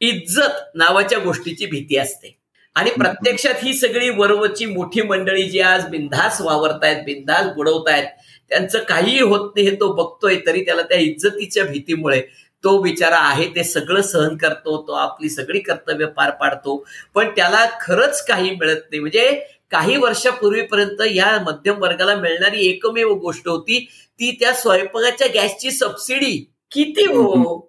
इज्जत 0.01 0.61
नावाच्या 0.75 1.19
गोष्टीची 1.19 1.67
भीती 1.67 1.97
असते. 1.97 2.37
आणि 2.77 2.91
प्रत्यक्षात 2.91 3.55
ही 3.63 3.73
सगळी 3.75 4.09
वरवरची 4.11 4.67
मोठी 4.67 5.03
मंडळी 5.03 5.43
जी 5.51 5.61
आज 5.61 5.87
बिंधास 5.89 6.41
वावरतायत 6.41 7.03
बिंधास 7.05 7.47
बुडवतायत 7.55 8.07
त्यांचं 8.51 8.79
काहीही 8.79 9.21
होत 9.21 9.51
नाही 9.57 9.69
हे 9.69 9.75
तो 9.77 9.93
बघतोय 9.93 10.37
तरी 10.47 10.65
त्याला 10.65 10.83
त्या 10.83 10.99
इज्जतीच्या 10.99 11.65
भीतीमुळे 11.65 12.21
तो 12.65 12.77
बिचारा 12.83 13.17
आहे 13.19 13.47
ते 13.57 13.65
सगळं 13.65 14.03
सहन 14.03 14.37
करतो 14.37 14.77
तो 14.89 14.93
आपली 14.93 15.29
सगळी 15.29 15.59
कर्तव्य 15.61 16.07
पार 16.07 16.31
पाडतो. 16.31 16.77
पण 17.15 17.31
त्याला 17.37 17.65
खरंच 17.81 18.25
काही 18.27 18.51
मिळत 18.51 18.81
नाही. 18.91 19.01
म्हणजे 19.01 19.29
काही 19.73 19.97
वर्षापूर्वीपर्यंत 19.97 21.03
या 21.15 21.39
मध्यम 21.43 21.83
वर्गाला 21.83 22.15
मिळणारी 22.15 22.67
एकमेव 22.67 23.13
गोष्ट 23.15 23.49
होती 23.49 23.89
ती 24.21 24.37
त्या 24.41 24.53
स्वयंपाकाच्या 24.53 25.27
गॅसची 25.35 25.71
सबसिडी. 25.71 26.51
किती 26.71 27.05
हो? 27.05 27.69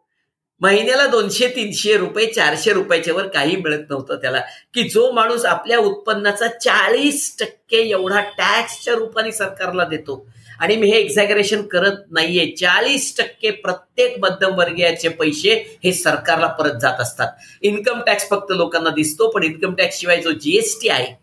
महिन्याला 0.62 1.06
दोनशे 1.08 1.48
तीनशे 1.48 1.98
रुपये 1.98 2.26
चारशे 2.26 2.74
रुपयाच्या 2.74 3.14
वर 3.14 3.28
काही 3.28 3.56
मिळत 3.56 3.90
नव्हतं 3.90 4.16
त्याला. 4.16 4.40
की 4.74 4.90
जो 4.90 5.12
माणूस 5.12 5.46
आपल्या 5.46 5.80
उत्पन्नाचा 5.80 6.48
चाळीस 6.48 7.38
टक्के 7.40 7.78
एवढा 7.78 8.22
टॅक्सच्या 8.22 8.94
रूपाने 8.94 9.32
सरकारला 9.32 9.84
देतो. 9.84 10.28
आणि 10.60 10.76
मी 10.76 10.88
हे 10.88 10.98
एक्झॅगरेशन 10.98 11.62
करत 11.62 11.98
नाहीये. 12.12 12.52
चाळीस 12.52 13.18
टक्के 13.18 13.52
प्रत्येक 13.52 14.20
मध्यमवर्गीयाचे 14.20 15.10
पैसे 15.10 15.80
हे 15.84 15.94
सरकारला 15.94 16.48
परत 16.48 16.80
जात 16.82 17.00
असतात. 17.00 17.28
इन्कम 17.62 18.02
टॅक्स 18.02 18.30
फक्त 18.30 18.52
लोकांना 18.52 18.90
दिसतो 18.90 19.30
पण 19.30 19.44
इन्कम 19.44 19.74
टॅक्स 19.74 20.00
शिवाय 20.00 20.22
जो 20.22 20.32
जीएसटी 20.32 20.90
आहे 20.90 21.23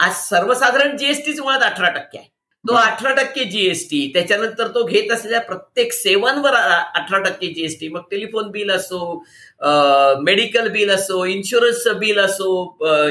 आज 0.00 0.12
सर्वसाधारण 0.14 0.96
जीएसटीच 0.96 1.40
मुळात 1.40 1.62
अठरा 1.62 1.88
टक्के 1.90 2.18
आहे. 2.18 2.26
तो 2.64 2.74
अठरा 2.74 3.12
टक्के 3.14 3.44
जीएसटी 3.44 4.00
त्याच्यानंतर 4.14 4.68
तो 4.74 4.82
घेत 4.84 5.10
असलेल्या 5.12 5.40
प्रत्येक 5.40 5.92
सेवांवर 5.92 6.54
अठरा 6.54 7.18
टक्के 7.18 7.46
जीएसटी 7.54 7.88
मग 7.88 8.02
टेलिफोन 8.10 8.50
बिल 8.50 8.70
असो 8.70 8.98
मेडिकल 10.24 10.68
बिल 10.72 10.90
असो 10.90 11.24
इन्शुरन्सचं 11.24 11.98
बिल 11.98 12.18
असो 12.20 12.50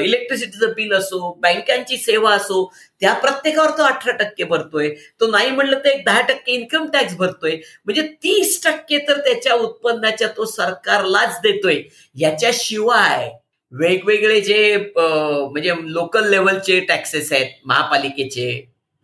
इलेक्ट्रिसिटीचं 0.02 0.72
बिल 0.76 0.92
असो 0.94 1.32
बँकांची 1.42 1.96
सेवा 1.96 2.34
असो 2.34 2.64
त्या 3.00 3.12
प्रत्येकावर 3.14 3.70
तो 3.78 3.82
अठरा 3.84 4.12
टक्के 4.16 4.44
भरतोय. 4.44 4.88
तो 5.20 5.30
नाही 5.30 5.50
म्हणलं 5.50 5.78
तर 5.78 5.88
एक 5.88 6.04
दहा 6.06 6.20
टक्के 6.28 6.52
इन्कम 6.52 6.86
टॅक्स 6.92 7.16
भरतोय. 7.16 7.56
म्हणजे 7.86 8.02
तीस 8.22 8.62
टक्के 8.64 8.98
तर 9.08 9.20
त्याच्या 9.26 9.54
उत्पन्नाच्या 9.56 10.28
तो 10.36 10.44
सरकारलाच 10.46 11.38
देतोय. 11.42 11.82
याच्याशिवाय 12.16 13.30
वेगवेगळे 13.72 14.40
जे 14.40 14.76
म्हणजे 14.96 15.72
लोकल 15.92 16.28
लेवलचे 16.30 16.80
टॅक्सेस 16.80 17.32
आहेत 17.32 17.50
महापालिकेचे 17.66 18.50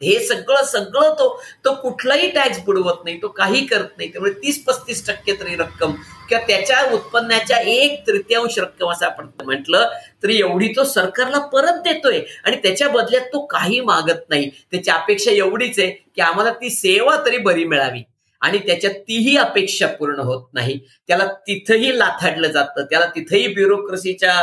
हे 0.03 0.18
सगळं 0.27 0.62
सगळं 0.64 1.12
तो 1.18 1.29
तो 1.64 1.72
कुठलाही 1.74 2.31
टॅक्स 2.31 2.59
बुडवत 2.64 3.05
नाही 3.05 3.16
तो 3.22 3.29
काही 3.29 3.64
करत 3.66 3.96
नाही. 3.98 4.09
त्यामुळे 4.12 4.33
तीस 4.42 4.62
पस्तीस 4.64 5.07
टक्के 5.07 5.33
तरी 5.40 5.55
रक्कम 5.57 5.92
किंवा 6.29 6.42
त्याच्या 6.46 6.81
उत्पन्नाच्या 6.94 7.59
एक 7.72 8.07
तृतीयांश 8.07 8.59
रक्कम 8.59 8.90
असं 8.92 9.07
आपण 9.07 9.29
म्हटलं 9.44 9.88
तरी 10.22 10.38
एवढी 10.38 10.68
तो 10.77 10.85
सरकारला 10.85 11.38
परत 11.53 11.81
देतोय. 11.85 12.20
आणि 12.44 12.57
त्याच्या 12.62 12.88
बदल्यात 12.88 13.27
तो 13.33 13.44
काही 13.46 13.81
मागत 13.81 14.29
नाही. 14.31 14.50
त्याची 14.70 14.90
अपेक्षा 14.90 15.31
एवढीच 15.31 15.79
आहे 15.79 15.90
की 15.90 16.22
आम्हाला 16.22 16.53
ती 16.53 16.70
सेवा 16.70 17.16
तरी 17.27 17.38
बरी 17.38 17.64
मिळावी. 17.64 18.03
आणि 18.44 18.59
त्याच्या 18.59 18.90
तीही 19.09 19.37
अपेक्षा 19.37 19.87
पूर्ण 19.87 20.20
होत 20.20 20.42
नाही. 20.52 20.78
त्याला 21.09 21.26
तिथंही 21.46 21.98
लाथाडलं 21.98 22.48
जातं. 22.48 22.85
त्याला 22.85 23.07
तिथंही 23.07 23.46
ब्युरोक्रेसीच्या 23.48 24.35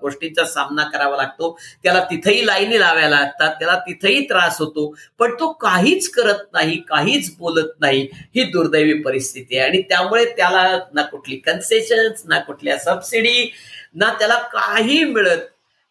गोष्टींचा 0.00 0.44
सामना 0.44 0.84
करावा 0.84 1.16
लागतो. 1.16 1.58
त्याला 1.82 2.00
तिथंही 2.04 2.46
लाईनी 2.46 2.80
लावायला 2.80 3.08
लागतात. 3.08 3.54
त्याला 3.54 3.78
तिथंही 3.78 4.24
त्रास 4.28 4.58
होतो. 4.58 4.94
पण 5.18 5.34
तो 5.40 5.52
काहीच 5.52 6.08
करत 6.08 6.44
नाही 6.52 6.76
काहीच 6.88 7.36
बोलत 7.38 7.70
नाही. 7.80 8.08
ही 8.36 8.44
दुर्दैवी 8.50 8.94
परिस्थिती 9.02 9.58
आहे. 9.58 9.68
आणि 9.68 9.82
त्यामुळे 9.82 10.24
त्याला 10.24 10.78
ना 10.94 11.02
कुठली 11.02 11.36
कन्सेशन 11.36 12.12
ना 12.24 12.38
कुठल्या 12.38 12.78
सबसिडी 12.78 13.50
ना 13.94 14.12
त्याला 14.18 14.38
काही 14.52 15.04
मिळत 15.04 15.38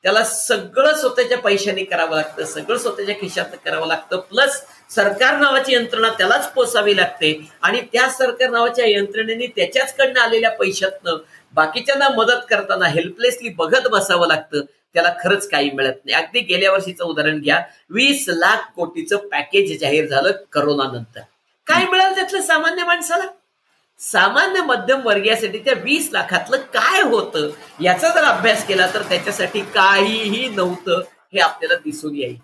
त्याला 0.03 0.23
सगळं 0.23 0.95
स्वतःच्या 0.95 1.37
पैशाने 1.37 1.83
करावं 1.83 2.15
लागतं 2.15 2.45
सगळं 2.45 2.77
स्वतःच्या 2.77 3.15
खिशात 3.15 3.55
करावं 3.65 3.87
लागतं. 3.87 4.19
प्लस 4.19 4.61
सरकार 4.89 5.37
नावाची 5.37 5.73
यंत्रणा 5.73 6.09
त्यालाच 6.09 6.53
पोसावी 6.53 6.95
लागते. 6.97 7.49
आणि 7.61 7.81
त्या 7.93 8.09
सरकार 8.09 8.49
नावाच्या 8.49 8.85
यंत्रणेने 8.87 9.47
त्याच्याचकडनं 9.47 10.19
आलेल्या 10.19 10.51
पैशातनं 10.51 11.17
बाकीच्यांना 11.53 12.09
मदत 12.09 12.45
करताना 12.49 12.87
हेल्पलेसली 12.87 13.49
बघत 13.49 13.87
बसावं 13.87 14.27
लागतं. 14.27 14.61
त्याला 14.93 15.13
खरंच 15.23 15.49
काही 15.49 15.71
मिळत 15.71 16.05
नाही. 16.05 16.23
अगदी 16.23 16.39
गेल्या 16.39 16.71
वर्षीचं 16.71 17.03
उदाहरण 17.03 17.39
घ्या. 17.41 17.61
वीस 17.89 18.25
लाख 18.27 18.71
कोटीचं 18.75 19.17
पॅकेज 19.17 19.79
जाहीर 19.81 20.07
झालं 20.07 20.31
करोना 20.51 20.91
नंतर 20.91 21.21
काय 21.67 21.85
मिळालं 21.85 22.15
त्यातलं 22.15 22.41
सामान्य 22.41 22.83
माणसाला? 22.83 23.23
सामान्य 24.11 24.61
मध्यम 24.61 25.01
वर्गीयासाठी 25.05 25.59
त्या 25.59 25.73
वीस 25.73 26.09
लाखातलं 26.11 26.57
काय 26.57 27.01
होतं 27.01 27.49
याचा 27.81 28.07
जर 28.07 28.23
अभ्यास 28.23 28.67
केला 28.67 28.87
तर 28.93 29.01
त्याच्यासाठी 29.01 29.61
काहीही 29.61 30.47
नव्हतं 30.49 31.01
हे 31.33 31.39
आपल्याला 31.39 31.75
दिसून 31.75 32.15
येईल. 32.15 32.37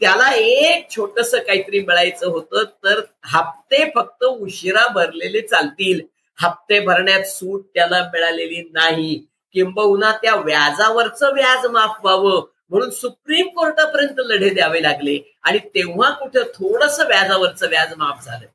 त्याला 0.00 0.34
एक 0.34 0.90
छोटस 0.90 1.34
काहीतरी 1.34 1.80
मिळायचं 1.80 2.26
होतं 2.26 2.64
तर 2.84 3.00
हप्ते 3.24 3.90
फक्त 3.94 4.24
उशिरा 4.24 4.86
भरलेले 4.88 5.40
चालतील. 5.40 6.00
हप्ते 6.38 6.80
भरण्यात 6.80 7.22
सूट 7.22 7.66
त्याला 7.74 8.02
मिळालेली 8.12 8.70
नाही. 8.72 9.26
किंबहुना 9.52 10.12
त्या 10.12 10.34
व्याजावरचं 10.34 11.34
व्याज 11.34 11.66
माफ 11.66 11.96
व्हावं 12.02 12.42
म्हणून 12.70 12.90
सुप्रीम 12.90 13.48
कोर्टापर्यंत 13.48 14.14
लढे 14.18 14.50
द्यावे 14.50 14.82
लागले 14.82 15.36
आणि 15.42 15.58
तेव्हा 15.58 16.10
कुठं 16.10 16.42
थोडस 16.42 17.00
व्याजावरचं 17.00 17.68
व्याज 17.68 17.94
माफ 17.96 18.24
झालं. 18.24 18.46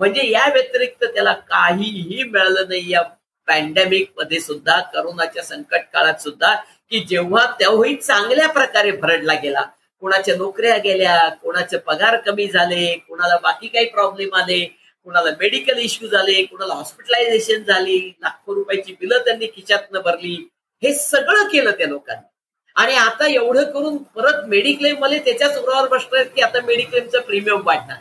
म्हणजे 0.00 0.30
या 0.30 0.46
व्यतिरिक्त 0.52 1.04
त्याला 1.04 1.32
काहीही 1.32 2.22
मिळालं 2.24 2.68
नाही. 2.68 2.90
या 2.90 3.02
पॅन्डेमिकमध्ये 3.48 4.40
सुद्धा 4.40 4.78
करोनाच्या 4.94 5.42
संकट 5.42 5.82
काळात 5.92 6.20
सुद्धा 6.22 6.54
की 6.90 7.00
जेव्हा 7.08 7.44
तेव्हाही 7.60 7.94
चांगल्या 7.96 8.48
प्रकारे 8.48 8.90
भरडला 8.92 9.34
गेला. 9.42 9.62
कोणाच्या 10.02 10.34
नोकऱ्या 10.36 10.76
गेल्या 10.84 11.28
कोणाचे 11.42 11.78
पगार 11.78 12.16
कमी 12.26 12.46
झाले 12.48 12.92
कोणाला 13.08 13.36
बाकी 13.42 13.68
काही 13.68 13.86
प्रॉब्लेम 13.86 14.34
आले 14.34 14.64
कोणाला 15.06 15.30
मेडिकल 15.40 15.78
इश्यू 15.78 16.08
झाले 16.08 16.42
कोणाला 16.44 16.74
हॉस्पिटलायझेशन 16.74 17.62
झाली 17.62 17.98
लाखो 18.20 18.54
रुपयाची 18.54 18.92
बिलं 19.00 19.18
त्यांनी 19.24 19.46
खिशातनं 19.46 20.00
भरली. 20.04 20.34
हे 20.82 20.92
सगळं 20.94 21.48
केलं 21.48 21.70
त्या 21.70 21.86
लोकांनी. 21.86 22.26
आणि 22.76 22.94
आता 22.96 23.26
एवढं 23.28 23.70
करून 23.72 23.96
परत 24.14 24.46
मेडिक्लेममध्ये 24.48 25.18
त्याच्याच 25.18 25.58
उरावर 25.58 25.88
बसणार 25.88 26.22
की 26.26 26.42
आता 26.42 26.60
मेडिक्लेमचं 26.66 27.20
प्रीमियम 27.20 27.60
वाढणार 27.64 27.96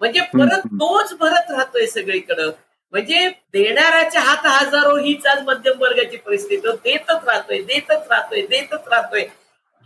म्हणजे 0.00 0.20
परत 0.20 0.66
तोच 0.66 1.14
भरत 1.20 1.50
राहतोय 1.50 1.86
सगळीकडं. 1.86 2.50
म्हणजे 2.92 3.28
देणाऱ्याच्या 3.52 4.20
हात 4.20 4.46
हजारो 4.46 4.96
हीच 4.96 5.26
आज 5.26 5.42
मध्यम 5.42 5.80
वर्गाची 5.80 6.16
परिस्थिती. 6.16 6.68
देतच 6.84 7.24
राहतोय 7.26 7.60
देतच 7.62 8.06
राहतोय 8.10 8.42
देतच 8.42 8.88
राहतोय. 8.88 9.24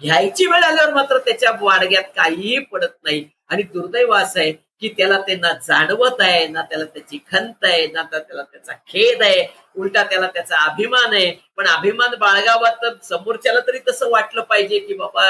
घ्यायची 0.01 0.47
वेळ 0.47 0.63
आल्यावर 0.63 0.93
मात्र 0.95 1.19
त्याच्या 1.19 1.51
वाडग्यात 1.61 2.05
काहीही 2.17 2.59
पडत 2.59 2.95
नाही. 3.05 3.25
आणि 3.49 3.63
दुर्दैव 3.63 4.13
असं 4.15 4.41
आहे 4.41 4.53
की 4.83 4.89
त्याला 4.97 5.19
ते 5.27 5.35
ना 5.37 5.53
जाणवत 5.63 6.21
आहे 6.21 6.47
ना 6.49 6.63
त्याला 6.63 6.85
त्याची 6.85 7.19
खंत 7.33 7.65
आहे 7.65 7.87
ना 7.87 8.03
त्याला 8.03 8.43
त्याचा 8.43 8.73
खेद 8.89 9.23
आहे 9.23 9.47
उलटा 9.77 10.03
त्याला 10.05 10.27
त्याचा 10.27 10.57
अभिमान 10.65 11.13
आहे. 11.15 11.31
पण 11.57 11.67
अभिमान 11.67 12.15
बाळगावा 12.21 12.71
तर 12.83 12.95
समोरच्याला 13.03 13.61
तरी 13.67 13.79
तसं 13.89 14.11
वाटलं 14.11 14.43
पाहिजे 14.51 14.79
की 14.79 14.95
बाबा 14.95 15.29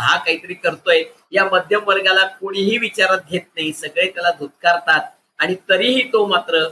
हा 0.00 0.16
काहीतरी 0.16 0.54
करतोय. 0.54 1.02
या 1.32 1.44
मध्यम 1.52 1.84
वर्गाला 1.86 2.26
कोणीही 2.40 2.78
विचारात 2.78 3.30
घेत 3.30 3.40
नाही. 3.56 3.72
सगळे 3.72 4.08
त्याला 4.10 4.30
धुतकारतात. 4.38 5.00
आणि 5.38 5.54
तरीही 5.68 6.02
तो 6.12 6.26
मात्र 6.26 6.66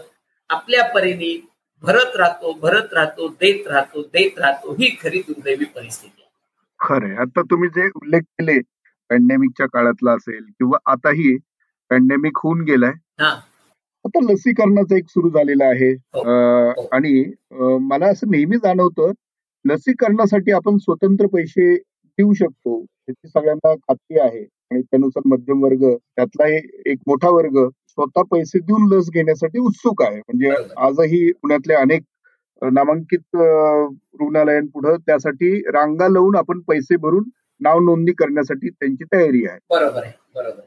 आपल्या 0.51 0.85
परीने 0.95 1.37
भरत 1.83 2.17
राहतो 2.17 2.53
भरत 2.61 2.93
राहतो 2.95 3.29
देत 3.41 3.67
राहतो 3.69 4.03
देत 4.13 4.39
राहतो. 4.39 4.75
ही 4.75 4.97
खरी 5.03 5.19
दुर्दैवी 5.29 5.65
परिस्थिती 5.67 6.23
खरंय 6.81 7.17
आता 7.23 7.43
तुम्ही 7.51 7.69
जे 7.75 7.89
उल्लेख 7.97 8.21
केले 8.21 8.59
पॅन्डेमिकच्या 9.11 9.67
काळातला 9.73 10.13
असेल 10.13 10.45
किंवा 10.49 10.79
आताही 10.93 11.37
पॅन्डेमिक 11.91 12.39
होऊन 12.43 12.61
गेलाय. 12.65 12.93
आता 14.05 14.21
लसीकरणाचं 14.23 14.95
एक 14.97 15.09
सुरू 15.09 15.29
झालेलं 15.31 15.65
आहे. 15.65 15.91
हो. 15.93 16.87
आणि 16.93 17.25
मला 17.91 18.07
असं 18.07 18.31
नेहमी 18.31 18.57
जाणवतं 18.57 19.13
लसीकरणासाठी 19.65 20.53
आपण 20.53 20.77
स्वतंत्र 20.77 21.27
पैसे 21.27 21.75
देऊ 21.77 22.33
शकतो. 22.33 22.81
याची 23.09 23.29
सगळ्यांना 23.29 23.75
खात्री 23.75 24.19
आहे. 24.21 24.43
आणि 24.71 24.83
त्यानुसार 24.83 25.23
मध्यम 25.27 25.63
वर्ग 25.65 25.85
त्यातला 26.17 26.47
एक 26.91 26.99
मोठा 27.07 27.31
वर्ग 27.31 27.59
स्वतः 27.89 28.23
पैसे 28.31 28.59
देऊन 28.59 28.93
लस 28.93 29.09
घेण्यासाठी 29.15 29.59
उत्सुक 29.59 30.03
आहे. 30.03 30.19
म्हणजे 30.19 30.51
आजही 30.87 31.31
पुण्यातले 31.33 31.75
अनेक 31.75 32.03
नामांकित 32.63 33.37
रुग्णालयांपुढे 33.37 34.97
त्यासाठी 35.07 35.59
रांगा 35.73 36.09
लावून 36.09 36.37
आपण 36.37 36.61
पैसे 36.69 36.97
भरून 36.97 37.25
नाव 37.61 37.79
नोंदणी 37.81 38.13
करण्यासाठी 38.13 38.69
त्यांची 38.71 39.05
तयारी 39.13 39.45
आहे. 39.47 39.59
बरोबर 39.71 40.03
आहे. 40.03 40.13
बरोबर 40.35 40.61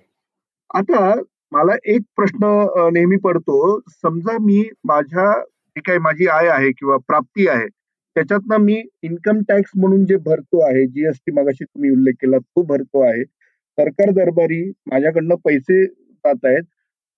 आता 0.69 1.13
मला 1.51 1.73
एक 1.91 2.01
प्रश्न 2.15 2.45
नेहमी 2.93 3.17
पडतो. 3.23 3.58
समजा 4.03 4.38
मी 4.45 4.62
माझ्या 4.88 5.32
जी 5.41 5.82
काही 5.86 5.99
माझी 5.99 6.27
आय 6.27 6.47
आहे 6.49 6.71
किंवा 6.71 6.97
प्राप्ती 7.08 7.47
आहे 7.47 7.67
त्याच्यातनं 8.15 8.58
मी 8.63 8.75
इन्कम 9.03 9.39
टॅक्स 9.49 9.71
म्हणून 9.77 10.06
जे 10.06 10.15
भरतो 10.25 10.60
आहे 10.67 10.86
जीएसटी 10.88 11.32
मागाशी 11.32 11.63
तुम्ही 11.65 11.89
उल्लेख 11.91 12.13
केला 12.21 12.38
तो 12.39 12.62
भरतो 12.69 13.01
आहे. 13.08 13.23
सरकार 13.77 14.12
दरबारी 14.15 14.62
माझ्याकडनं 14.91 15.36
पैसे 15.45 15.84
जात 15.86 16.45
आहेत. 16.45 16.63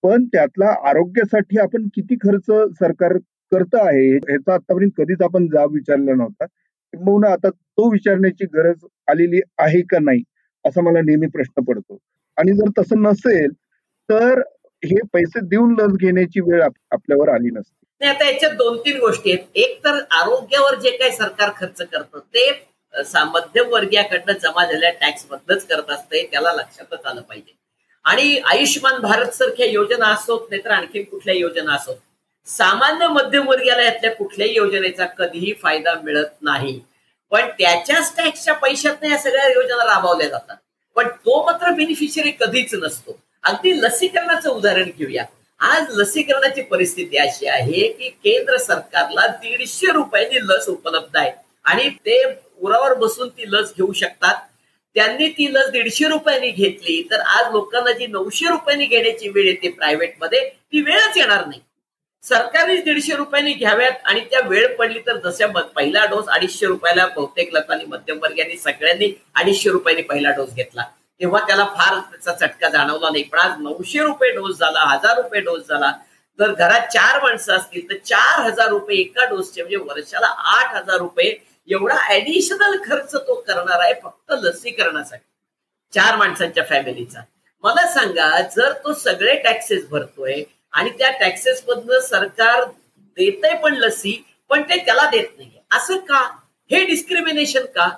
पण 0.04 0.24
त्यातला 0.32 0.66
आरोग्यासाठी 0.88 1.58
आपण 1.60 1.86
किती 1.94 2.14
खर्च 2.22 2.50
सरकार 2.78 3.16
करत 3.52 3.74
आहे 3.80 4.08
ह्याचा 4.16 4.54
आतापर्यंत 4.54 4.90
कधीच 4.96 5.22
आपण 5.22 5.46
जाब 5.52 5.72
विचारला 5.74 6.14
नव्हता. 6.14 6.44
किंबहुना 6.44 7.32
आता 7.32 7.50
तो 7.50 7.90
विचारण्याची 7.92 8.44
गरज 8.54 8.84
आलेली 9.10 9.40
आहे 9.58 9.80
का 9.90 9.98
नाही 10.02 10.22
असा 10.64 10.80
मला 10.82 11.00
नेहमी 11.06 11.26
प्रश्न 11.34 11.64
पडतो. 11.64 11.98
आणि 12.40 12.52
जर 12.56 12.70
तसं 12.78 13.02
नसेल 13.02 13.52
तर 14.08 14.40
हे 14.82 15.00
पैसे 15.12 15.40
देऊन 15.48 15.74
लस 15.80 15.96
घेण्याची 15.96 16.40
वेळ 16.40 16.62
आपल्यावर 16.62 17.28
आली 17.28 17.50
नसते. 17.50 18.06
आता 18.06 18.28
याच्यात 18.28 18.52
दोन 18.56 18.78
तीन 18.78 18.98
गोष्टी 19.00 19.32
आहेत. 19.32 19.44
एक 19.54 19.78
तर 19.84 19.98
आरोग्यावर 20.20 20.78
जे 20.80 20.90
काही 20.96 21.12
सरकार 21.16 21.50
खर्च 21.56 21.82
करतं 21.82 22.18
ते 22.34 22.50
मध्यम 23.32 23.68
वर्गीयाकडनं 23.72 24.38
जमा 24.42 24.64
झालेल्या 24.64 24.90
टॅक्स 25.00 25.26
मधनच 25.30 25.66
करत 25.66 25.90
असते 25.90 26.22
त्याला 26.32 26.52
लक्षातच 26.52 27.04
आलं 27.06 27.20
पाहिजे. 27.20 27.52
आणि 28.04 28.38
आयुष्यमान 28.44 29.00
भारत 29.00 29.34
सारख्या 29.34 29.66
योजना 29.66 30.06
असोत 30.12 30.46
नाही 30.50 30.64
तर 30.64 30.70
आणखी 30.70 31.02
कुठल्या 31.02 31.34
योजना 31.34 31.74
असोत. 31.74 31.96
सामान्य 32.46 33.08
मध्यमवर्गीयाला 33.08 33.82
यातल्या 33.82 34.10
कुठल्याही 34.14 34.54
योजनेचा 34.56 35.06
कधीही 35.18 35.52
फायदा 35.62 35.94
मिळत 36.04 36.42
नाही. 36.42 36.80
पण 37.32 37.48
त्याच्याच 37.58 38.16
टॅक्सच्या 38.16 38.54
पैशात 38.54 39.04
या 39.04 39.18
सगळ्या 39.18 39.48
योजना 39.48 39.84
राबवल्या 39.84 40.28
जातात. 40.28 40.56
पण 41.00 41.08
तो 41.08 41.44
मात्र 41.46 41.70
बेनिफिशियरी 41.70 42.30
कधीच 42.30 42.74
नसतो. 42.74 43.18
अगदी 43.42 43.70
लसीकरणाचं 43.80 44.50
उदाहरण 44.50 44.90
घेऊया. 44.98 45.24
आज 45.60 45.84
लसीकरणाची 45.90 46.62
परिस्थिती 46.62 47.16
अशी 47.16 47.46
आहे 47.46 47.88
की 47.92 48.08
केंद्र 48.08 48.56
सरकारला 48.56 49.26
दीडशे 49.26 49.92
रुपयांनी 49.92 50.38
लस 50.42 50.68
उपलब्ध 50.68 51.16
आहे. 51.16 51.30
आणि 51.64 51.88
ते 51.88 52.22
उरावर 52.60 52.94
बसून 52.94 53.28
ती 53.28 53.44
लस 53.46 53.72
घेऊ 53.76 53.92
शकतात. 53.92 54.34
त्यांनी 54.94 55.28
ती 55.28 55.54
लस 55.54 55.70
दीडशे 55.70 56.08
रुपयांनी 56.08 56.50
घेतली 56.50 57.08
तर 57.10 57.20
आज 57.20 57.52
लोकांना 57.52 57.92
जी 57.92 58.06
नऊशे 58.06 58.46
रुपयांनी 58.46 58.86
घेण्याची 58.86 59.28
वेळ 59.28 59.46
येते 59.46 59.68
प्रायव्हेटमध्ये 59.68 60.40
ती 60.48 60.80
वेळच 60.80 61.16
येणार 61.16 61.46
नाही. 61.46 61.60
सरकारने 62.24 62.76
दीडशे 62.76 63.14
रुपयांनी 63.16 63.52
घ्याव्यात 63.52 63.92
आणि 64.04 64.20
त्या 64.30 64.40
वेळ 64.48 64.66
पडली 64.76 65.00
तर 65.06 65.16
जशा 65.24 65.46
पहिला 65.76 66.04
डोस 66.06 66.28
अडीचशे 66.28 66.66
रुपयाला 66.66 67.06
बहुतेक 67.06 67.52
लोकांनी 67.54 67.84
मध्यमवर्गीयांनी 67.84 68.56
सगळ्यांनी 68.58 69.12
अडीचशे 69.34 69.70
रुपयांनी 69.70 70.02
पहिला 70.02 70.30
डोस 70.30 70.54
घेतला. 70.54 70.82
तेव्हा 71.20 71.40
त्याला 71.46 71.64
फार 71.76 71.98
त्याचा 72.10 72.46
चटका 72.46 72.68
जाणवला 72.68 73.08
नाही. 73.10 73.22
पण 73.22 73.38
आज 73.38 73.58
नऊशे 73.62 73.98
रुपये 74.00 74.30
डोस 74.34 74.58
झाला 74.58 74.80
हजार 74.90 75.16
रुपये 75.16 75.40
डोस 75.40 75.66
झाला. 75.68 75.92
जर 76.38 76.52
घरात 76.52 76.86
चार 76.92 77.20
माणसं 77.22 77.54
असतील 77.54 77.88
तर 77.90 77.96
चार 78.04 78.40
हजार 78.40 78.68
रुपये 78.68 78.98
एका 79.00 79.24
डोसचे 79.30 79.62
म्हणजे 79.62 79.76
वर्षाला 79.84 80.26
आठ 80.52 80.74
हजार 80.74 80.98
रुपये 80.98 81.34
एवढा 81.68 81.96
ऍडिशनल 82.14 82.76
खर्च 82.84 83.14
तो 83.16 83.34
करणार 83.46 83.80
आहे 83.80 83.94
फक्त 84.02 84.32
लसीकरणासाठी. 84.42 85.24
चार 85.92 86.16
माणसांच्या 86.16 86.64
फॅमिलीचा 86.68 87.20
मला 87.64 87.86
सांगा 87.92 88.40
जर 88.56 88.72
तो 88.84 88.92
सगळे 88.94 89.34
टॅक्सेस 89.42 89.88
भरतोय 89.88 90.42
आणि 90.72 90.90
त्या 90.98 91.10
टॅक्सेस 91.20 91.62
मधनं 91.68 92.00
सरकार 92.00 92.64
देतय 93.16 93.54
पण 93.62 93.74
लसी 93.74 94.22
पण 94.50 94.62
ते 94.62 94.76
त्याला 94.84 95.08
देत 95.10 95.26
नाहीये. 95.38 95.60
असं 95.76 95.96
का? 95.98 96.20
हे 96.70 96.84
डिस्क्रिमिनेशन 96.84 97.64
का? 97.74 97.88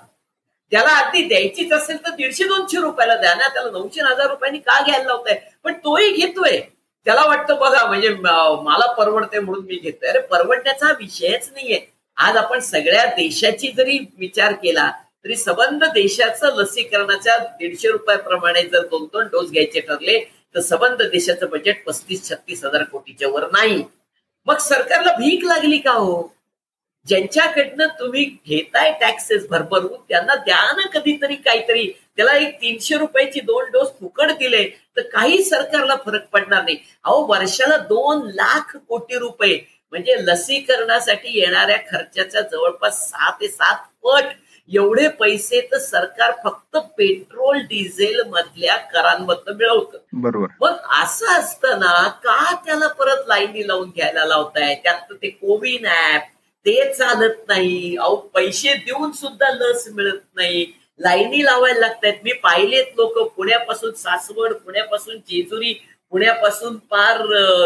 त्याला 0.73 0.95
अगदी 0.99 1.23
द्यायचीच 1.29 1.73
असेल 1.73 1.97
तर 2.05 2.15
दीडशे 2.17 2.45
दोनशे 2.45 2.81
रुपयाला 2.81 3.17
द्या 3.17 3.35
ना 3.35 3.49
त्याला 3.49 3.71
नऊशे 3.71 4.01
हजार 4.03 4.29
रुपयांनी 4.29 4.59
का 4.59 4.81
घ्यायला 4.85 5.05
लावताय? 5.05 5.39
पण 5.65 5.73
तोही 5.85 6.11
घेतोय. 6.13 6.61
त्याला 7.07 7.25
वाटतं 7.27 7.59
बघा 7.59 7.85
म्हणजे 7.87 8.09
मला 8.09 8.93
परवडते 8.95 9.41
म्हणून 9.41 9.65
मी 9.67 9.77
घेतोय. 9.77 10.09
अरे 10.09 10.21
परवडण्याचा 10.27 10.93
विषयच 10.99 11.51
नाहीये. 11.55 11.81
आज 12.17 12.37
आपण 12.37 12.61
सगळ्या 12.61 13.05
देशाची 13.17 13.71
जरी 13.77 13.99
विचार 14.19 14.53
केला 14.53 14.91
तरी 15.25 15.37
सबंध 15.37 15.85
देशाचं 15.85 16.55
लसीकरणाच्या 16.57 17.37
दीडशे 17.39 17.89
रुपयाप्रमाणे 17.89 18.63
जर 18.63 18.87
दोन 18.87 19.05
दोन 19.13 19.27
डोस 19.33 19.51
घ्यायचे 19.51 19.81
ठरले 19.81 20.19
तर 20.55 20.61
सबंध 20.61 21.03
देशाचं 21.03 21.49
बजेट 21.51 21.85
पस्तीस 21.85 22.29
छत्तीस 22.29 22.65
हजार 22.65 22.83
कोटीच्या 22.83 23.29
वर 23.29 23.51
नाही. 23.51 23.85
मग 24.47 24.57
सरकारला 24.57 25.13
भीक 25.13 25.45
लागली 25.45 25.79
का 25.79 25.91
हो? 25.91 26.35
ज्यांच्याकडनं 27.07 27.87
तुम्ही 27.87 28.25
घेताय 28.47 28.93
टॅक्सेस 29.01 29.47
भरभरून 29.49 29.93
त्यांना 30.09 30.35
द्या 30.35 30.73
ना 30.73 30.87
कधीतरी 30.89 31.35
काहीतरी. 31.35 31.87
त्याला 32.17 32.33
एक 32.33 32.61
तीनशे 32.61 32.97
रुपयाची 32.97 33.41
दोन 33.41 33.71
डोस 33.71 33.89
फुकट 34.01 34.31
दिले 34.31 34.65
तर 34.97 35.03
काही 35.03 35.45
सरकारला 35.45 35.97
फरक 36.07 36.29
पडणार 36.29 36.65
नाही. 36.65 36.77
अहो 37.05 37.27
वर्षाला 37.27 37.77
दोन 37.77 38.27
लाख 38.27 38.77
कोटी 38.89 39.19
रुपये. 39.19 39.61
म्हणजे 39.91 40.15
लसीकरणासाठी 40.19 41.39
येणाऱ्या 41.41 41.79
खर्चाच्या 41.91 42.41
जवळपास 42.41 43.11
सहा 43.11 43.31
ते 43.31 43.49
सात 43.49 43.77
पट 44.05 44.25
एवढे 44.69 45.09
पैसे 45.09 45.69
तर 45.73 45.79
सरकार 45.79 46.33
फक्त 46.45 46.77
पेट्रोल 46.77 47.59
डिझेल 47.59 48.23
मधल्या 48.27 48.77
करांमधनं 48.77 49.55
मिळवतं. 49.55 49.99
बरोबर. 50.13 50.47
मग 50.61 50.77
असं 51.03 51.27
असताना 51.27 52.09
का 52.09 52.55
त्याला 52.55 52.89
परत 52.89 53.25
लाईनी 53.27 53.69
लावून 53.69 53.91
घ्यायला 53.91 54.25
लावताय? 54.25 54.75
त्यात 54.75 55.13
ते 55.13 55.31
कोविन 55.31 55.87
ऍप 55.87 56.23
ते 56.67 56.93
चालत 56.95 57.49
नाही. 57.49 57.97
अहो 57.97 58.17
पैसे 58.17 58.75
देऊन 58.75 59.13
सुद्धा 59.13 59.51
लस 59.51 59.89
मिळत 59.93 60.21
नाही. 60.35 60.79
लाईनी 60.99 61.45
लावायला 61.45 61.81
लागतायत. 61.81 62.15
मी 62.25 62.33
पाहिलेत 62.33 62.87
लोक 62.97 63.19
पुण्यापासून 63.37 63.93
सासवड 63.93 64.53
पुण्यापासून 64.53 65.17
जेजुरी 65.17 65.73
पुण्यापासून 66.11 66.77
पार 66.77 67.21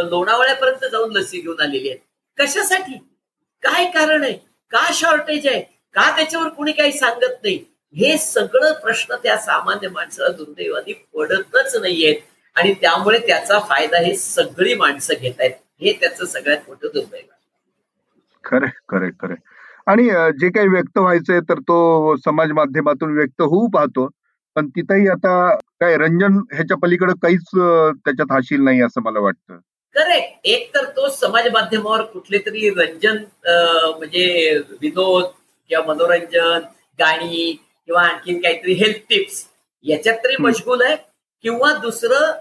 लोणावळ्यापर्यंत 0.04 0.85
जाऊन 0.92 1.12
लसी 1.12 1.40
घेऊन 1.40 1.61
आलेली 1.61 1.90
आहेत. 1.90 2.00
कशासाठी? 2.38 2.98
काय 3.62 3.85
कारण 3.85 4.22
आहे? 4.22 4.32
का 4.70 4.90
शॉर्टेज 4.92 5.46
आहे? 5.46 5.75
का 5.96 6.11
त्याच्यावर 6.16 6.48
कुणी 6.48 6.72
काही 6.72 6.92
सांगत 6.92 7.42
नाही? 7.42 7.56
हे 7.94 8.16
सगळं 8.18 8.72
प्रश्न 8.80 9.14
त्या 9.22 9.37
सामान्य 9.38 9.88
माणसाला 9.88 10.28
दुर्दैवानी 10.37 10.92
पडतच 11.14 11.76
नाहीयेत. 11.76 12.16
आणि 12.56 12.72
त्यामुळे 12.80 13.18
त्याचा 13.26 13.59
फायदा 13.68 13.98
हे 14.02 14.14
सगळी 14.16 14.74
माणसं 14.74 15.14
घेत 15.20 15.40
आहेत. 15.40 15.52
हे 15.80 15.92
त्याचं 16.00 16.24
सगळ्यात 16.24 16.68
मोठं 16.68 16.88
दुर्दैव 16.94 17.24
खरे 18.44 18.66
खरे 18.88 19.09
खरे 19.20 19.35
आणि 19.87 20.04
जे 20.40 20.48
काही 20.50 20.68
व्यक्त 20.68 20.98
व्हायचंय 20.98 21.40
तर 21.48 21.59
तो 21.61 22.16
समाज 22.24 22.52
माध्यमातून 22.52 23.16
व्यक्त 23.16 23.42
होऊ 23.42 23.66
पाहतो. 23.74 24.09
पण 24.56 24.68
तिथेही 24.76 25.09
आता 25.09 25.32
काय 25.80 25.96
रंजन 25.98 26.38
ह्याच्या 26.52 26.76
पलीकडे 26.82 27.12
काहीच 27.22 27.42
त्याच्यात 27.50 28.32
हाशील 28.32 28.62
नाही 28.64 28.80
असं 28.82 29.02
मला 29.04 29.20
वाटतं. 29.20 29.56
करेक्ट. 29.94 30.38
एक 30.44 30.70
तर 30.74 30.85
तो 30.96 31.09
समाज 31.11 31.48
माध्यमावर 31.52 32.02
कुठले 32.02 32.38
तरी 32.46 32.68
रंजन 32.76 33.16
म्हणजे 33.46 34.59
विनोद 34.80 35.24
किंवा 35.68 35.94
मनोरंजन 35.94 36.59
गाणी 36.98 37.52
किंवा 37.87 38.02
आणखीन 38.02 38.42
काहीतरी 38.42 38.72
हेल्थ 38.72 38.96
टिप्स 38.96 39.44
याच्यात 39.83 40.18
तरी 40.24 40.37
मशगूल 40.40 40.83
आहे. 40.83 40.96
किंवा 41.42 41.72
दुसरं 41.72 42.33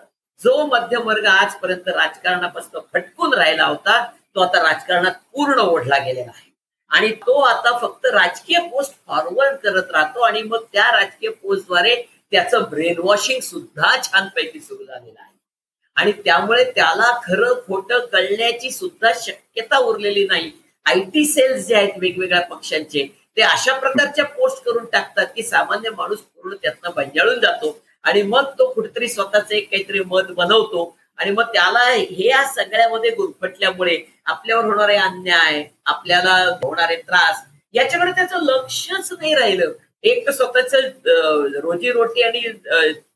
जो 0.44 0.66
मध्यम 0.66 1.08
वर्ग 1.08 1.26
आजपर्यंत 1.26 1.88
राजकारणापासून 1.88 2.82
फटकून 2.94 3.34
राहिला 3.34 3.66
होता 3.66 4.04
तो 4.36 4.42
आता 4.42 4.60
राजकारणात 4.60 5.12
पूर्ण 5.12 5.60
ओढला 5.60 5.98
गेलेला 5.98 6.32
आहे. 6.36 6.52
आणि 6.90 7.12
तो 7.12 7.40
आता 7.40 7.78
फक्त 7.78 8.06
राजकीय 8.06 8.60
पोस्ट 8.60 8.94
फॉरवर्ड 9.08 9.56
करत 9.56 9.92
राहतो 9.92 10.20
आणि 10.20 10.42
मग 10.42 10.64
त्या 10.74 10.92
राजकीय 11.00 11.30
पोस्टद्वारे 11.30 11.96
त्याचं 12.32 12.64
ब्रेन 12.70 12.96
वॉशिंग 13.00 13.40
सुद्धा 13.40 14.02
छानपैकी 14.04 14.60
सुरू 14.60 14.84
झालेलं 14.84 15.22
आहे. 15.22 15.34
आणि 15.96 16.12
त्यामुळे 16.12 16.64
त्याला 16.64 17.20
खरं 17.28 17.54
खोटं 17.68 18.06
कळण्याची 18.06 18.72
सुद्धा 18.72 19.12
शक्यता 19.16 19.78
उरलेली 19.78 20.26
नाही. 20.26 20.52
आय 20.86 21.00
टी 21.14 21.26
सेल्स 21.26 21.66
जे 21.68 21.76
आहेत 21.76 21.94
वेगवेगळ्या 22.00 22.42
पक्षांचे 22.42 23.06
ते 23.38 23.42
अशा 23.42 23.74
प्रकारच्या 23.80 24.26
पोस्ट 24.26 24.64
करून 24.66 24.86
टाकतात 24.86 25.28
की 25.36 25.44
सामान्य 25.44 25.90
माणूस 25.90 26.20
पूर्ण 26.20 26.56
त्यातनं 26.56 26.92
बंजाळून 26.96 27.40
जातो 27.40 27.78
आणि 28.04 28.22
मग 28.24 28.52
तो 28.60 28.68
कुठेतरी 28.74 29.08
स्वतःच 29.08 29.52
एक 29.52 29.70
काहीतरी 29.72 30.00
मत 30.08 30.32
बनवतो 30.38 30.96
आणि 31.20 31.32
मग 31.32 31.44
त्याला 31.54 31.80
हे 31.90 32.28
या 32.28 32.44
सगळ्यामध्ये 32.48 33.10
गुरफटल्यामुळे 33.12 33.98
आपल्यावर 34.26 34.66
होणारे 34.66 34.96
अन्याय 34.98 35.64
आपल्याला 35.86 36.36
होणारे 36.64 36.96
त्रास 36.98 37.44
याच्याकडे 37.74 38.12
त्याचं 38.12 38.44
लक्षच 38.44 39.12
नाही 39.12 39.34
राहिलं. 39.36 39.72
एक 40.04 40.26
तर 40.28 40.32
स्वतःच 40.32 40.74
रोजी 41.64 41.90
आणि 42.24 42.42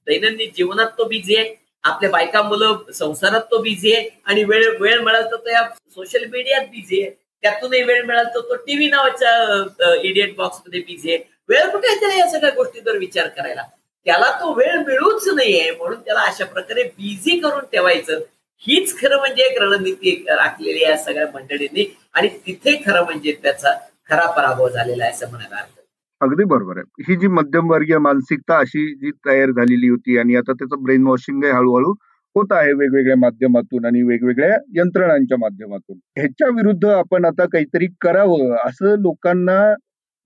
दैनंदिन 0.08 0.50
जीवनात 0.56 0.88
तो 0.98 1.04
बिझी 1.08 1.36
आहे. 1.36 1.54
आपल्या 1.84 2.10
बायका 2.12 2.42
मुलं 2.44 2.92
संसारात 2.94 3.42
तो 3.52 3.58
बिझी 3.62 3.94
आहे 3.96 4.10
आणि 4.26 4.44
वेळ 4.44 4.70
वेळ 4.80 5.02
मिळाल 5.02 5.24
तर 5.32 5.36
तो 5.36 5.50
या 5.50 5.64
सोशल 5.92 6.26
मीडियात 6.32 6.66
बिझी 6.72 7.02
आहे. 7.02 7.12
त्यातूनही 7.44 7.82
वेळ 7.84 8.04
मिळाला 8.06 8.30
तर 8.30 8.42
तो 8.50 8.56
टीव्ही 8.66 8.90
नावाच्या 8.90 9.94
इडियट 10.04 10.36
बॉक्समध्ये 10.38 10.80
बिझी 10.80 11.14
आहे 11.14 11.24
वेळ 11.50 11.70
कुठे 11.72 11.96
त्याला 12.00 12.16
या 12.16 12.28
सगळ्या 12.30 12.50
गोष्टींवर 12.56 12.98
विचार 12.98 13.28
करायला? 13.38 13.64
त्याला 14.06 14.30
तो 14.42 14.54
वेळ 14.54 14.76
मिळूच 14.78 15.28
नाहीये 15.28 15.72
म्हणून 15.72 16.00
त्याला 16.02 16.22
अशा 16.22 16.46
प्रकारे 16.46 16.84
बिझी 16.84 17.38
करून 17.40 17.66
ठेवायचं. 17.72 18.20
हीच 18.64 18.98
खरं 19.00 19.18
म्हणजे 19.20 19.44
एक 19.44 19.58
रणनीती 19.62 20.12
राखलेली 20.30 20.84
आहे 20.84 20.98
सगळ्या 21.04 21.28
मंडळींनी. 21.34 21.86
आणि 22.14 22.28
तिथे 22.46 22.76
खरं 22.86 23.04
म्हणजे 23.06 23.32
त्याचा 23.44 23.74
खरा 24.10 24.26
पराभव 24.32 24.68
झालेला 24.70 25.04
आहे 25.04 25.14
असं 25.14 25.30
म्हणायला 25.30 25.56
अर्थ 25.56 25.78
अगदी 26.22 26.44
बरोबर 26.44 26.78
आहे. 26.78 27.04
ही 27.08 27.16
जी 27.16 27.28
मध्यमवर्गीय 27.28 27.98
मानसिकता 27.98 28.58
अशी 28.60 28.86
जी 28.96 29.12
तयार 29.28 29.52
झालेली 29.52 29.90
होती 29.90 30.18
आणि 30.20 30.36
आता 30.36 30.54
त्याचं 30.54 30.84
ब्रेन 30.84 31.06
वॉशिंग 31.08 31.44
हळूहळू 31.46 31.94
होत 32.36 32.52
आहे 32.52 32.72
वेगवेगळ्या 32.80 33.16
माध्यमातून 33.18 33.86
आणि 33.86 34.02
वेगवेगळ्या 34.04 34.58
यंत्रणांच्या 34.76 35.38
माध्यमातून. 35.38 35.98
ह्याच्या 36.18 36.48
विरुद्ध 36.56 36.86
आपण 36.88 37.26
आता 37.26 37.46
काहीतरी 37.54 37.88
करावं 38.02 38.56
असं 38.66 38.96
लोकांना 39.02 39.60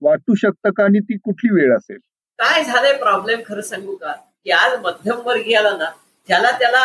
वाटू 0.02 0.34
शकतं 0.34 0.70
का 0.76 0.84
आणि 0.84 0.98
ती 1.00 1.16
कुठली 1.24 1.54
वेळ 1.54 1.76
असेल? 1.76 1.98
काय 2.38 2.62
झालंय 2.64 2.92
प्रॉब्लेम 2.98 3.40
खरं 3.46 3.60
सांगू 3.62 3.94
का? 3.96 4.12
की 4.12 4.50
आज 4.50 4.78
मध्यमवर्गीयाला 4.84 5.76
ना 5.76 5.90
त्याला 6.28 6.50
त्याला 6.58 6.78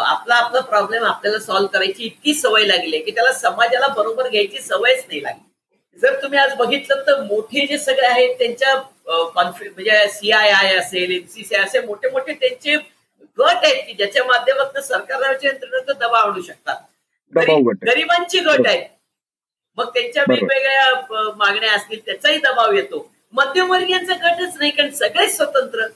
आपला 0.00 0.34
आपला 0.34 0.60
प्रॉब्लेम 0.60 1.04
आपल्याला 1.04 1.38
सॉल्व्ह 1.38 1.68
करायची 1.72 2.04
इतकी 2.04 2.34
सवय 2.34 2.66
लागली 2.66 2.98
की 2.98 3.10
त्याला 3.10 3.32
समाजाला 3.32 3.86
बरोबर 3.96 4.28
घ्यायची 4.28 4.60
सवयच 4.62 5.04
नाही 5.08 5.22
लागली. 5.22 5.42
जर 5.98 6.20
तुम्ही 6.22 6.38
आज 6.38 6.54
बघितलं 6.58 7.02
तर 7.06 7.22
मोठे 7.22 7.66
जे 7.66 7.78
सगळे 7.78 8.06
आहेत 8.06 8.34
त्यांच्या 8.38 8.74
कॉन्फि 9.34 9.68
म्हणजे 9.68 10.06
सीआयआय 10.12 10.74
असेल 10.76 11.10
एनसीसी 11.12 11.54
असे 11.54 11.80
मोठे 11.86 12.10
मोठे 12.10 12.32
त्यांचे 12.32 12.76
गट 13.38 13.64
आहेत 13.64 13.82
की 13.86 13.92
ज्याच्या 13.92 14.24
माध्यमातून 14.24 14.82
सरकारच्या 14.82 15.50
यंत्रणेचा 15.50 15.92
दबाव 15.92 16.30
आणू 16.30 16.42
शकतात. 16.42 16.76
गरिबांची 17.86 18.38
गट 18.40 18.66
आहेत 18.66 18.84
मग 19.78 19.88
त्यांच्या 19.94 20.22
वेगवेगळ्या 20.28 21.32
मागण्या 21.36 21.72
असतील 21.72 22.04
त्याचाही 22.06 22.38
दबाव 22.38 22.72
येतो. 22.72 23.10
मध्यमवर्गीयांचा 23.32 24.14
गटच 24.22 24.56
नाही 24.58 24.70
कारण 24.70 24.90
सगळेच 24.94 25.36
स्वतंत्र. 25.36 25.86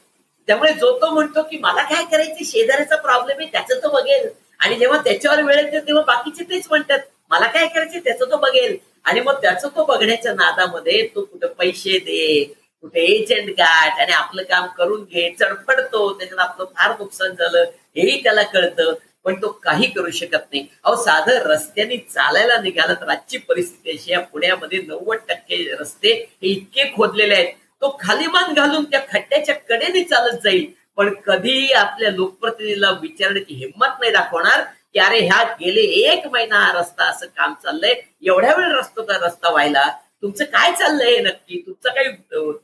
त्यामुळे 0.48 0.72
जो 0.72 0.90
तो 1.00 1.10
म्हणतो 1.10 1.42
की 1.42 1.58
मला 1.58 1.82
काय 1.82 2.04
करायचं? 2.10 2.44
शेजाऱ्याचा 2.44 2.96
प्रॉब्लेम 2.96 3.38
आहे 3.40 3.48
त्याचं 3.52 3.82
तो 3.82 3.88
बघेल. 3.90 4.28
आणि 4.60 4.76
जेव्हा 4.76 4.98
त्याच्यावर 5.04 5.42
वेळ 5.42 5.58
येते 5.58 5.80
तेव्हा 5.86 6.02
बाकीचे 6.06 6.44
तेच 6.44 6.66
म्हणतात 6.70 6.98
मला 7.30 7.46
काय 7.46 7.66
करायचं? 7.66 7.98
त्याचं 8.04 8.30
तो 8.30 8.36
बघेल. 8.36 8.76
आणि 9.04 9.20
मग 9.20 9.40
त्याचं 9.42 9.68
तो 9.76 9.84
बघण्याच्या 9.84 10.32
नादामध्ये 10.34 11.06
तो 11.14 11.24
कुठं 11.24 11.52
पैसे 11.58 11.98
दे 11.98 12.42
कुठे 12.82 13.00
एजंट 13.06 13.48
गाठ 13.50 14.00
आणि 14.00 14.12
आपलं 14.12 14.42
काम 14.50 14.66
करून 14.76 15.02
घे 15.04 15.28
चडफडतो 15.40 16.12
त्याच्यात 16.18 16.38
आपलं 16.40 16.66
फार 16.76 16.90
नुकसान 16.98 17.32
झालं 17.32 17.64
हेही 17.96 18.22
त्याला 18.22 18.42
कळतं 18.44 18.92
पण 19.24 19.34
तो 19.42 19.48
काही 19.62 19.86
करू 19.86 20.10
शकत 20.10 20.44
नाही. 20.52 20.66
अहो 20.84 21.02
साधं 21.02 21.38
रस्त्याने 21.46 21.96
चालायला 21.96 22.60
निघाला 22.60 22.94
तर 23.00 23.08
आजची 23.08 23.38
परिस्थिती 23.38 23.90
अशी 23.90 24.12
या 24.12 24.20
पुण्यामध्ये 24.22 24.80
नव्वद 24.82 25.18
टक्के 25.28 25.56
रस्ते 25.80 26.12
हे 26.12 26.48
इतके 26.48 26.84
खोदलेले 26.94 27.34
आहेत. 27.34 27.52
तो 27.82 27.96
खालीमान 28.00 28.52
घालून 28.54 28.84
त्या 28.84 29.00
खड्ड्याच्या 29.10 29.54
कडेने 29.68 30.02
चालत 30.04 30.40
जाईल. 30.44 30.66
पण 30.98 31.12
कधीही 31.26 31.72
आपल्या 31.72 32.10
लोकप्रतिनिधीला 32.10 32.90
विचारण्याची 33.02 33.54
हिंमत 33.54 34.00
नाही 34.00 34.12
दाखवणार 34.12 34.62
की 34.94 34.98
अरे 35.00 35.18
ह्या 35.20 35.42
गेले 35.60 35.80
एक 36.02 36.26
महिना 36.26 36.58
हा 36.58 36.72
रस्ता 36.78 37.04
असं 37.04 37.26
काम 37.36 37.52
चाललंय 37.62 37.94
एवढ्या 38.22 38.54
वेळ 38.56 38.72
रस्ता 38.72 39.02
का 39.02 39.18
रस्ता 39.26 39.50
व्हायला 39.50 39.86
तुमचं 40.22 40.44
काय 40.44 40.72
चाललंय 40.72 41.10
हे 41.10 41.20
नक्की? 41.22 41.60
तुमचं 41.66 41.94
काही 41.94 42.12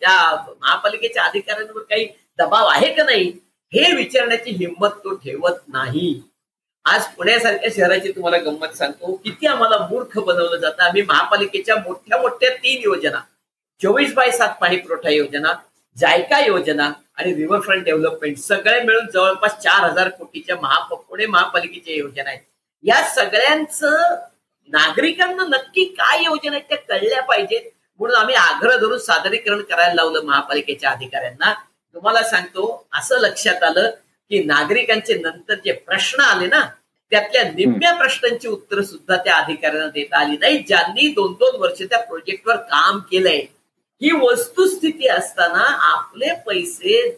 त्या 0.00 0.16
महापालिकेच्या 0.60 1.22
अधिकाऱ्यांवर 1.24 1.82
काही 1.82 2.06
दबाव 2.38 2.66
आहे 2.68 2.92
का 2.94 3.04
नाही? 3.04 3.32
हे 3.72 3.92
विचारण्याची 3.96 4.50
हिंमत 4.56 4.98
तो 5.04 5.14
ठेवत 5.14 5.60
नाही. 5.68 6.20
आज 6.84 7.06
पुण्यासारख्या 7.16 7.70
शहराची 7.76 8.12
तुम्हाला 8.12 8.36
गंमत 8.40 8.74
सांगतो 8.76 9.14
किती 9.24 9.46
आम्हाला 9.46 9.78
मूर्ख 9.90 10.18
बनवलं 10.18 10.56
जातं. 10.56 10.82
आम्ही 10.82 11.02
महापालिकेच्या 11.02 11.76
मोठ्या 11.76 12.18
मोठ्या 12.20 12.50
तीन 12.56 12.82
योजना 12.82 13.20
चोवीस 13.80 14.12
बाय 14.14 14.30
सात 14.30 14.54
पाणी 14.60 14.76
पुरवठा 14.76 15.10
योजना 15.10 15.52
जायका 15.96 16.38
योजना 16.40 16.90
आणि 17.16 17.34
रिव्हरफ्रंट 17.34 17.84
डेव्हलपमेंट 17.84 18.38
सगळे 18.38 18.80
मिळून 18.82 19.06
जवळपास 19.14 19.56
चार 19.62 19.84
हजार 19.84 20.08
कोटीच्या 20.08 20.56
महा 20.62 20.78
पुणे 20.94 21.26
महापालिकेच्या 21.26 21.94
योजना 21.94 22.30
आहेत. 22.30 22.40
या 22.84 23.02
सगळ्यांचं 23.14 24.14
नागरिकांना 24.68 25.44
नक्की 25.46 25.84
काय 25.84 26.24
योजना 26.24 26.56
आहेत 26.56 26.68
त्या 26.68 26.78
कळल्या 26.78 27.22
पाहिजेत. 27.22 27.60
म्हणून 27.98 28.16
आम्ही 28.16 28.34
आग्रह 28.34 28.76
धरून 28.76 28.98
सादरीकरण 28.98 29.62
करायला 29.62 29.94
लावलं 29.94 30.22
महापालिकेच्या 30.22 30.90
अधिकाऱ्यांना. 30.90 31.52
तुम्हाला 31.94 32.22
सांगतो 32.22 32.86
असं 32.94 33.18
लक्षात 33.18 33.62
आलं 33.62 33.90
की 34.30 34.44
नागरिकांचे 34.44 35.14
नंतर 35.14 35.54
जे 35.54 35.72
प्रश्न 35.72 36.20
आले 36.20 36.46
ना 36.46 36.60
त्यातल्या 37.10 37.42
निम्म्या 37.42 37.92
प्रश्नांची 37.94 38.48
उत्तर 38.48 38.82
सुद्धा 38.82 39.16
त्या 39.16 39.36
अधिकाऱ्यांना 39.36 39.88
देता 39.88 40.18
आली 40.18 40.36
नाही 40.36 40.58
ज्यांनी 40.58 41.08
दोन 41.08 41.32
दोन 41.32 41.60
वर्ष 41.60 41.82
त्या 41.82 41.98
प्रोजेक्टवर 41.98 42.56
काम 42.56 42.98
केलंय. 42.98 43.40
ही 44.02 44.10
वस्तुस्थिती 44.10 45.08
असताना 45.08 45.64
आपले 45.92 46.34
पैसे 46.46 47.10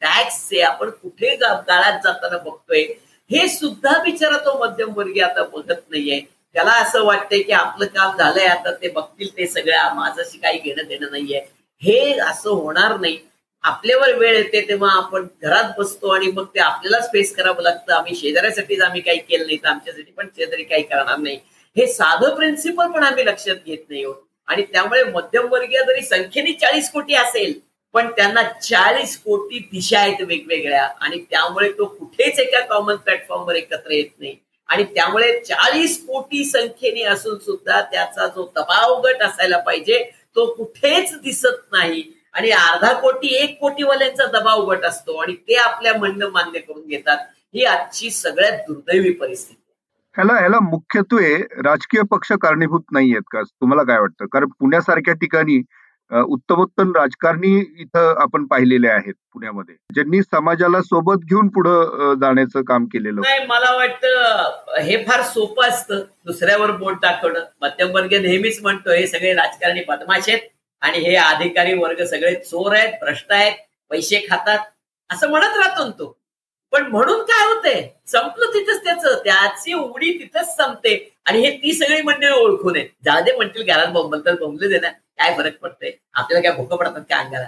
टॅक्सचे 0.00 0.60
आपण 0.60 0.90
कुठे 0.90 1.36
गाळ्यात 1.36 2.00
जाताना 2.04 2.38
बघतोय. 2.38 2.82
हे 3.30 3.48
सुद्धा 3.48 4.02
बिचारा 4.02 4.38
तो 4.38 4.58
मध्यमवर्गीय 4.58 5.22
आता 5.22 5.42
बघत 5.42 5.90
नाहीये. 5.90 6.37
त्याला 6.58 6.72
असं 6.72 7.04
वाटतंय 7.04 7.42
की 7.42 7.52
आपलं 7.52 7.86
काम 7.86 8.16
झालंय 8.18 8.46
आता 8.46 8.70
ते 8.72 8.88
बघतील 8.88 9.28
ते 9.36 9.46
सगळ्या 9.46 9.82
माझ्याशी 9.94 10.38
काही 10.38 10.58
घेणं 10.58 10.86
देणं 10.88 11.10
नाहीये. 11.10 11.40
हे 11.82 12.18
असं 12.20 12.50
होणार 12.50 12.96
नाही. 13.00 13.18
आपल्यावर 13.64 14.14
वेळ 14.14 14.36
येते 14.36 14.60
तेव्हा 14.68 14.90
आपण 14.92 15.26
घरात 15.42 15.70
बसतो 15.78 16.08
आणि 16.08 16.30
मग 16.30 16.46
ते 16.54 16.60
आपल्यालाच 16.60 17.06
फेस 17.12 17.34
करावं 17.36 17.62
लागतं. 17.62 17.92
आम्ही 17.94 18.14
शेजाऱ्यासाठीच 18.14 18.80
आम्ही 18.80 19.00
काही 19.00 19.18
केलं 19.18 19.46
नाही 19.46 19.56
तर 19.56 19.68
आमच्यासाठी 19.68 20.10
पण 20.16 20.28
शेजारी 20.36 20.62
काही 20.62 20.82
करणार 20.82 21.18
नाही. 21.18 21.38
हे 21.76 21.86
साधं 21.86 22.34
प्रिन्सिपल 22.34 22.90
पण 22.92 23.04
आम्ही 23.04 23.26
लक्षात 23.26 23.56
घेत 23.66 23.84
नाही 23.90 24.02
आहोत 24.04 24.16
आणि 24.48 24.62
त्यामुळे 24.62 25.04
मध्यमवर्गीय 25.04 25.82
जरी 25.82 26.02
संख्येने 26.02 26.52
चाळीस 26.52 26.90
कोटी 26.90 27.14
असेल 27.14 27.58
पण 27.94 28.10
त्यांना 28.10 28.42
चाळीस 28.42 29.16
कोटी 29.22 29.58
दिशा 29.72 29.98
आहेत 29.98 30.26
वेगवेगळ्या. 30.26 30.84
आणि 31.00 31.20
त्यामुळे 31.30 31.70
तो 31.72 31.84
कुठेच 31.84 32.38
एका 32.38 32.64
कॉमन 32.66 32.96
प्लॅटफॉर्मवर 32.96 33.54
एकत्र 33.54 33.90
येत 33.90 34.10
नाही. 34.18 34.36
आणि 34.68 34.84
त्यामुळे 34.84 35.40
चाळीस 35.40 36.06
कोटी 36.06 36.44
संख्येने 36.44 37.02
असून 37.02 37.38
सुद्धा 37.38 37.80
त्याचा 37.80 38.26
जो 38.26 38.52
दबाव 38.56 39.00
गट 39.00 39.22
असायला 39.22 39.58
पाहिजे 39.58 40.10
तो 40.36 40.46
कुठेच 40.54 41.20
दिसत 41.20 41.72
नाही. 41.72 42.02
आणि 42.32 42.50
अर्धा 42.50 42.92
कोटी 42.92 43.28
एक 43.34 43.58
कोटीवाल्यांचा 43.60 44.26
दबाव 44.26 44.70
गट 44.70 44.84
असतो 44.84 45.16
आणि 45.16 45.34
ते 45.34 45.54
आपल्या 45.54 45.94
म्हणणं 45.94 46.30
मान्य 46.30 46.58
करून 46.58 46.86
घेतात. 46.86 47.18
ही 47.54 47.64
आजची 47.64 48.10
सगळ्यात 48.10 48.52
दुर्दैवी 48.52 49.10
परिस्थिती. 49.10 49.62
ह्याला 50.16 50.38
ह्याला 50.38 50.58
मुख्यत्वे 50.60 51.36
राजकीय 51.64 52.02
पक्ष 52.10 52.32
कारणीभूत 52.32 52.80
नाही 52.92 53.10
आहेत 53.10 53.22
का? 53.32 53.42
तुम्हाला 53.42 53.82
काय 53.82 53.98
वाटतं? 54.00 54.26
कारण 54.26 54.46
पुण्यासारख्या 54.46 55.14
ठिकाणी 55.14 55.58
उत्तमोत्तम 56.10 56.92
राजकारणी 56.96 57.58
इथं 57.80 58.20
आपण 58.22 58.44
पाहिलेले 58.46 58.88
आहेत 58.88 59.14
पुण्यामध्ये. 59.32 59.74
ज्यांनी 59.94 60.20
समाजाला 60.22 60.80
सोबत 60.82 61.24
घेऊन 61.24 61.48
पुढे 61.54 62.14
जाण्याचं 62.20 62.62
काम 62.68 62.84
केलेलं 62.92 63.20
नाही 63.20 63.46
मला 63.46 63.74
वाटतं 63.76 64.80
हे 64.82 64.96
फार 65.04 65.22
सोपं 65.32 65.68
असतं 65.68 66.02
दुसऱ्यावर 66.26 66.70
बोट 66.76 66.94
दाखवणं. 67.02 67.44
मध्यमवर्गीय 67.62 68.18
नेहमीच 68.18 68.60
म्हणतो 68.62 68.92
हे 68.92 69.06
सगळे 69.06 69.32
राजकारणी 69.34 69.84
बदमाश 69.88 70.28
आहेत 70.28 70.48
आणि 70.82 70.98
हे 70.98 71.14
अधिकारी 71.16 71.74
वर्ग 71.78 72.02
सगळे 72.04 72.34
चोर 72.34 72.74
आहेत 72.76 72.92
भ्रष्ट 73.02 73.32
आहेत 73.32 73.52
पैसे 73.90 74.26
खातात 74.28 74.58
असं 75.10 75.30
म्हणत 75.30 75.56
राहतो 75.58 75.90
तो. 75.90 76.14
पण 76.72 76.86
म्हणून 76.90 77.22
काय 77.24 77.46
होतंय? 77.46 77.82
संपलं 78.06 78.52
तिथंच 78.54 78.82
त्याचं. 78.84 79.18
त्याची 79.24 79.72
उडी 79.74 80.12
तिथंच 80.18 80.56
संपते. 80.56 80.94
आणि 81.26 81.40
हे 81.40 81.50
ती 81.62 81.72
सगळी 81.72 82.00
मंडळी 82.02 82.30
ओळखून 82.32 82.76
आहे 82.76 82.86
जादे 83.04 83.32
म्हणतील 83.36 83.66
घरात 83.66 83.92
बोंबल 83.92 84.20
तर 84.26 84.34
बोंबले 84.40 84.68
दे 84.68 84.78
काय 85.18 85.34
फरक 85.36 85.56
पडतंय? 85.62 85.90
आपल्याला 86.14 86.48
काय 86.48 86.56
भोकं 86.56 86.76
पडतात 86.76 87.02
काय 87.10 87.24
अंगाला? 87.24 87.46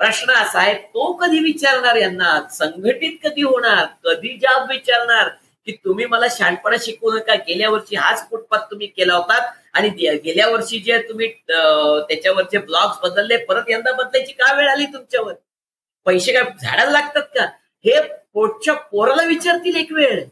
प्रश्न 0.00 0.32
असा 0.32 0.58
आहे 0.60 0.74
तो 0.94 1.12
कधी 1.12 1.38
विचारणार 1.40 1.96
यांना? 1.96 2.38
संघटित 2.50 3.16
कधी 3.24 3.42
होणार? 3.42 3.84
कधी 4.04 4.36
जाब 4.42 4.68
विचारणार? 4.70 5.28
की 5.66 5.72
तुम्ही 5.84 6.06
मला 6.06 6.26
शहाणपणा 6.30 6.76
शिकवू 6.80 7.12
नका? 7.12 7.34
गेल्या 7.48 7.70
वर्षी 7.70 7.96
हाच 7.96 8.28
फुटपाथ 8.30 8.70
तुम्ही 8.70 8.86
केला 8.86 9.14
होता 9.14 9.38
आणि 9.74 9.88
गेल्या 10.24 10.48
वर्षी 10.48 10.78
जे 10.78 10.98
तुम्ही 11.08 11.28
त्याच्यावरचे 11.28 12.58
ब्लॉग्स 12.58 12.98
बदलले 13.02 13.36
परत 13.44 13.70
यंदा 13.70 13.92
बदलायची 13.92 14.32
का 14.32 14.52
वेळ 14.56 14.68
आली 14.68 14.86
तुमच्यावर? 14.92 15.34
पैसे 16.06 16.32
काय 16.32 16.42
झाडायला 16.62 16.90
लागतात 16.90 17.22
का? 17.34 17.44
हे 17.84 18.00
पोटच्या 18.34 18.74
पोराला 18.74 19.22
विचारतील 19.26 19.76
एक 19.76 19.92
वेळ. 19.92 20.22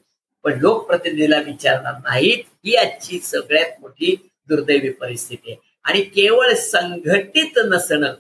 पण 0.45 0.59
लोकप्रतिनिधीला 0.61 1.39
विचारणार 1.39 1.95
नाहीत. 2.05 2.45
ही 2.65 2.75
आजची 2.77 3.19
सगळ्यात 3.25 3.81
मोठी 3.81 4.15
दुर्दैवी 4.49 4.91
परिस्थिती 4.91 5.51
आहे. 5.51 5.70
आणि 5.85 6.01
केवळ 6.15 6.53
संघटित 6.55 7.59
नसणं 7.67 8.15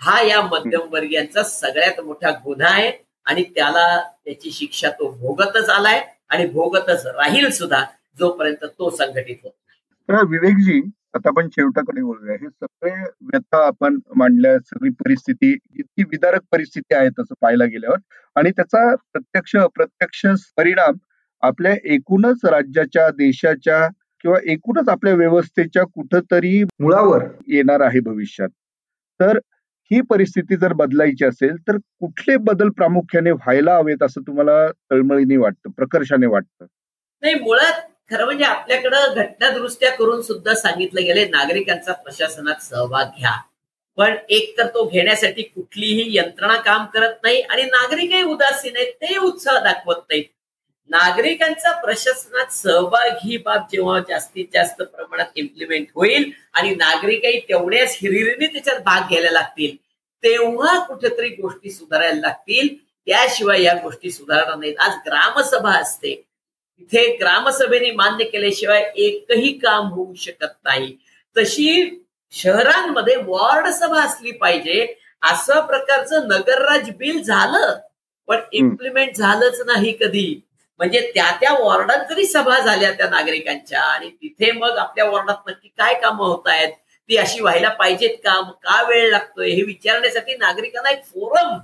हा 0.00 0.20
या 0.22 0.40
मध्यमवर्गीयांचा 0.42 1.42
सगळ्यात 1.42 2.00
मोठा 2.00 2.30
गुन्हा 2.44 2.70
आहे. 2.70 2.90
आणि 3.26 3.42
त्याला 3.54 3.86
त्याची 4.24 4.50
शिक्षा 4.50 4.88
तो 4.90 5.10
भोगतच 5.10 5.68
आलाय 5.70 6.00
आणि 6.28 6.46
भोगतच 6.46 7.06
राहील 7.06 7.50
सुद्धा 7.50 7.84
जोपर्यंत 8.18 8.64
तो 8.64 8.90
संघटित 8.96 9.36
होत 9.44 9.50
नाही. 10.08 10.26
विवेकजी 10.30 10.80
आता 11.14 11.28
आपण 11.28 11.48
शेवटाकडे 11.48 12.02
बोलूया 12.02 12.34
हे 12.40 12.48
सगळे 12.48 12.92
व्यथा 13.22 13.64
आपण 13.66 13.98
मांडल्या 14.16 14.58
सगळी 14.58 14.90
परिस्थिती 14.90 15.52
इतकी 15.52 16.02
विदारक 16.02 16.42
परिस्थिती 16.52 16.94
आहे 16.94 17.08
तसं 17.18 17.34
पाहायला 17.40 17.64
गेल्यावर. 17.64 17.98
आणि 18.36 18.50
त्याचा 18.50 18.94
प्रत्यक्ष 18.94 19.56
अप्रत्यक्ष 19.56 20.24
परिणाम 20.56 20.96
आपल्या 21.42 21.74
एकूणच 21.84 22.44
राज्याच्या 22.44 23.08
देशाच्या 23.10 23.86
किंवा 24.24 24.38
एकूणच 24.44 24.88
आपल्या 24.88 25.14
व्यवस्थेच्या 25.14 25.84
कुठंतरी 25.84 26.62
मुळावर 26.64 27.24
येणार 27.48 27.80
आहे 27.80 28.00
भविष्यात. 28.00 28.48
तर 29.20 29.38
ही 29.90 30.00
परिस्थिती 30.00 30.56
जर 30.56 30.72
बदलायची 30.72 31.24
असेल 31.24 31.56
तर 31.56 31.76
कुठले 31.76 32.36
बदल 32.36 32.68
प्रामुख्याने 32.68 33.30
व्हायला 33.30 33.74
हवेत 33.76 34.02
असं 34.02 34.20
तुम्हाला 34.20 34.66
तळमळीने 34.70 35.36
वाटतं 35.36 35.70
प्रकर्षाने 35.70 36.26
वाटतं? 36.26 36.66
नाही 37.22 37.34
मुळात 37.34 37.80
खरं 38.10 38.24
म्हणजे 38.24 38.44
आपल्याकडं 38.44 39.14
घटना 39.16 39.50
दुरुस्त्या 39.50 39.90
करून 39.90 40.22
सुद्धा 40.22 40.54
सांगितलं 40.54 41.04
गेले 41.04 41.24
नागरिकांचा 41.24 41.92
प्रशासनात 41.92 42.62
सहभाग 42.62 43.06
घ्या. 43.18 43.32
पण 43.96 44.14
एक 44.28 44.58
तर 44.58 44.66
तो 44.66 44.88
घेण्यासाठी 44.88 45.42
कुठलीही 45.42 46.16
यंत्रणा 46.16 46.56
काम 46.56 46.84
करत 46.84 47.14
नाही 47.22 47.40
आणि 47.40 47.62
नागरिकही 47.62 48.22
उदासीन 48.22 48.76
आहेत 48.76 48.92
ते 48.92 49.18
उत्साह 49.18 49.58
दाखवत 49.64 49.96
नाहीत. 49.96 50.24
नागरिकांचा 50.90 51.72
प्रशासनात 51.80 52.52
सहभाग 52.52 53.16
ही 53.24 53.36
बाब 53.36 53.62
जेव्हा 53.72 53.98
जास्तीत 54.08 54.46
जास्त 54.54 54.82
प्रमाणात 54.82 55.26
इम्प्लिमेंट 55.34 55.86
होईल 55.94 56.30
आणि 56.52 56.74
नागरिकही 56.74 57.40
तेवढ्याच 57.40 57.96
हिरिरीने 58.02 58.46
त्याच्यात 58.46 58.80
भाग 58.84 59.08
घ्यायला 59.08 59.30
लागतील 59.30 59.76
तेव्हा 60.22 60.78
कुठेतरी 60.78 61.28
गोष्टी 61.28 61.70
सुधारायला 61.70 62.20
लागतील. 62.20 62.68
त्याशिवाय 63.06 63.62
या 63.62 63.74
गोष्टी 63.74 64.10
सुधारणार 64.10 64.56
नाहीत. 64.56 64.74
आज 64.78 64.92
ग्रामसभा 65.06 65.72
असते. 65.80 66.14
तिथे 66.78 67.16
ग्रामसभेने 67.16 67.90
मान्य 67.90 68.24
केल्याशिवाय 68.24 68.82
एकही 68.96 69.52
काम 69.58 69.88
होऊ 69.88 70.14
शकत 70.14 70.54
नाही. 70.64 70.96
तशी 71.36 72.00
शहरांमध्ये 72.32 73.16
वॉर्ड 73.16 73.66
सभा 73.72 74.02
असली 74.04 74.30
पाहिजे 74.32 74.86
असं 75.22 75.60
प्रकारचं 75.66 76.26
नगरराज 76.28 76.90
बिल 76.98 77.22
झालं 77.22 77.78
पण 78.28 78.40
इम्प्लिमेंट 78.52 79.16
झालंच 79.16 79.60
नाही 79.66 79.92
कधी. 80.00 80.40
म्हणजे 80.78 81.00
त्या 81.14 81.30
त्या 81.40 81.52
वॉर्डात 81.52 82.04
जरी 82.10 82.26
सभा 82.26 82.58
झाल्या 82.58 82.92
त्या 82.92 83.08
नागरिकांच्या 83.08 83.80
आणि 83.80 84.10
तिथे 84.10 84.52
मग 84.52 84.78
आपल्या 84.78 85.04
वॉर्डात 85.04 85.48
नक्की 85.48 85.68
काय 85.68 85.94
कामं 85.94 86.26
होत 86.26 86.42
आहेत 86.46 86.72
ती 87.08 87.16
अशी 87.16 87.40
व्हायला 87.40 87.68
पाहिजेत 87.68 88.16
का? 88.24 88.40
का 88.40 88.82
वेळ 88.88 89.10
लागतोय? 89.10 89.50
हे 89.50 89.62
विचारण्यासाठी 89.62 90.36
नागरिकांना 90.36 90.90
एक 90.90 91.04
फोरम 91.04 91.58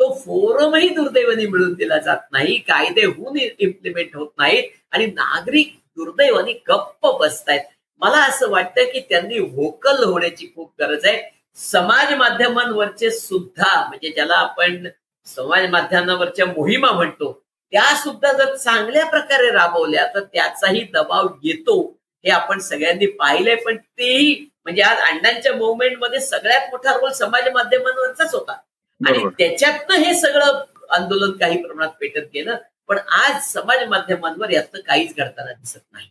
तो 0.00 0.12
फोरमही 0.14 0.88
दुर्दैवाने 0.88 1.46
मिळून 1.46 1.72
दिला 1.74 1.98
जात 1.98 2.18
नाही. 2.32 2.56
कायदे 2.58 3.04
होऊन 3.06 3.36
इम्प्लिमेंट 3.36 4.16
होत 4.16 4.28
नाहीत 4.38 4.64
आणि 4.92 5.06
नागरिक 5.06 5.74
दुर्दैवाने 5.96 6.52
गप्प 6.68 7.06
बसतायत. 7.06 7.60
मला 8.00 8.22
असं 8.24 8.50
वाटतं 8.50 8.84
की 8.84 9.00
त्यांनी 9.00 9.38
व्होकल 9.38 10.04
होण्याची 10.04 10.46
खूप 10.54 10.72
गरज 10.80 11.06
आहे. 11.06 11.22
समाज 11.56 12.12
माध्यमांवरचे 12.14 13.10
सुद्धा 13.10 13.88
म्हणजे 13.88 14.10
ज्याला 14.10 14.34
आपण 14.34 14.86
समाज 15.26 15.68
माध्यमांवरच्या 15.70 16.46
मोहिमा 16.46 16.90
म्हणतो 16.90 17.43
त्या 17.74 17.94
सुद्धा 17.96 18.32
जर 18.32 18.54
चांगल्या 18.56 19.04
प्रकारे 19.06 19.50
राबवल्या 19.50 20.06
तर 20.14 20.20
त्याचाही 20.24 20.82
दबाव 20.92 21.28
येतो 21.44 21.76
हे 22.24 22.30
आपण 22.30 22.58
सगळ्यांनी 22.58 23.06
पाहिलंय. 23.06 23.54
पण 23.54 23.76
तेही 23.76 24.34
म्हणजे 24.64 24.82
आज 24.82 24.98
अण्णांच्या 25.08 25.52
मध्ये 25.98 26.20
सगळ्यात 26.20 26.68
मोठा 26.70 26.92
रोल 26.96 27.12
समाज 27.12 27.48
माध्यमांवरचाच 27.54 28.34
होता. 28.34 28.52
आणि 29.00 29.24
त्याच्यातनं 29.38 29.96
हे 29.96 30.14
सगळं 30.14 30.62
आंदोलन 30.90 31.32
काही 31.38 31.62
प्रमाणात 31.62 31.92
पेटत 32.00 32.28
गेलं. 32.34 32.56
पण 32.88 32.98
आज 32.98 33.42
समाज 33.52 33.82
माध्यमांवर 33.88 34.50
यातनं 34.50 34.80
काहीच 34.86 35.16
घडताना 35.16 35.52
दिसत 35.52 35.80
नाही. 35.92 36.08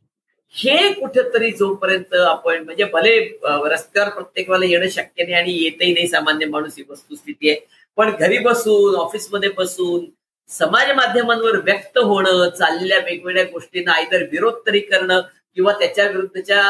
हे 0.54 0.92
कुठेतरी 0.94 1.52
जोपर्यंत 1.52 2.14
आपण 2.16 2.64
म्हणजे 2.64 2.84
भले 2.84 3.18
रस्त्यावर 3.46 4.10
प्रत्येक 4.10 4.50
वेळेला 4.50 4.72
येणं 4.72 4.90
शक्य 4.90 5.24
नाही 5.24 5.34
आणि 5.34 5.54
येतही 5.64 5.94
नाही 5.94 6.08
सामान्य 6.08 6.46
माणूस 6.46 6.74
ही 6.78 6.84
वस्तुस्थिती 6.90 7.50
आहे. 7.50 7.60
पण 7.98 8.12
घरी 8.16 8.38
बसून 8.38 8.96
ऑफिसमध्ये 8.96 9.50
बसून 9.58 10.06
समाज 10.50 10.92
माध्यमांवर 10.96 11.56
व्यक्त 11.64 11.98
होणं 11.98 12.50
चाललेल्या 12.50 12.98
वेगवेगळ्या 13.06 13.44
गोष्टींना 13.52 13.92
आयदर 13.92 14.24
विरोध 14.32 14.56
तरी 14.68 14.80
करणं 14.80 15.22
किंवा 15.58 15.74
त्याच्या 15.80 16.08
विरुद्धच्या 16.08 16.62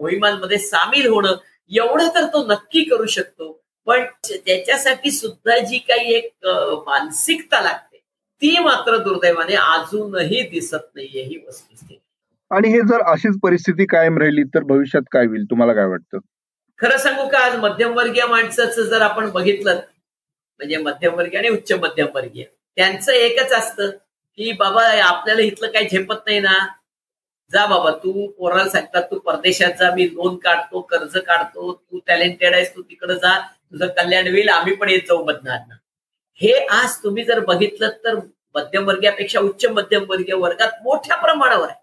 मोहिमांमध्ये 0.00 0.58
सामील 0.58 1.06
होणं 1.06 1.34
एवढं 1.70 2.08
तर 2.14 2.26
तो 2.32 2.44
नक्की 2.46 2.82
करू 2.84 3.06
शकतो. 3.06 3.50
पण 3.86 4.04
त्याच्यासाठी 4.44 5.10
सुद्धा 5.10 5.58
जी 5.58 5.78
काही 5.88 6.14
एक 6.14 6.46
मानसिकता 6.86 7.60
लागते 7.60 7.96
ती 8.42 8.58
मात्र 8.58 8.96
दुर्दैवाने 8.98 9.54
अजूनही 9.54 10.40
दिसत 10.50 10.86
नाहीये 10.94 11.22
ही 11.22 11.36
वस्तुस्थिती. 11.46 11.98
आणि 12.50 12.68
हे 12.68 12.80
जर 12.88 13.02
अशीच 13.12 13.38
परिस्थिती 13.42 13.86
कायम 13.86 14.18
राहिली 14.18 14.42
तर 14.54 14.64
भविष्यात 14.64 15.02
काय 15.12 15.26
होईल? 15.26 15.44
तुम्हाला 15.50 15.72
काय 15.72 15.86
वाटतं? 15.86 16.18
खरं 16.78 16.96
सांगू 16.98 17.28
का 17.28 17.38
आज 17.38 17.56
मध्यमवर्गीय 17.60 18.26
माणसाचं 18.26 18.82
जर 18.82 19.00
आपण 19.02 19.30
बघितलं 19.30 19.80
म्हणजे 20.60 20.76
मध्यमवर्गीय 20.76 21.38
आणि 21.38 21.48
उच्च 21.48 21.72
मध्यमवर्गीय 21.72 22.44
त्यांचं 22.78 23.12
एकच 23.12 23.52
असतं 23.52 23.90
की 23.90 24.52
बाबा 24.58 24.84
आपल्याला 25.02 25.42
इथलं 25.42 25.70
काही 25.72 25.88
झेपत 25.88 26.26
नाही 26.26 26.40
ना. 26.40 26.58
जा 27.50 27.64
बाबा 27.66 27.90
तू 28.02 28.26
पोराला 28.38 28.68
सांगतात 28.68 29.02
तू 29.10 29.18
परदेशात 29.18 29.72
जा 29.78 29.90
मी 29.94 30.06
लोन 30.14 30.36
काढतो 30.44 30.80
कर्ज 30.90 31.16
काढतो 31.18 31.72
तू 31.72 31.98
टॅलेंटेड 32.06 32.54
आहेस 32.54 32.74
तू 32.76 32.82
तिकडे 32.82 33.14
जा 33.14 33.38
तुझं 33.40 33.86
कल्याण 33.96 34.28
होईल 34.28 34.48
आम्ही 34.48 34.74
पण 34.74 34.88
येत 34.90 35.02
जाऊ 35.08 35.24
बदनार 35.24 35.58
हे 36.40 36.52
आज 36.72 36.96
तुम्ही 37.02 37.24
जर 37.24 37.40
बघितलं 37.44 37.90
तर 38.04 38.14
मध्यमवर्गीयापेक्षा 38.54 39.40
उच्च 39.40 39.64
मध्यमवर्गीय 39.66 40.34
वर्गात 40.34 40.82
मोठ्या 40.82 41.16
प्रमाणावर 41.16 41.68
आहे. 41.68 41.82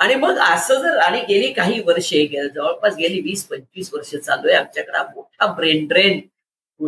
आणि 0.00 0.14
मग 0.14 0.38
असं 0.42 0.80
जर 0.82 0.96
आणि 0.98 1.20
गेली 1.28 1.52
काही 1.52 1.80
वर्षे 1.86 2.26
जवळपास 2.54 2.94
गेली 2.96 3.20
वीस 3.20 3.44
पंचवीस 3.48 3.92
वर्ष 3.94 4.14
चालू 4.16 4.48
आहे 4.48 4.56
आमच्याकडे 4.56 4.98
मोठा 5.14 5.46
ब्रेन 5.52 5.86
ड्रेन 5.88 6.20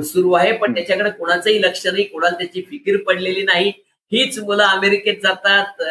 सुरू 0.03 0.33
आहे 0.33 0.53
पण 0.59 0.75
त्याच्याकडे 0.75 1.11
कोणाचंही 1.11 1.61
लक्ष 1.63 1.87
नाही 1.87 2.05
कोणाला 2.05 2.37
त्याची 2.39 2.63
फिकीर 2.71 2.97
पडलेली 3.07 3.43
नाही. 3.43 3.73
हीच 4.13 4.39
मुलं 4.39 4.63
अमेरिकेत 4.65 5.17
जातात 5.23 5.83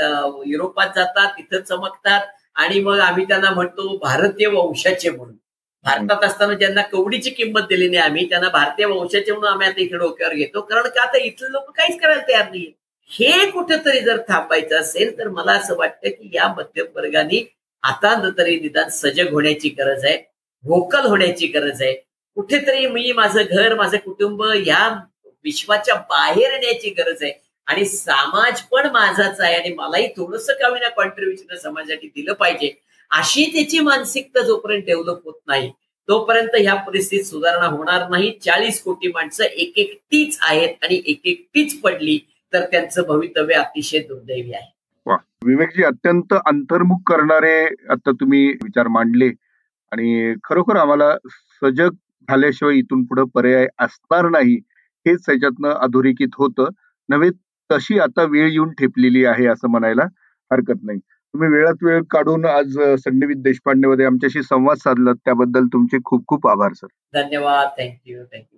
युरोपात 0.48 0.90
जातात 0.96 1.30
तिथं 1.38 1.62
चमकतात. 1.62 2.22
आणि 2.56 2.80
मग 2.80 3.00
आम्ही 3.00 3.26
त्यांना 3.28 3.50
म्हणतो 3.52 3.98
भारतीय 3.98 4.48
वंशाचे 4.48 5.10
म्हणून. 5.10 5.36
भारतात 5.86 6.24
असताना 6.24 6.54
ज्यांना 6.54 6.82
कवडीची 6.92 7.30
किंमत 7.30 7.62
दिली 7.70 7.88
नाही 7.90 8.02
आम्ही 8.02 8.26
त्यांना 8.30 8.50
भारतीय 8.50 8.86
वंशाचे 8.86 9.32
म्हणून 9.32 9.52
आम्ही 9.52 9.68
आता 9.68 9.82
इथे 9.82 9.98
डोक्यावर 9.98 10.34
घेतो. 10.36 10.62
कारण 10.62 10.88
का 10.90 11.02
आता 11.04 11.18
इथले 11.18 11.52
लोक 11.52 11.70
काहीच 11.78 12.00
करायला 12.02 12.22
तयार 12.28 12.50
नाही 12.50 12.72
हे 13.12 13.50
कुठेतरी 13.52 14.00
जर 14.00 14.18
थांबायचं 14.28 14.80
असेल 14.80 15.18
तर 15.18 15.28
मला 15.30 15.52
असं 15.52 15.76
वाटतं 15.78 16.10
की 16.10 16.30
या 16.34 16.48
मध्यम 16.58 16.86
वर्गाने 16.96 17.44
आता 17.84 18.14
तरी 18.38 18.60
निदान 18.60 18.90
सजग 18.90 19.32
होण्याची 19.34 19.70
गरज 19.80 20.06
आहे 20.06 20.18
व्होकल 20.64 21.06
होण्याची 21.08 21.48
गरज 21.48 21.82
आहे. 21.82 21.94
कुठेतरी 22.38 22.88
मी 22.88 23.12
माझं 23.12 23.42
घर 23.44 23.76
माझं 23.76 23.98
कुटुंब 24.06 24.44
या 24.68 24.88
विश्वाच्या 25.46 25.96
बाहेर 26.10 26.52
येण्याची 26.52 26.90
गरज 26.90 27.24
आहे. 27.24 27.32
आणि 27.68 27.86
समाज 27.86 28.62
पण 28.72 28.90
माझाच 28.92 29.40
आहे 29.42 29.54
आणि 29.56 29.74
मलाही 29.74 30.08
थोडस 30.18 30.50
कमी 30.62 30.80
कॉन्ट्रीब्युशन 30.96 31.56
समाजासाठी 31.58 32.08
दिलं 32.08 32.34
पाहिजे. 32.34 32.72
अशी 33.12 33.46
त्याची 33.54 33.80
मानसिकता 33.80 34.42
जोपर्यंत 34.42 34.84
डेव्हलप 34.86 35.26
होत 35.26 35.40
नाही 35.48 35.72
तोपर्यंत 36.10 36.56
ह्या 36.60 36.74
परिस्थितीत 36.88 37.26
सुधारणा 37.26 37.68
होणार 37.68 38.08
नाही. 38.10 38.32
चाळीस 38.42 38.82
कोटी 38.84 39.08
माणसं 39.08 39.44
एक 39.44 39.78
एकटीच 39.80 40.38
आहेत 40.42 40.84
आणि 40.84 41.02
एक 41.06 41.22
एकटीच 41.26 41.80
पडली 41.82 42.18
तर 42.54 42.66
त्यांचं 42.72 43.02
भवितव्य 43.08 43.56
अतिशय 43.56 44.00
दुर्दैवी 44.00 44.54
आहे. 44.54 44.72
विवेकजी 45.46 45.84
अत्यंत 45.84 46.34
अंतर्मुख 46.34 47.00
करणारे 47.08 47.64
आता 47.92 48.12
तुम्ही 48.12 48.48
विचार 48.64 48.88
मांडले 48.88 49.30
आणि 49.92 50.34
खरोखर 50.44 50.76
आम्हाला 50.76 51.16
सजग 51.62 51.90
झाल्याशिवाय 52.30 52.76
इथून 52.76 53.04
पुढे 53.04 53.24
पर्याय 53.34 53.68
असणार 53.80 54.30
नाही. 54.30 54.56
हेच 55.06 55.26
त्याच्यातनं 55.26 55.70
अधोरेखित 55.70 56.36
होतं. 56.38 56.70
नव्हे 57.10 57.30
तशी 57.70 58.00
आता 58.00 58.24
वेळ 58.24 58.52
येऊन 58.52 58.72
ठेपलेली 58.72 59.26
आहे 59.26 59.46
असं 59.46 59.70
म्हणायला 59.70 60.04
हरकत 60.52 60.84
नाही. 60.84 61.00
तुम्ही 61.00 61.50
वेळात 61.50 61.84
वेळ 61.84 62.02
काढून 62.10 62.46
आज 62.46 62.80
संडीवित 63.00 63.36
देशपांडे 63.38 63.88
मध्ये 63.88 64.06
आमच्याशी 64.06 64.44
संवाद 64.44 64.78
साधला 64.78 65.14
त्याबद्दल 65.14 65.66
तुमचे 65.66 65.98
खूप 66.06 66.28
खूप 66.28 66.48
आभार 66.48 66.74
सर. 66.74 66.88
धन्यवाद. 67.14 67.68
Thank you. 67.80 68.24
Thank you. 68.24 68.53